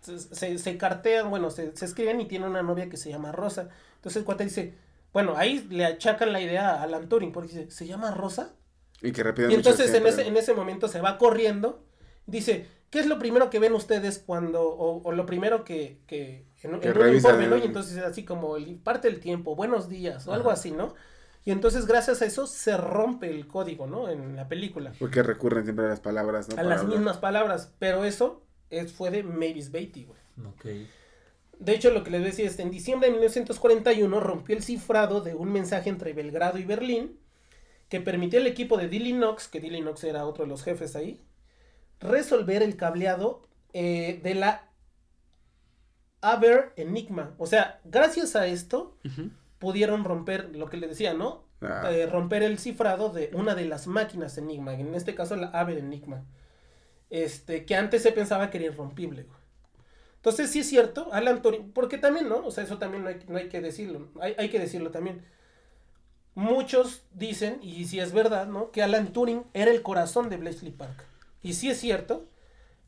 Se, 0.00 0.18
se, 0.18 0.58
se 0.58 0.78
cartean, 0.78 1.30
bueno, 1.30 1.50
se, 1.50 1.76
se 1.76 1.84
escriben 1.84 2.20
y 2.20 2.26
tienen 2.26 2.48
una 2.50 2.62
novia 2.62 2.88
que 2.88 2.96
se 2.96 3.10
llama 3.10 3.32
Rosa. 3.32 3.68
Entonces 3.96 4.16
el 4.20 4.24
cuate 4.24 4.44
dice, 4.44 4.74
bueno, 5.12 5.36
ahí 5.36 5.66
le 5.70 5.84
achacan 5.84 6.32
la 6.32 6.40
idea 6.40 6.70
a 6.70 6.82
Alan 6.82 7.08
Turing, 7.08 7.32
porque 7.32 7.48
dice, 7.48 7.70
¿se 7.70 7.86
llama 7.86 8.12
Rosa? 8.12 8.54
Y 9.02 9.12
que 9.12 9.22
repiten 9.22 9.50
Y 9.50 9.54
entonces 9.54 9.92
en 9.94 10.06
ese, 10.06 10.26
en 10.26 10.36
ese 10.36 10.54
momento 10.54 10.88
se 10.88 11.00
va 11.00 11.18
corriendo, 11.18 11.84
dice, 12.26 12.66
¿qué 12.90 13.00
es 13.00 13.06
lo 13.06 13.18
primero 13.18 13.50
que 13.50 13.58
ven 13.58 13.72
ustedes 13.74 14.18
cuando, 14.18 14.62
o, 14.62 15.02
o 15.02 15.12
lo 15.12 15.26
primero 15.26 15.64
que, 15.64 16.00
que 16.06 16.46
en, 16.62 16.80
Que 16.80 16.88
en 16.88 16.98
un 16.98 17.14
informe, 17.14 17.46
¿no? 17.46 17.56
Y 17.56 17.62
entonces 17.62 17.96
es 17.96 18.04
así 18.04 18.24
como 18.24 18.56
el, 18.56 18.76
parte 18.76 19.08
del 19.08 19.20
tiempo, 19.20 19.54
buenos 19.56 19.88
días, 19.88 20.26
o 20.26 20.32
algo 20.32 20.50
así, 20.50 20.70
¿no? 20.70 20.94
Y 21.48 21.50
entonces 21.50 21.86
gracias 21.86 22.20
a 22.20 22.26
eso 22.26 22.46
se 22.46 22.76
rompe 22.76 23.30
el 23.30 23.46
código, 23.48 23.86
¿no? 23.86 24.10
En 24.10 24.36
la 24.36 24.48
película. 24.48 24.92
Porque 24.98 25.22
recurren 25.22 25.64
siempre 25.64 25.86
a 25.86 25.88
las 25.88 26.00
palabras, 26.00 26.46
¿no? 26.46 26.52
a 26.52 26.56
Para 26.56 26.68
las 26.68 26.80
hablar. 26.80 26.98
mismas 26.98 27.16
palabras, 27.16 27.72
pero 27.78 28.04
eso 28.04 28.42
es, 28.68 28.92
fue 28.92 29.10
de 29.10 29.22
Mavis 29.22 29.70
Beatty, 29.72 30.04
güey. 30.04 30.20
Ok. 30.46 30.86
De 31.58 31.74
hecho, 31.74 31.90
lo 31.90 32.04
que 32.04 32.10
les 32.10 32.22
decía 32.22 32.46
es, 32.46 32.58
en 32.58 32.70
diciembre 32.70 33.06
de 33.08 33.12
1941 33.12 34.20
rompió 34.20 34.54
el 34.54 34.62
cifrado 34.62 35.22
de 35.22 35.34
un 35.34 35.50
mensaje 35.50 35.88
entre 35.88 36.12
Belgrado 36.12 36.58
y 36.58 36.64
Berlín 36.64 37.18
que 37.88 38.02
permitió 38.02 38.38
al 38.40 38.46
equipo 38.46 38.76
de 38.76 38.88
Dilly 38.88 39.14
Knox, 39.14 39.48
que 39.48 39.58
Dilly 39.58 39.80
Knox 39.80 40.04
era 40.04 40.26
otro 40.26 40.44
de 40.44 40.50
los 40.50 40.62
jefes 40.62 40.96
ahí, 40.96 41.18
resolver 41.98 42.62
el 42.62 42.76
cableado 42.76 43.48
eh, 43.72 44.20
de 44.22 44.34
la 44.34 44.68
Aber 46.20 46.74
Enigma. 46.76 47.34
O 47.38 47.46
sea, 47.46 47.80
gracias 47.86 48.36
a 48.36 48.46
esto 48.46 48.98
Ujú. 49.06 49.30
Pudieron 49.58 50.04
romper 50.04 50.54
lo 50.54 50.68
que 50.68 50.76
les 50.76 50.90
decía, 50.90 51.14
¿no? 51.14 51.44
Ah. 51.60 51.90
Eh, 51.90 52.06
romper 52.06 52.42
el 52.42 52.58
cifrado 52.58 53.10
de 53.10 53.30
una 53.34 53.54
de 53.54 53.64
las 53.64 53.86
máquinas 53.86 54.38
Enigma, 54.38 54.74
en 54.74 54.94
este 54.94 55.14
caso 55.14 55.36
la 55.36 55.48
Aber 55.48 55.76
Enigma. 55.76 56.24
Este, 57.10 57.64
que 57.64 57.74
antes 57.74 58.02
se 58.02 58.12
pensaba 58.12 58.50
que 58.50 58.58
era 58.58 58.66
irrompible, 58.66 59.22
güey. 59.24 59.38
Entonces, 60.16 60.50
sí 60.50 60.60
es 60.60 60.68
cierto, 60.68 61.12
Alan 61.12 61.42
Turing, 61.42 61.72
porque 61.72 61.96
también, 61.96 62.28
¿no? 62.28 62.44
O 62.44 62.50
sea, 62.50 62.64
eso 62.64 62.78
también 62.78 63.04
no 63.04 63.08
hay, 63.08 63.20
no 63.28 63.38
hay 63.38 63.48
que 63.48 63.60
decirlo, 63.60 64.08
hay, 64.20 64.34
hay 64.36 64.48
que 64.50 64.58
decirlo 64.58 64.90
también. 64.90 65.24
Muchos 66.34 67.04
dicen, 67.14 67.60
y 67.62 67.84
si 67.86 68.00
es 68.00 68.12
verdad, 68.12 68.46
¿no? 68.46 68.70
Que 68.70 68.82
Alan 68.82 69.12
Turing 69.12 69.44
era 69.54 69.70
el 69.70 69.80
corazón 69.82 70.28
de 70.28 70.36
Bletchley 70.36 70.72
Park. 70.72 71.04
Y 71.42 71.54
sí 71.54 71.70
es 71.70 71.78
cierto, 71.78 72.28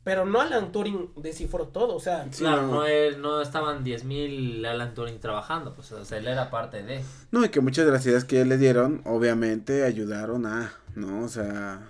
pero 0.03 0.25
no 0.25 0.41
Alan 0.41 0.71
Turing 0.71 1.11
descifró 1.17 1.67
todo, 1.67 1.95
o 1.95 1.99
sea, 1.99 2.25
Sí, 2.31 2.39
claro, 2.43 2.63
no. 2.63 2.71
no, 2.75 2.85
es- 2.85 3.17
no 3.17 3.41
estaban 3.41 3.83
10.000 3.83 4.65
Alan 4.65 4.93
Turing 4.93 5.19
trabajando, 5.19 5.73
pues 5.75 5.91
o 5.91 6.03
sea, 6.05 6.17
él 6.17 6.27
era 6.27 6.49
parte 6.49 6.81
de. 6.83 7.03
No, 7.31 7.45
y 7.45 7.49
que 7.49 7.61
muchas 7.61 7.85
de 7.85 7.91
las 7.91 8.05
ideas 8.05 8.23
que 8.25 8.43
le 8.45 8.57
dieron, 8.57 9.01
obviamente, 9.05 9.83
ayudaron 9.83 10.45
a, 10.45 10.73
¿no? 10.95 11.23
O 11.23 11.27
sea, 11.29 11.81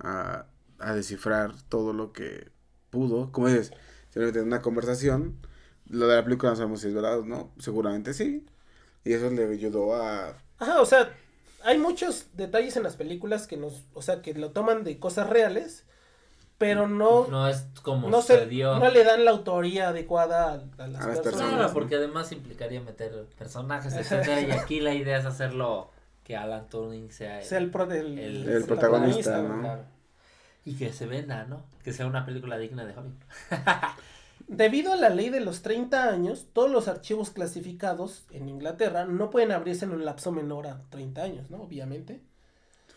a, 0.00 0.46
a 0.78 0.94
descifrar 0.94 1.54
todo 1.68 1.92
lo 1.92 2.12
que 2.12 2.50
pudo. 2.90 3.32
Como 3.32 3.48
dices, 3.48 3.72
si 4.10 4.20
en 4.20 4.38
una 4.40 4.62
conversación, 4.62 5.36
lo 5.88 6.06
de 6.06 6.16
la 6.16 6.24
película 6.24 6.50
no 6.50 6.56
sabemos 6.56 6.80
si 6.80 6.88
es 6.88 6.94
verdad 6.94 7.18
o 7.20 7.24
no, 7.24 7.52
seguramente 7.58 8.14
sí. 8.14 8.46
Y 9.04 9.12
eso 9.14 9.30
le 9.30 9.44
ayudó 9.48 9.94
a... 9.96 10.36
Ajá, 10.58 10.80
o 10.80 10.86
sea, 10.86 11.12
hay 11.64 11.78
muchos 11.78 12.26
detalles 12.34 12.76
en 12.76 12.84
las 12.84 12.96
películas 12.96 13.46
que 13.46 13.56
nos, 13.56 13.82
o 13.94 14.02
sea, 14.02 14.22
que 14.22 14.34
lo 14.34 14.50
toman 14.52 14.84
de 14.84 14.98
cosas 15.00 15.28
reales, 15.28 15.84
pero 16.62 16.88
no, 16.88 17.24
no, 17.24 17.28
No 17.28 17.48
es 17.48 17.66
como 17.82 18.08
se, 18.22 18.34
sucedió. 18.34 18.78
no 18.78 18.88
le 18.90 19.04
dan 19.04 19.24
la 19.24 19.30
autoría 19.32 19.88
adecuada 19.88 20.62
a, 20.78 20.82
a 20.84 20.86
las 20.86 21.02
A 21.02 21.06
personas. 21.06 21.18
personas. 21.20 21.48
Claro, 21.50 21.68
¿no? 21.68 21.74
porque 21.74 21.96
además 21.96 22.32
implicaría 22.32 22.80
meter 22.80 23.26
personajes, 23.38 23.92
etcétera, 23.94 24.40
y 24.40 24.50
aquí 24.50 24.80
la 24.80 24.94
idea 24.94 25.18
es 25.18 25.24
hacerlo 25.26 25.90
que 26.24 26.36
Alan 26.36 26.68
Turing 26.68 27.10
sea 27.10 27.40
el, 27.40 27.44
Sea 27.44 27.58
el, 27.58 27.70
pro- 27.70 27.90
el, 27.90 28.18
el- 28.18 28.48
El 28.48 28.64
protagonista. 28.64 29.42
¿no? 29.42 29.60
claro. 29.60 29.82
Y 30.64 30.76
que 30.76 30.92
se 30.92 31.06
venda, 31.06 31.44
¿no? 31.44 31.64
Que 31.82 31.92
sea 31.92 32.06
una 32.06 32.24
película 32.24 32.56
digna 32.56 32.84
de 32.84 32.92
Hollywood. 32.92 33.16
Debido 34.48 34.92
a 34.92 34.96
la 34.96 35.08
ley 35.08 35.30
de 35.30 35.40
los 35.40 35.62
30 35.62 36.08
años, 36.08 36.46
todos 36.52 36.70
los 36.70 36.86
archivos 36.88 37.30
clasificados 37.30 38.24
en 38.32 38.48
Inglaterra 38.48 39.04
no 39.04 39.30
pueden 39.30 39.52
abrirse 39.52 39.84
en 39.84 39.92
un 39.92 40.04
lapso 40.04 40.30
menor 40.32 40.66
a 40.66 40.80
30 40.90 41.22
años, 41.22 41.50
¿no? 41.50 41.62
Obviamente. 41.62 42.20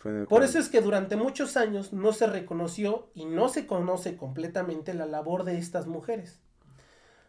Fue 0.06 0.12
en 0.12 0.18
el 0.20 0.28
Por 0.28 0.44
eso 0.44 0.60
es 0.60 0.70
que 0.70 0.82
durante 0.82 1.16
muchos 1.16 1.58
años 1.58 1.92
no 1.94 2.14
se 2.14 2.28
reconoció 2.28 3.10
y 3.16 3.26
no 3.26 3.50
se 3.50 3.66
conoce 3.66 4.16
completamente 4.18 4.94
la 4.94 5.08
labor 5.08 5.46
de 5.46 5.58
estas 5.58 5.88
mujeres. 5.88 6.40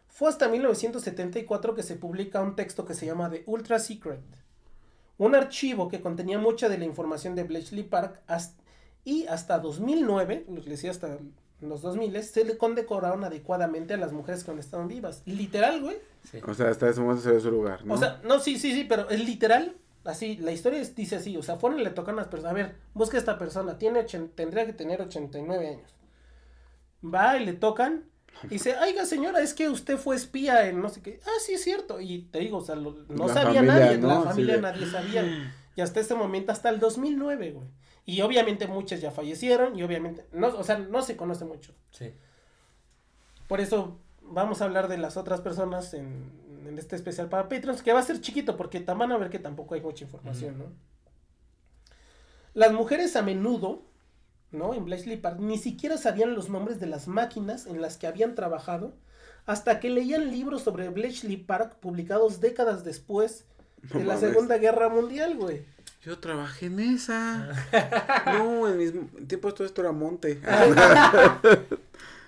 Fue 0.09 0.29
hasta 0.29 0.47
1974 0.49 1.75
que 1.75 1.83
se 1.83 1.97
publica 1.97 2.43
un 2.43 2.55
texto 2.55 2.85
que 2.85 2.93
se 2.93 3.07
llama 3.07 3.31
The 3.31 3.45
Ultra 3.47 3.79
Secret, 3.79 4.21
un 5.17 5.35
archivo 5.35 5.89
que 5.89 6.03
contenía 6.03 6.39
mucha 6.39 6.69
de 6.69 6.77
la 6.77 6.85
información 6.85 7.35
de 7.35 7.45
Bletchley 7.45 7.83
Park 7.85 8.21
hasta- 8.27 8.63
y 9.07 9.27
hasta 9.27 9.59
2009, 9.59 10.45
lo 10.53 10.63
que 10.63 10.69
decía 10.69 10.91
hasta 10.91 11.17
los 11.63 11.81
2000, 11.81 12.23
se 12.23 12.45
le 12.45 12.59
condecoraron 12.59 13.25
adecuadamente 13.25 13.95
a 13.95 13.97
las 13.97 14.13
mujeres 14.13 14.45
que 14.45 14.51
aún 14.51 14.61
estaban 14.61 14.87
vivas. 14.89 15.23
Literal, 15.25 15.81
güey. 15.81 15.97
Sí. 16.31 16.41
O 16.47 16.53
sea, 16.53 16.69
hasta 16.69 16.91
ese 16.91 17.01
momento 17.01 17.23
se 17.23 17.31
dio 17.31 17.41
su 17.41 17.51
lugar, 17.51 17.87
¿no? 17.87 17.95
O 17.95 17.97
sea, 17.97 18.21
no, 18.25 18.39
sí, 18.39 18.59
sí, 18.59 18.75
sí, 18.75 18.85
pero 18.85 19.09
es 19.09 19.25
literal. 19.25 19.77
Así, 20.07 20.37
la 20.37 20.53
historia 20.53 20.81
es- 20.81 20.95
dice 20.95 21.17
así, 21.17 21.37
o 21.37 21.43
sea, 21.43 21.57
fueron 21.57 21.81
y 21.81 21.85
le 21.85 21.91
tocan 21.91 22.15
a 22.15 22.19
las 22.23 22.29
personas. 22.29 22.53
A 22.53 22.55
ver, 22.55 22.77
busca 22.95 23.17
a 23.17 23.21
esta 23.21 23.39
persona, 23.39 23.79
tiene 23.79 24.01
ochen- 24.01 24.31
tendría 24.35 24.65
que 24.67 24.73
tener 24.73 25.01
89 25.03 25.69
años. 25.69 25.95
Va 27.05 27.37
y 27.37 27.45
le 27.45 27.53
tocan. 27.53 28.05
Y 28.45 28.49
dice, 28.49 28.77
oiga 28.79 29.07
señora, 29.07 29.41
es 29.41 29.55
que 29.55 29.69
usted 29.69 29.97
fue 29.97 30.15
espía 30.17 30.69
en 30.69 30.81
no 30.83 30.89
sé 30.89 31.01
qué. 31.03 31.21
Ah, 31.27 31.31
sí, 31.45 31.55
es 31.55 31.63
cierto. 31.65 32.01
Y 32.01 32.23
te 32.31 32.39
digo, 32.41 32.59
o 32.59 32.61
sea, 32.61 32.75
lo- 32.77 32.93
no 33.09 33.29
La 33.29 33.35
sabía 33.35 33.61
familia, 33.61 33.75
nadie, 33.87 33.99
¿no? 33.99 34.09
la 34.09 34.31
familia 34.31 34.57
nadie 34.59 34.87
sabía. 34.87 35.25
Y 35.77 35.83
hasta 35.83 36.01
ese 36.01 36.15
momento, 36.15 36.53
hasta 36.53 36.71
el 36.71 36.81
2009, 36.81 37.51
güey. 37.51 37.67
Y 38.07 38.23
obviamente 38.23 38.67
muchas 38.67 39.01
ya 39.03 39.11
fallecieron 39.11 39.79
y 39.79 39.83
obviamente, 39.83 40.25
no, 40.33 40.49
o 40.49 40.65
sea, 40.65 40.79
no 40.79 41.03
se 41.03 41.17
conoce 41.19 41.45
mucho. 41.45 41.75
Sí. 41.91 42.15
Por 43.47 43.61
eso 43.61 43.99
vamos 44.23 44.61
a 44.61 44.65
hablar 44.65 44.89
de 44.89 44.97
las 44.99 45.17
otras 45.19 45.41
personas 45.43 45.93
en, 45.93 46.31
en 46.69 46.79
este 46.79 46.97
especial 46.97 47.29
para 47.29 47.49
Patreons, 47.49 47.83
que 47.83 47.93
va 47.93 48.01
a 48.01 48.05
ser 48.05 48.21
chiquito 48.21 48.57
porque 48.57 48.81
van 48.81 49.13
a 49.13 49.19
ver 49.19 49.31
que 49.31 49.39
tampoco 49.39 49.75
hay 49.75 49.81
mucha 49.81 50.05
información, 50.05 50.59
¿no? 50.59 50.65
Las 52.55 52.73
mujeres 52.73 53.17
a 53.17 53.23
menudo, 53.23 53.83
¿no? 54.51 54.75
En 54.75 54.85
Bletchley 54.85 55.19
Park 55.19 55.39
ni 55.41 55.59
siquiera 55.59 55.99
sabían 55.99 56.35
los 56.35 56.49
nombres 56.49 56.81
de 56.81 56.87
las 56.87 57.07
máquinas 57.07 57.67
en 57.67 57.83
las 57.83 57.99
que 57.99 58.07
habían 58.07 58.35
trabajado 58.35 58.95
hasta 59.47 59.79
que 59.79 59.91
leían 59.91 60.31
libros 60.31 60.63
sobre 60.63 60.89
Bletchley 60.89 61.37
Park 61.37 61.77
publicados 61.81 62.41
décadas 62.41 62.85
después 62.85 63.45
No 63.93 64.01
de 64.01 64.05
la. 64.05 64.17
Segunda 64.17 64.59
Guerra 64.59 64.89
Mundial, 64.89 65.37
güey. 65.37 65.65
Yo 66.03 66.19
trabajé 66.19 66.67
en 66.67 66.81
esa. 66.81 67.49
no, 68.27 68.69
en 68.69 68.79
mis 68.79 68.93
tiempos 69.29 69.55
todo 69.55 69.67
esto 69.67 69.81
era 69.83 69.93
monte. 69.93 70.41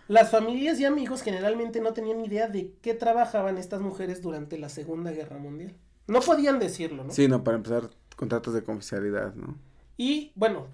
Las 0.09 0.31
familias 0.31 0.81
y 0.81 0.87
amigos 0.87 1.23
generalmente 1.23 1.81
no 1.81 1.93
tenían 1.93 2.25
idea 2.25 2.49
de 2.49 2.73
qué 2.81 2.95
trabajaban 2.95 3.59
estas 3.59 3.81
mujeres 3.81 4.23
durante 4.23 4.57
la 4.59 4.71
Segunda 4.71 5.13
Guerra 5.13 5.37
Mundial. 5.37 5.75
No 6.07 6.21
podían 6.21 6.59
decirlo, 6.59 7.05
¿no? 7.05 7.13
Sí, 7.13 7.29
no, 7.29 7.45
para 7.45 7.59
empezar, 7.59 7.91
contratos 8.17 8.55
de 8.55 8.65
confidencialidad, 8.65 9.35
¿no? 9.35 9.59
Y 9.99 10.33
bueno, 10.35 10.69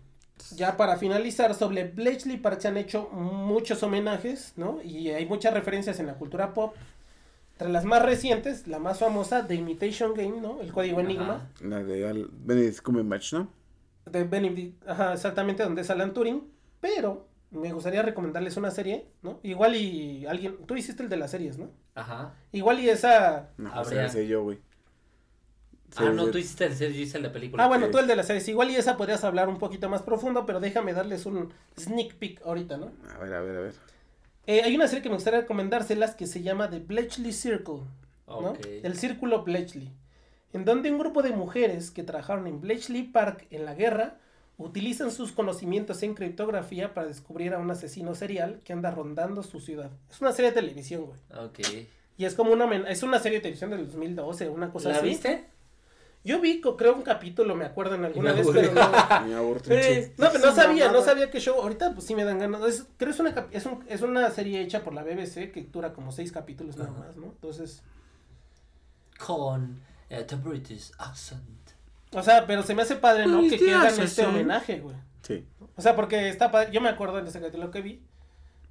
ya 0.54 0.76
para 0.76 0.98
finalizar, 0.98 1.52
sobre 1.54 1.82
Bletchley 1.82 2.36
Park 2.36 2.60
se 2.60 2.68
han 2.68 2.76
hecho 2.76 3.08
muchos 3.10 3.82
homenajes, 3.82 4.52
¿no? 4.56 4.80
Y 4.82 5.10
hay 5.10 5.26
muchas 5.26 5.52
referencias 5.52 5.98
en 5.98 6.06
la 6.06 6.14
cultura 6.14 6.54
pop. 6.54 6.76
Entre 7.54 7.70
las 7.70 7.84
más 7.84 8.02
recientes, 8.02 8.68
la 8.68 8.78
más 8.78 9.00
famosa, 9.00 9.48
The 9.48 9.56
Imitation 9.56 10.14
Game, 10.14 10.40
¿no? 10.40 10.60
El 10.60 10.72
código 10.72 11.00
Enigma. 11.00 11.50
La 11.60 11.82
de 11.82 12.28
Benedict 12.30 12.82
Cumberbatch, 12.82 13.32
¿no? 13.32 13.48
De 14.06 14.22
Benedict, 14.22 14.88
ajá, 14.88 15.14
exactamente, 15.14 15.64
donde 15.64 15.82
es 15.82 15.90
Alan 15.90 16.12
Turing. 16.12 16.42
Pero 16.80 17.26
me 17.54 17.72
gustaría 17.72 18.02
recomendarles 18.02 18.56
una 18.56 18.70
serie, 18.70 19.06
¿no? 19.22 19.40
Igual 19.42 19.76
y 19.76 20.26
alguien, 20.26 20.56
tú 20.66 20.76
hiciste 20.76 21.02
el 21.02 21.08
de 21.08 21.16
las 21.16 21.30
series, 21.30 21.58
¿no? 21.58 21.70
Ajá. 21.94 22.34
Igual 22.52 22.80
y 22.80 22.88
esa... 22.90 23.50
No, 23.56 23.68
Habría- 23.70 23.80
o 23.80 23.84
sea, 23.84 24.08
sé 24.08 24.26
yo, 24.26 24.42
güey. 24.42 24.58
Ah, 25.96 26.10
no, 26.10 26.26
tú 26.26 26.38
hiciste 26.38 26.64
el 26.66 26.74
serio, 26.74 26.96
yo 26.96 27.02
hice 27.02 27.18
el 27.18 27.22
de 27.22 27.31
película. 27.31 27.62
Ah, 27.62 27.68
bueno, 27.68 27.88
tú 27.88 27.98
el 27.98 28.08
de 28.08 28.16
las 28.16 28.26
series. 28.26 28.48
Igual 28.48 28.70
y 28.70 28.76
esa 28.76 28.96
podrías 28.96 29.22
hablar 29.22 29.48
un 29.48 29.58
poquito 29.58 29.88
más 29.88 30.02
profundo, 30.02 30.44
pero 30.44 30.58
déjame 30.58 30.92
darles 30.92 31.24
un 31.24 31.52
sneak 31.79 32.16
peek 32.16 32.42
ahorita, 32.44 32.76
¿no? 32.76 32.90
A 33.14 33.18
ver, 33.18 33.33
a 33.35 33.40
ver, 33.40 33.56
a 33.56 33.60
ver. 33.60 33.74
Eh, 34.46 34.62
hay 34.64 34.74
una 34.74 34.88
serie 34.88 35.02
que 35.02 35.08
me 35.08 35.14
gustaría 35.14 35.40
recomendárselas 35.42 36.16
que 36.16 36.26
se 36.26 36.42
llama 36.42 36.68
The 36.68 36.81
Bletchley 36.81 37.33
Circle, 37.33 37.83
¿no? 38.26 38.54
El 38.83 38.96
Círculo 38.98 39.44
Bletchley, 39.44 39.92
en 40.52 40.64
donde 40.64 40.90
un 40.90 40.98
grupo 40.98 41.22
de 41.22 41.31
mujeres 41.31 41.92
que 41.92 42.02
trabajaron 42.02 42.48
en 42.48 42.60
Bletchley 42.60 43.04
Park 43.04 43.46
en 43.50 43.64
la 43.64 43.74
guerra 43.74 44.18
utilizan 44.57 45.11
sus 45.11 45.33
conocimientos 45.33 46.02
en 46.02 46.15
criptografía 46.15 46.94
para 46.94 47.07
descubrir 47.09 47.55
a 47.55 47.59
un 47.59 47.71
asesino 47.71 48.15
serial 48.15 48.61
que 48.65 48.73
anda 48.73 48.90
rondando 48.90 49.42
su 49.42 49.61
ciudad. 49.61 49.90
Es 50.11 50.21
una 50.21 50.33
serie 50.33 50.50
de 50.52 50.61
televisión, 50.61 51.07
güey. 51.07 51.19
Ok. 51.46 51.61
Y 52.17 52.25
es 52.25 52.35
como 52.35 52.52
una 52.52 52.73
es 52.88 53.02
una 53.02 53.19
serie 53.19 53.38
de 53.38 53.42
televisión 53.42 53.71
del 53.71 53.87
2012, 53.87 54.48
una 54.48 54.71
cosa 54.71 54.90
¿La 54.90 54.96
así. 54.98 55.07
viste? 55.09 55.46
Yo 56.23 56.40
vi, 56.40 56.63
creo 56.63 56.94
un 56.94 57.02
capítulo, 57.02 57.55
me 57.55 57.67
acuerdo 57.67 57.96
en 57.96 58.05
alguna 58.07 58.33
me 58.33 58.38
vez, 58.42 58.48
pero 58.50 58.73
no, 58.73 58.81
Eh, 59.69 60.15
No, 60.17 60.29
pero 60.33 60.46
no 60.46 60.55
sabía, 60.55 60.90
no 60.90 61.02
sabía 61.02 61.31
que 61.31 61.38
show. 61.38 61.61
Ahorita 61.61 61.92
pues 61.92 62.07
sí 62.07 62.15
me 62.15 62.25
dan 62.25 62.38
ganas. 62.38 62.63
Es, 62.63 62.87
creo 62.96 63.11
es 63.11 63.21
una, 63.21 63.46
es, 63.50 63.67
un- 63.67 63.85
es 63.88 64.00
una 64.00 64.31
serie 64.31 64.63
hecha 64.63 64.83
por 64.83 64.94
la 64.94 65.02
BBC 65.02 65.52
que 65.52 65.69
dura 65.71 65.92
como 65.92 66.13
seis 66.13 66.33
capítulos 66.33 66.79
nada 66.79 66.92
más, 66.92 67.17
¿no? 67.17 67.27
Entonces, 67.27 67.83
Con 69.19 69.81
eh, 70.09 70.25
The 70.27 70.37
British 70.37 70.92
Accent. 70.98 71.63
O 72.15 72.23
sea, 72.23 72.46
pero 72.46 72.62
se 72.62 72.75
me 72.75 72.83
hace 72.83 72.96
padre, 72.96 73.27
¿no? 73.27 73.40
Que, 73.40 73.46
Este 73.48 73.58
que 73.67 73.75
hagan 73.75 74.00
este 74.00 74.27
homenaje, 74.27 74.81
güey. 74.81 74.96
Sí. 75.23 75.46
O 75.77 75.83
sea, 75.83 75.96
porque 75.96 76.29
está 76.29 76.50
padre- 76.50 76.71
yo 76.73 76.81
me 76.81 76.88
acuerdo 76.88 77.19
en 77.19 77.27
ese 77.27 77.40
capítulo 77.40 77.71
que 77.71 77.83
vi, 77.83 78.02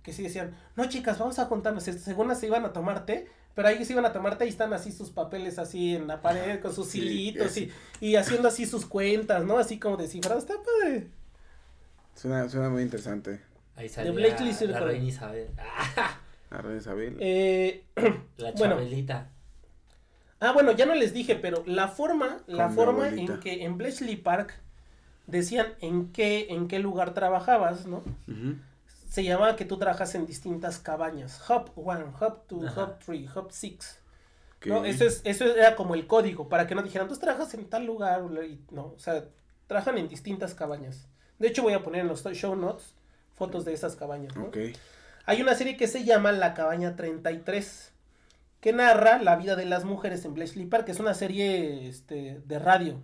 que 0.02 0.14
sí 0.14 0.24
decían, 0.24 0.56
no 0.76 0.86
chicas, 0.89 1.18
vamos 1.20 1.38
a 1.39 1.46
juntarnos, 1.46 1.88
este, 1.88 2.02
según 2.02 2.34
se 2.36 2.48
iban 2.48 2.66
a 2.66 2.74
tomar 2.74 3.06
té, 3.06 3.28
pero 3.56 3.68
ahí 3.68 3.84
se 3.86 3.94
iban 3.94 4.06
a 4.06 4.14
tomar 4.14 4.38
té 4.38 4.46
y 4.46 4.50
están 4.50 4.74
así 4.74 4.91
sus 4.91 5.10
papeles 5.12 5.60
así 5.60 5.96
en 5.96 6.08
la 6.08 6.22
pared 6.22 6.60
con 6.60 6.74
sus 6.74 6.88
Sí, 6.89 7.02
hilitos 7.02 7.56
y, 7.58 7.72
y 8.02 8.16
haciendo 8.16 8.48
así 8.48 8.66
sus 8.66 8.86
cuentas, 8.86 9.44
¿no? 9.46 9.58
Así 9.58 9.80
como 9.80 9.98
descifrado, 9.98 10.39
está 10.39 10.56
padre. 10.56 11.08
Suena, 12.16 12.48
suena 12.50 12.70
muy 12.70 12.82
interesante. 12.84 13.41
Ahí 13.76 13.89
sale 13.89 14.12
Blakely 14.12 14.52
la, 14.52 14.58
Circle. 14.58 14.80
reina 14.80 15.06
Isabel. 15.06 15.48
Ah, 15.58 16.20
La 16.52 16.58
reina 16.62 16.78
Isabel. 16.80 17.18
Eh, 17.20 17.84
la 18.38 18.52
Bueno. 18.52 18.78
Ah, 20.44 20.52
bueno, 20.52 20.74
ya 20.74 20.86
no 20.86 20.94
les 20.94 21.14
dije, 21.14 21.36
pero 21.36 21.64
la 21.66 21.88
forma, 21.88 22.39
la 22.48 22.70
forma 22.70 23.08
en 23.08 23.39
que 23.39 23.64
en 23.64 23.78
Bletchley 23.78 24.18
Park 24.18 24.60
decían 25.26 25.68
en 25.80 26.12
qué, 26.12 26.48
en 26.50 26.68
qué 26.68 26.80
lugar 26.80 27.14
trabajabas, 27.14 27.86
¿no? 27.86 28.04
Se 29.10 29.24
llamaba 29.24 29.56
que 29.56 29.64
tú 29.64 29.78
trabajas 29.78 30.16
en 30.16 30.26
distintas 30.26 30.80
cabañas. 30.80 31.41
Hub 31.50 31.72
1, 31.76 32.14
Hub 32.20 32.41
2, 32.50 32.66
Ajá. 32.66 32.84
Hub 32.84 32.96
3, 33.06 33.36
Hub 33.38 33.48
6. 33.52 34.00
Ok. 34.58 34.66
No, 34.66 34.84
eso, 34.84 35.06
es, 35.06 35.22
eso 35.24 35.46
era 35.46 35.78
como 35.78 35.96
el 35.96 36.08
código, 36.08 36.50
para 36.50 36.68
que 36.68 36.76
no 36.76 36.84
dijeran, 36.84 37.08
tú 37.08 37.16
trabajas 37.16 37.54
en 37.54 37.70
tal 37.70 37.86
lugar. 37.86 38.22
y 38.46 38.60
No, 38.70 38.88
o 38.88 39.00
sea, 39.00 39.24
trabajan 39.68 39.98
en 39.98 40.10
distintas 40.10 40.54
cabañas. 40.54 41.08
De 41.39 41.48
hecho, 41.48 41.64
voy 41.64 41.72
a 41.72 41.84
poner 41.84 42.02
en 42.02 42.08
los 42.10 42.22
show 42.34 42.54
notes 42.54 42.96
fotos 43.34 43.64
de 43.64 43.72
esas 43.72 43.96
cabañas. 43.96 44.36
¿no? 44.36 44.52
Hay 45.26 45.41
una 45.41 45.56
serie 45.56 45.78
que 45.78 45.88
se 45.88 46.04
llama 46.04 46.34
La 46.34 46.54
Cabaña 46.54 46.98
33, 46.98 47.93
que 48.64 48.72
narra 48.72 49.22
la 49.22 49.36
vida 49.36 49.57
de 49.57 49.66
las 49.66 49.84
mujeres 49.84 50.24
en 50.24 50.36
Bletchley 50.36 50.66
Park, 50.66 50.86
que 50.86 50.93
es 50.93 50.99
una 51.01 51.14
serie 51.14 51.89
este, 51.89 52.41
de 52.45 52.59
radio. 52.59 53.03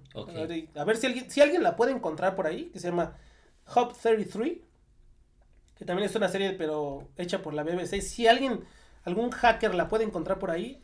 A 0.73 0.85
ver 0.85 0.95
si 0.95 1.07
alguien, 1.07 1.29
si 1.29 1.41
alguien 1.41 1.63
la 1.63 1.75
puede 1.75 1.91
encontrar 1.91 2.37
por 2.37 2.47
ahí, 2.47 2.69
que 2.71 2.79
se 2.79 2.87
llama 2.87 3.17
Hub 3.75 3.91
33, 4.01 4.53
que 5.75 5.83
también 5.83 6.09
es 6.09 6.15
una 6.15 6.29
serie, 6.29 6.53
pero 6.53 7.09
hecha 7.17 7.41
por 7.41 7.53
la 7.53 7.63
BBC. 7.63 7.99
Si 7.99 8.25
alguien, 8.25 8.61
algún 9.03 9.31
hacker 9.31 9.75
la 9.75 9.89
puede 9.89 10.05
encontrar 10.05 10.39
por 10.39 10.49
ahí, 10.49 10.81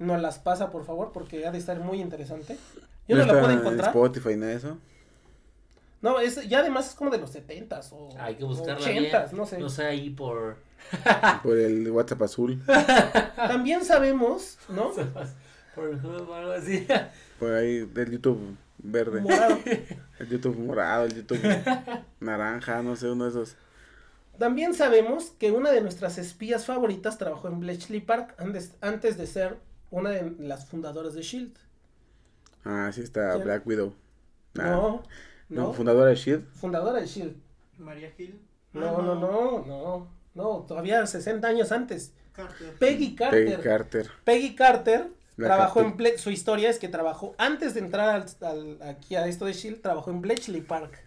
nos 0.00 0.20
las 0.20 0.40
pasa, 0.40 0.70
por 0.70 0.84
favor, 0.84 1.12
porque 1.12 1.46
ha 1.46 1.52
de 1.52 1.58
estar 1.58 1.78
muy 1.78 2.00
interesante. 2.00 2.56
Yo 3.06 3.14
no, 3.14 3.24
la 3.24 3.26
está 3.28 3.38
puedo 3.38 3.52
en 3.52 3.60
encontrar. 3.60 3.90
Spotify, 3.90 4.34
de 4.34 4.54
eso. 4.54 4.76
No, 6.02 6.18
es, 6.18 6.48
ya 6.48 6.58
además 6.58 6.88
es 6.88 6.94
como 6.96 7.10
de 7.10 7.18
los 7.18 7.32
70s 7.32 7.92
o 7.92 8.08
Hay 8.18 8.34
que 8.34 8.42
buscarla 8.42 8.84
80s, 8.84 8.90
bien. 8.90 9.36
no 9.36 9.46
sé. 9.46 9.58
No 9.58 9.68
sé, 9.68 9.86
ahí 9.86 10.10
por... 10.10 10.65
Por 11.42 11.58
el 11.58 11.90
WhatsApp 11.90 12.22
azul. 12.22 12.62
También 13.36 13.84
sabemos, 13.84 14.58
¿no? 14.68 14.90
por 15.74 15.88
algo 15.88 16.52
así. 16.52 16.86
Por 17.38 17.52
ahí 17.52 17.80
del 17.86 18.12
YouTube 18.12 18.56
verde. 18.78 19.20
Morado. 19.20 19.58
El 20.18 20.28
YouTube 20.28 20.58
morado, 20.58 21.04
el 21.04 21.14
YouTube 21.14 21.40
naranja, 22.20 22.82
no 22.82 22.96
sé, 22.96 23.10
uno 23.10 23.24
de 23.24 23.30
esos. 23.30 23.56
También 24.38 24.74
sabemos 24.74 25.32
que 25.38 25.50
una 25.50 25.70
de 25.70 25.80
nuestras 25.80 26.18
espías 26.18 26.64
favoritas 26.66 27.18
trabajó 27.18 27.48
en 27.48 27.60
Bletchley 27.60 28.00
Park 28.00 28.34
antes, 28.38 28.74
antes 28.80 29.16
de 29.16 29.26
ser 29.26 29.58
una 29.90 30.10
de 30.10 30.34
las 30.38 30.66
fundadoras 30.66 31.14
de 31.14 31.22
Shield. 31.22 31.56
Ah, 32.64 32.90
sí 32.92 33.00
está 33.00 33.32
¿Quién? 33.34 33.44
Black 33.44 33.66
Widow. 33.66 33.94
Ah, 34.58 34.62
No, 34.70 35.02
no, 35.48 35.62
no, 35.62 35.72
fundadora 35.72 36.10
de 36.10 36.16
Shield. 36.16 36.46
fundadora 36.52 37.00
de 37.00 37.06
Shield. 37.06 37.36
María 37.78 38.10
Gil. 38.12 38.40
No, 38.72 39.00
no, 39.02 39.14
no, 39.14 39.14
no, 39.14 39.64
no, 39.66 40.08
todavía 40.36 41.04
60 41.06 41.46
años 41.48 41.72
antes. 41.72 42.12
Carter. 42.32 42.74
Peggy 42.78 43.14
Carter. 43.14 43.44
Peggy 43.46 43.62
Carter. 43.62 44.10
Peggy 44.24 44.54
Carter 44.54 45.08
La 45.36 45.46
trabajó 45.48 45.80
en 45.80 45.96
Ble- 45.96 46.18
su 46.18 46.30
historia 46.30 46.68
es 46.70 46.78
que 46.78 46.88
trabajó 46.88 47.34
antes 47.38 47.72
de 47.74 47.80
entrar 47.80 48.08
al, 48.10 48.26
al- 48.46 48.82
aquí 48.82 49.16
a 49.16 49.26
esto 49.26 49.46
de 49.46 49.52
Shield, 49.54 49.80
trabajó 49.80 50.10
en 50.10 50.20
Bletchley 50.20 50.60
Park. 50.60 50.98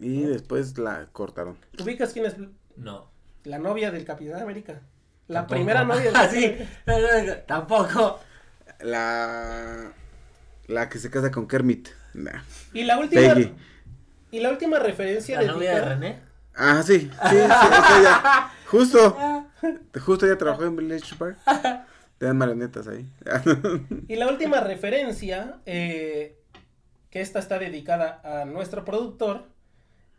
Y 0.00 0.22
después 0.22 0.76
la 0.78 1.06
cortaron. 1.12 1.56
¿Ubicas 1.80 2.12
quién 2.12 2.26
es 2.26 2.34
No. 2.76 3.08
la 3.44 3.58
novia 3.58 3.90
del 3.92 4.04
Capitán 4.04 4.42
América? 4.42 4.80
La 5.28 5.40
Tampoco. 5.46 5.54
primera 5.54 5.84
novia 5.84 6.02
del 6.06 6.16
Ah, 6.16 6.28
Capitán 6.28 7.26
sí. 7.26 7.32
Tampoco. 7.46 8.18
La. 8.80 9.92
La 10.66 10.88
que 10.88 10.98
se 10.98 11.10
casa 11.10 11.30
con 11.30 11.46
Kermit. 11.46 11.88
Nah. 12.14 12.42
Y 12.72 12.82
la 12.84 12.98
última 12.98 13.34
Peggy. 13.34 13.52
y 14.32 14.40
la 14.40 14.50
última 14.50 14.78
referencia 14.78 15.40
La 15.40 15.52
novia 15.52 15.70
de 15.70 15.76
dedicada- 15.76 15.94
René. 15.94 16.31
Ah, 16.54 16.82
sí, 16.82 17.00
sí, 17.00 17.36
ya. 17.36 18.50
Justo. 18.66 19.16
Justo 20.04 20.26
ya 20.26 20.36
trabajó 20.36 20.64
en 20.64 20.76
Village 20.76 21.14
Park. 21.16 21.38
Te 22.18 22.26
dan 22.26 22.36
marionetas 22.38 22.88
ahí. 22.88 23.06
Y 24.08 24.16
la 24.16 24.28
última 24.28 24.60
referencia, 24.60 25.60
eh, 25.66 26.38
que 27.10 27.20
esta 27.20 27.38
está 27.38 27.58
dedicada 27.58 28.20
a 28.24 28.44
nuestro 28.44 28.84
productor, 28.84 29.46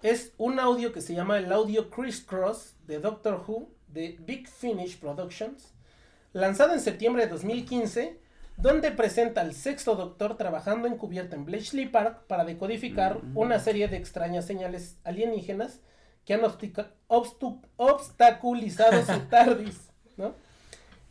es 0.01 0.33
un 0.37 0.59
audio 0.59 0.91
que 0.91 1.01
se 1.01 1.15
llama 1.15 1.37
el 1.37 1.51
audio 1.51 1.89
Crisscross 1.89 2.75
de 2.85 2.99
Doctor 2.99 3.43
Who 3.47 3.69
de 3.87 4.17
Big 4.19 4.49
Finish 4.49 4.99
Productions, 4.99 5.73
lanzado 6.33 6.73
en 6.73 6.81
septiembre 6.81 7.23
de 7.23 7.31
2015, 7.31 8.19
donde 8.57 8.91
presenta 8.91 9.41
al 9.41 9.53
sexto 9.53 9.95
doctor 9.95 10.35
trabajando 10.35 10.87
encubierto 10.87 11.35
en 11.35 11.45
Bletchley 11.45 11.87
Park 11.87 12.23
para 12.27 12.43
decodificar 12.43 13.19
una 13.33 13.59
serie 13.59 13.87
de 13.87 13.97
extrañas 13.97 14.45
señales 14.45 14.97
alienígenas 15.03 15.79
que 16.25 16.33
han 16.33 16.41
obstaculizado 17.77 19.05
su 19.05 19.19
TARDIS, 19.29 19.89
¿no? 20.17 20.35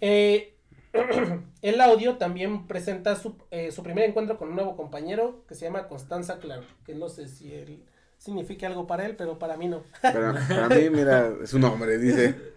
Eh, 0.01 0.55
el 1.63 1.81
audio 1.81 2.17
también 2.17 2.67
presenta 2.67 3.17
su, 3.17 3.37
eh, 3.51 3.73
su 3.73 3.83
primer 3.83 4.09
encuentro 4.09 4.39
con 4.39 4.49
un 4.51 4.57
nuevo 4.57 4.77
compañero 4.77 5.45
que 5.49 5.55
se 5.55 5.65
llama 5.65 5.89
Constanza 5.89 6.39
Clark, 6.39 6.65
que 6.85 6.95
no 6.95 7.09
sé 7.09 7.29
si 7.29 7.55
él 7.55 7.83
signifique 8.19 8.67
algo 8.67 8.87
para 8.87 9.07
él, 9.07 9.17
pero 9.17 9.39
para 9.39 9.57
mí 9.57 9.69
no. 9.69 9.83
Para, 10.01 10.35
para 10.49 10.69
mí, 10.69 10.91
mira, 10.91 11.33
es 11.43 11.53
un 11.55 11.65
hombre, 11.65 11.99
dice. 11.99 12.53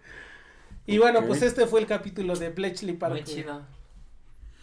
Y 0.85 0.99
bueno, 0.99 1.25
pues 1.25 1.41
este 1.41 1.65
fue 1.65 1.79
el 1.79 1.87
capítulo 1.87 2.35
de 2.35 2.49
Bletchley 2.49 2.95
Park. 2.95 3.13
Muy 3.13 3.23
chido. 3.23 3.65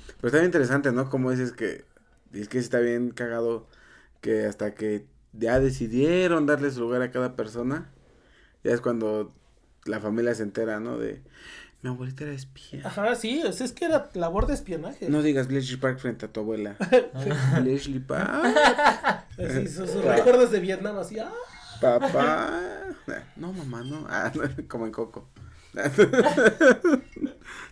Pero 0.07 0.29
está 0.29 0.39
bien 0.39 0.47
interesante, 0.47 0.93
¿no? 0.93 1.11
Como 1.11 1.31
dices 1.31 1.53
que. 1.53 1.85
Es 2.33 2.49
que 2.49 2.59
sí 2.59 2.65
está 2.65 2.79
bien 2.79 3.11
cagado 3.11 3.67
que 4.21 4.47
hasta 4.47 4.75
que 4.75 5.05
ya 5.33 5.61
decidieron 5.61 6.47
darle 6.47 6.71
su 6.71 6.81
lugar 6.81 7.03
a 7.03 7.11
cada 7.11 7.37
persona. 7.37 7.91
Ya 8.65 8.73
es 8.73 8.81
cuando 8.81 9.33
la 9.85 10.01
familia 10.01 10.35
se 10.35 10.43
entera, 10.43 10.81
¿no? 10.81 10.99
De. 10.99 11.23
Mi 11.83 11.91
abuelita 11.91 12.25
era 12.25 12.33
espía. 12.33 12.83
Ajá, 12.85 13.15
sí, 13.17 13.43
sea, 13.53 13.67
es 13.67 13.73
que 13.73 13.87
era 13.87 14.09
labor 14.15 14.47
de 14.47 14.55
espionaje. 14.55 15.09
No 15.09 15.21
digas 15.21 15.49
Bletchley 15.49 15.79
Park 15.79 15.99
frente 15.99 16.27
a 16.27 16.33
tu 16.33 16.41
abuela. 16.41 16.77
Bletchley 17.61 17.99
Park. 18.07 18.45
Así, 19.39 19.67
sus, 19.67 19.91
sus 19.91 20.05
recuerdos 20.05 20.53
de 20.53 20.61
Vietnam, 20.61 20.99
así, 20.99 21.19
ah. 21.19 21.33
Papá. 21.81 22.61
No, 23.35 23.53
mamá, 23.53 23.83
no. 23.83 24.07
Ah, 24.09 24.31
como 24.69 24.87
en 24.87 24.93
Coco. 24.93 25.27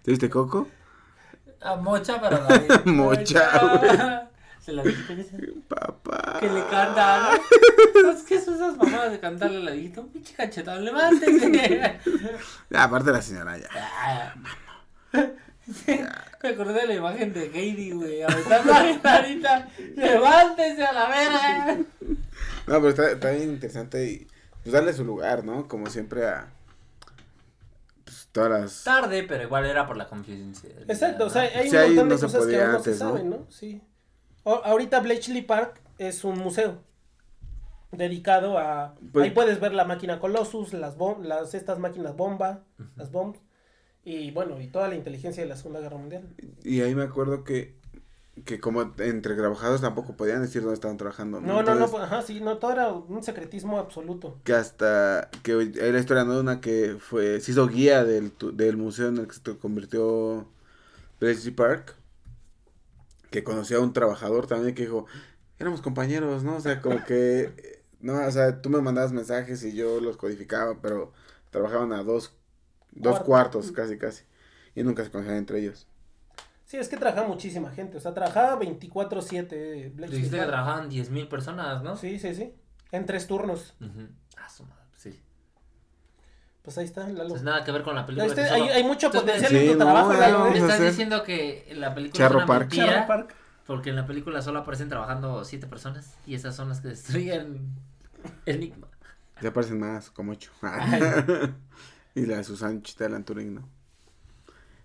¿Te 0.02 0.10
viste 0.10 0.28
Coco? 0.30 0.66
A 1.60 1.76
mocha 1.76 2.20
para 2.20 2.40
la 2.40 2.82
Mocha, 2.86 4.29
Se 4.60 4.72
la 4.72 4.82
dije 4.82 5.16
que, 5.16 5.52
Papá. 5.68 6.36
que 6.40 6.48
le 6.48 6.60
canta. 6.66 7.30
¿no? 8.02 8.10
Es 8.10 8.22
que 8.22 8.40
son 8.40 8.54
esas 8.54 8.76
mamadas 8.76 9.12
de 9.12 9.20
cantarle 9.20 9.56
a 9.58 9.60
la 9.60 9.70
viejita. 9.72 10.02
Un 10.02 10.08
pinche 10.10 10.34
cachetón, 10.34 10.84
levántese. 10.84 11.98
Ya, 12.68 12.82
aparte 12.84 13.10
la 13.10 13.22
señora 13.22 13.56
ya. 13.58 13.68
Ah, 13.72 14.34
Me 16.42 16.48
acordé 16.48 16.74
de 16.82 16.86
la 16.88 16.94
imagen 16.94 17.32
de 17.32 17.50
Heidi, 17.54 17.92
güey. 17.92 18.22
Aventando 18.22 18.74
a 18.74 18.82
la 18.82 19.16
ahorita. 19.16 19.68
Levántese 19.96 20.84
a 20.84 20.92
la 20.92 21.08
verga. 21.08 21.78
No, 22.66 22.74
pero 22.80 22.88
está, 22.90 23.10
está 23.12 23.30
bien 23.30 23.50
interesante 23.50 24.04
y 24.04 24.26
pues 24.62 24.72
darle 24.72 24.92
su 24.92 25.04
lugar, 25.04 25.44
¿no? 25.44 25.68
Como 25.68 25.86
siempre 25.88 26.26
a 26.28 26.48
pues, 28.04 28.28
todas 28.30 28.50
las... 28.60 28.84
Tarde, 28.84 29.24
pero 29.24 29.42
igual 29.44 29.64
era 29.64 29.86
por 29.86 29.96
la 29.96 30.06
confidencia. 30.06 30.70
Exacto, 30.86 31.26
o 31.26 31.30
sea, 31.30 31.42
hay 31.42 31.70
Sí, 31.70 31.76
un 31.76 31.86
montón 31.86 32.08
de 32.10 32.14
no 32.16 32.20
cosas 32.20 32.46
que 32.46 32.60
aún 32.60 32.72
no 32.72 32.82
se 32.82 32.94
saben, 32.94 33.30
¿no? 33.30 33.46
Sí. 33.48 33.80
O- 34.44 34.62
ahorita 34.64 35.00
Bletchley 35.00 35.42
Park 35.42 35.80
es 35.98 36.24
un 36.24 36.38
museo 36.38 36.78
dedicado 37.92 38.58
a... 38.58 38.94
Pues- 39.12 39.24
ahí 39.24 39.30
puedes 39.32 39.60
ver 39.60 39.72
la 39.72 39.84
máquina 39.84 40.20
Colossus, 40.20 40.72
las, 40.72 40.96
bom- 40.96 41.22
las 41.22 41.54
estas 41.54 41.78
máquinas 41.78 42.16
bomba, 42.16 42.60
las 42.96 43.10
bombs, 43.10 43.38
y 44.04 44.30
bueno, 44.30 44.60
y 44.60 44.68
toda 44.68 44.88
la 44.88 44.94
inteligencia 44.94 45.42
de 45.42 45.48
la 45.48 45.56
Segunda 45.56 45.80
Guerra 45.80 45.98
Mundial. 45.98 46.28
Y 46.62 46.80
ahí 46.80 46.94
me 46.94 47.02
acuerdo 47.02 47.44
que, 47.44 47.76
que 48.44 48.60
como 48.60 48.92
entre 48.98 49.34
trabajadores 49.34 49.80
tampoco 49.82 50.16
podían 50.16 50.40
decir 50.40 50.62
dónde 50.62 50.74
estaban 50.74 50.96
trabajando. 50.96 51.40
No, 51.40 51.62
no, 51.62 51.74
no, 51.74 51.98
ajá, 51.98 52.22
sí, 52.22 52.40
no, 52.40 52.56
todo 52.58 52.72
era 52.72 52.92
un 52.92 53.22
secretismo 53.22 53.78
absoluto. 53.78 54.38
Que 54.44 54.54
hasta, 54.54 55.28
que 55.42 55.52
la 55.54 55.98
historia, 55.98 56.24
¿no? 56.24 56.38
Una 56.40 56.60
que 56.60 56.96
fue, 56.98 57.40
se 57.40 57.50
hizo 57.50 57.66
guía 57.66 58.04
del, 58.04 58.32
del 58.54 58.76
museo 58.76 59.08
en 59.08 59.18
el 59.18 59.26
que 59.26 59.34
se 59.34 59.58
convirtió 59.58 60.46
Bletchley 61.20 61.52
Park. 61.52 61.96
Que 63.30 63.44
conoció 63.44 63.78
a 63.78 63.80
un 63.80 63.92
trabajador 63.92 64.46
también 64.46 64.74
que 64.74 64.82
dijo, 64.82 65.06
éramos 65.58 65.82
compañeros, 65.82 66.42
¿no? 66.42 66.56
O 66.56 66.60
sea, 66.60 66.80
como 66.80 67.04
que, 67.04 67.82
no, 68.00 68.14
o 68.26 68.30
sea, 68.30 68.60
tú 68.60 68.70
me 68.70 68.80
mandabas 68.80 69.12
mensajes 69.12 69.62
y 69.62 69.74
yo 69.74 70.00
los 70.00 70.16
codificaba, 70.16 70.80
pero 70.80 71.12
trabajaban 71.50 71.92
a 71.92 72.02
dos, 72.02 72.34
dos 72.92 73.12
Cuarto. 73.12 73.26
cuartos, 73.26 73.72
casi, 73.72 73.98
casi. 73.98 74.24
Y 74.74 74.82
nunca 74.82 75.04
se 75.04 75.10
conocían 75.10 75.36
entre 75.36 75.60
ellos. 75.60 75.86
Sí, 76.64 76.76
es 76.76 76.88
que 76.88 76.96
trabajaba 76.96 77.26
muchísima 77.26 77.70
gente, 77.72 77.96
o 77.96 78.00
sea, 78.00 78.14
trabajaba 78.14 78.56
24/7 78.60 79.90
Bletchley 79.92 80.18
Dijiste 80.18 80.38
que 80.38 80.46
trabajaban 80.46 80.88
10.000 80.88 81.28
personas, 81.28 81.82
¿no? 81.82 81.96
Sí, 81.96 82.18
sí, 82.20 82.32
sí, 82.34 82.54
en 82.92 83.06
tres 83.06 83.26
turnos. 83.26 83.74
Ujú. 83.80 84.06
su 84.48 84.62
madre. 84.64 84.79
Pues 86.70 86.78
ahí 86.78 86.84
está, 86.84 87.08
Lalo. 87.08 87.30
Pues 87.30 87.42
nada 87.42 87.64
que 87.64 87.72
ver 87.72 87.82
con 87.82 87.96
la 87.96 88.06
película. 88.06 88.28
Este, 88.32 88.42
hay, 88.42 88.84
mucho 88.84 89.06
Entonces, 89.06 89.32
potencial 89.32 89.50
sí, 89.50 89.66
en 89.66 89.72
tu 89.72 89.78
no, 89.80 89.84
trabajo, 89.86 90.12
Lalo. 90.12 90.44
Me 90.44 90.50
¿eh? 90.50 90.54
estás 90.54 90.74
hacer- 90.74 90.90
diciendo 90.90 91.24
que 91.24 91.68
la 91.74 91.92
película 91.96 92.16
Charro 92.16 92.38
es 92.38 92.44
una 92.44 92.46
Park. 92.46 92.60
mentira, 92.70 93.06
Park. 93.08 93.34
porque 93.66 93.90
en 93.90 93.96
la 93.96 94.06
película 94.06 94.40
solo 94.40 94.60
aparecen 94.60 94.88
trabajando 94.88 95.44
siete 95.44 95.66
personas 95.66 96.14
y 96.26 96.36
esas 96.36 96.54
son 96.54 96.68
las 96.68 96.80
que 96.80 96.86
destruyen 96.86 97.74
Enigma. 98.46 98.86
Ya 99.40 99.48
aparecen 99.48 99.80
más, 99.80 100.12
como 100.12 100.30
ocho. 100.30 100.52
y 102.14 102.26
la 102.26 102.36
de 102.36 102.44
Susan 102.44 102.82
Chitalan 102.82 103.24
Turing, 103.24 103.52
¿no? 103.56 103.68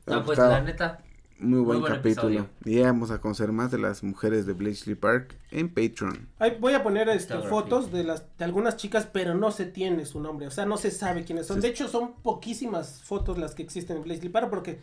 Ah, 0.07 0.23
pues 0.25 0.39
la 0.39 0.61
neta, 0.61 1.03
muy 1.39 1.59
buen, 1.59 1.81
buen 1.81 1.93
capítulo. 1.93 2.27
episodio. 2.29 2.49
Y 2.63 2.79
ya 2.79 2.87
vamos 2.87 3.11
a 3.11 3.19
conocer 3.19 3.51
más 3.51 3.71
de 3.71 3.77
las 3.77 4.03
mujeres 4.03 4.45
de 4.45 4.53
Bletchley 4.53 4.95
Park 4.95 5.35
en 5.51 5.69
Patreon. 5.69 6.29
Ahí 6.39 6.57
voy 6.59 6.73
a 6.73 6.83
poner 6.83 7.09
este, 7.09 7.37
fotos 7.39 7.91
de 7.91 8.03
las 8.03 8.23
de 8.37 8.45
algunas 8.45 8.77
chicas, 8.77 9.07
pero 9.11 9.33
no 9.35 9.51
se 9.51 9.65
tiene 9.65 10.05
su 10.05 10.19
nombre, 10.19 10.47
o 10.47 10.51
sea, 10.51 10.65
no 10.65 10.77
se 10.77 10.91
sabe 10.91 11.23
quiénes 11.23 11.47
son. 11.47 11.57
Sí. 11.57 11.61
De 11.63 11.67
hecho, 11.69 11.87
son 11.87 12.13
poquísimas 12.21 13.01
fotos 13.03 13.37
las 13.37 13.53
que 13.55 13.63
existen 13.63 13.97
en 13.97 14.03
Blazely 14.03 14.29
Park 14.29 14.49
porque 14.49 14.79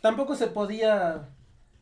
tampoco 0.00 0.34
se 0.36 0.46
podía 0.46 1.28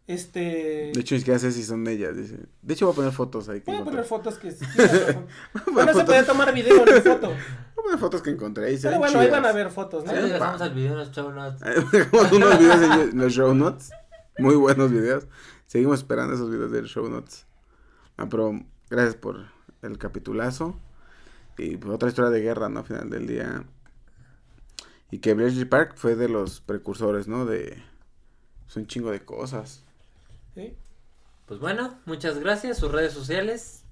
este 0.09 0.91
De 0.95 1.01
hecho, 1.01 1.15
ni 1.15 1.21
siquiera 1.21 1.39
sé 1.39 1.53
si 1.53 1.63
son 1.63 1.87
ellas. 1.87 2.17
Dice. 2.17 2.39
De 2.63 2.75
hecho, 2.75 2.87
voy 2.87 2.95
a 2.95 2.97
poner 2.97 3.13
fotos 3.13 3.49
ahí. 3.51 3.61
Que 3.61 3.71
voy 3.71 3.81
a 3.83 3.85
poner 3.85 4.05
fotos 4.05 4.39
que 4.39 4.49
a 4.49 5.85
no 5.85 5.95
se 5.95 6.05
podía 6.05 6.25
tomar 6.25 6.53
video 6.55 6.85
ni 6.85 6.93
foto. 7.03 7.29
voy 7.29 7.37
a 7.37 7.83
poner 7.83 7.99
fotos 7.99 8.23
que 8.23 8.31
encontré. 8.31 8.73
y 8.73 8.79
se 8.79 8.89
Pero 8.89 9.01
bueno, 9.01 9.21
ahí 9.21 9.29
van 9.31 9.45
a 9.45 9.53
ver 9.53 9.71
fotos, 9.71 10.05
¿no? 10.05 10.11
ahí 10.11 10.23
Sí. 10.23 10.31
dejamos 10.31 10.61
el 10.63 10.75
video 10.75 10.93
en 10.93 10.99
los 10.99 11.11
show 11.11 11.31
notes. 11.31 11.61
Dejamos 11.93 12.33
unos 12.33 12.59
videos 12.59 13.01
en 13.11 13.19
los 13.19 13.33
show 13.33 13.55
notes. 13.55 13.91
Muy 14.39 14.57
buenos 14.57 14.91
videos. 14.91 15.27
Seguimos 15.67 15.99
esperando 15.99 16.35
esos 16.35 16.51
videos 16.51 16.71
del 16.71 16.87
show 16.87 17.09
notes. 17.09 17.47
Ah, 18.17 18.27
pero 18.29 18.61
gracias 18.89 19.17
por 19.17 19.47
el 19.83 19.99
capitulazo. 19.99 20.79
Y 21.57 21.77
pues, 21.77 21.93
otra 21.93 22.09
historia 22.09 22.31
de 22.31 22.41
guerra, 22.41 22.69
¿no? 22.69 22.81
Al 22.81 22.87
final 22.87 23.11
del 23.11 23.27
día. 23.27 23.65
Y 25.11 25.19
que 25.19 25.35
Bletchley 25.35 25.65
Park 25.65 25.95
fue 25.97 26.15
de 26.15 26.29
los 26.29 26.61
precursores, 26.61 27.29
¿no? 27.29 27.47
De 27.47 27.83
pues, 28.65 28.77
un 28.77 28.87
chingo 28.87 29.11
de 29.11 29.25
cosas. 29.25 29.85
Sí. 30.55 30.77
Pues 31.47 31.61
bueno, 31.61 31.99
muchas 32.07 32.39
gracias. 32.39 32.79
Sus 32.79 32.93
redes 32.93 33.13
sociales 33.13 33.85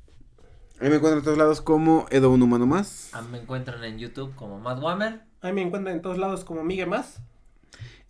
Ahí 0.79 0.91
me 0.91 0.97
encuentro 0.97 1.21
en 1.21 1.25
todos 1.25 1.39
lados 1.39 1.63
como 1.63 2.05
Edo 2.11 2.31
Un 2.31 2.43
Humano 2.43 2.67
Más. 2.67 3.09
ah, 3.15 3.23
me 3.23 3.39
encuentran 3.39 3.83
en 3.83 3.99
YouTube 3.99 4.35
como 4.35 4.61
Matt 4.61 4.83
Whammer. 4.83 5.23
Ahí 5.41 5.55
me 5.55 5.63
encuentran 5.63 5.97
en 5.97 6.03
todos 6.03 6.19
lados 6.19 6.45
como 6.45 6.63
Miguel 6.65 6.91
Más. 6.91 7.19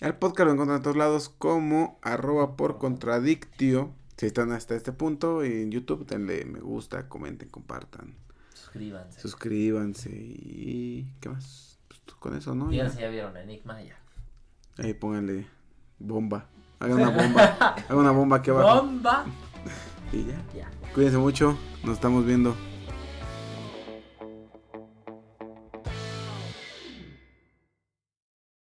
Al 0.01 0.19
podcast 0.19 0.47
lo 0.47 0.53
encuentran 0.53 0.77
en 0.79 0.83
todos 0.83 0.97
lados 0.97 1.29
como 1.31 1.99
arroba 2.03 2.57
por 2.57 2.79
contradictio. 2.79 3.95
Si 4.17 4.27
están 4.27 4.53
hasta 4.53 4.75
este 4.75 4.93
punto 4.93 5.43
en 5.43 5.71
YouTube, 5.71 6.07
denle 6.07 6.45
me 6.45 6.61
gusta, 6.61 7.09
comenten, 7.09 7.49
compartan. 7.49 8.15
Suscríbanse. 8.55 9.21
Suscríbanse 9.21 10.11
y... 10.11 11.07
¿Qué 11.21 11.29
más? 11.29 11.79
Pues, 11.89 12.01
con 12.19 12.37
eso, 12.37 12.55
¿no? 12.55 12.69
Díganse 12.69 12.93
Ya. 12.95 12.97
si 12.97 13.03
ya 13.03 13.09
vieron 13.11 13.37
Enigma 13.37 13.83
ya. 13.83 13.97
Ahí 14.79 14.93
pónganle 14.95 15.47
bomba. 15.99 16.47
Hagan 16.79 16.99
una 17.01 17.11
bomba. 17.11 17.45
Hagan 17.89 17.99
una 17.99 18.11
bomba 18.11 18.37
aquí 18.37 18.51
abajo. 18.51 18.83
¡Bomba! 18.83 19.25
Y 20.13 20.25
ya. 20.25 20.45
Ya. 20.55 20.71
Cuídense 20.95 21.17
mucho. 21.19 21.57
Nos 21.85 21.95
estamos 21.95 22.27
viendo. 22.27 22.55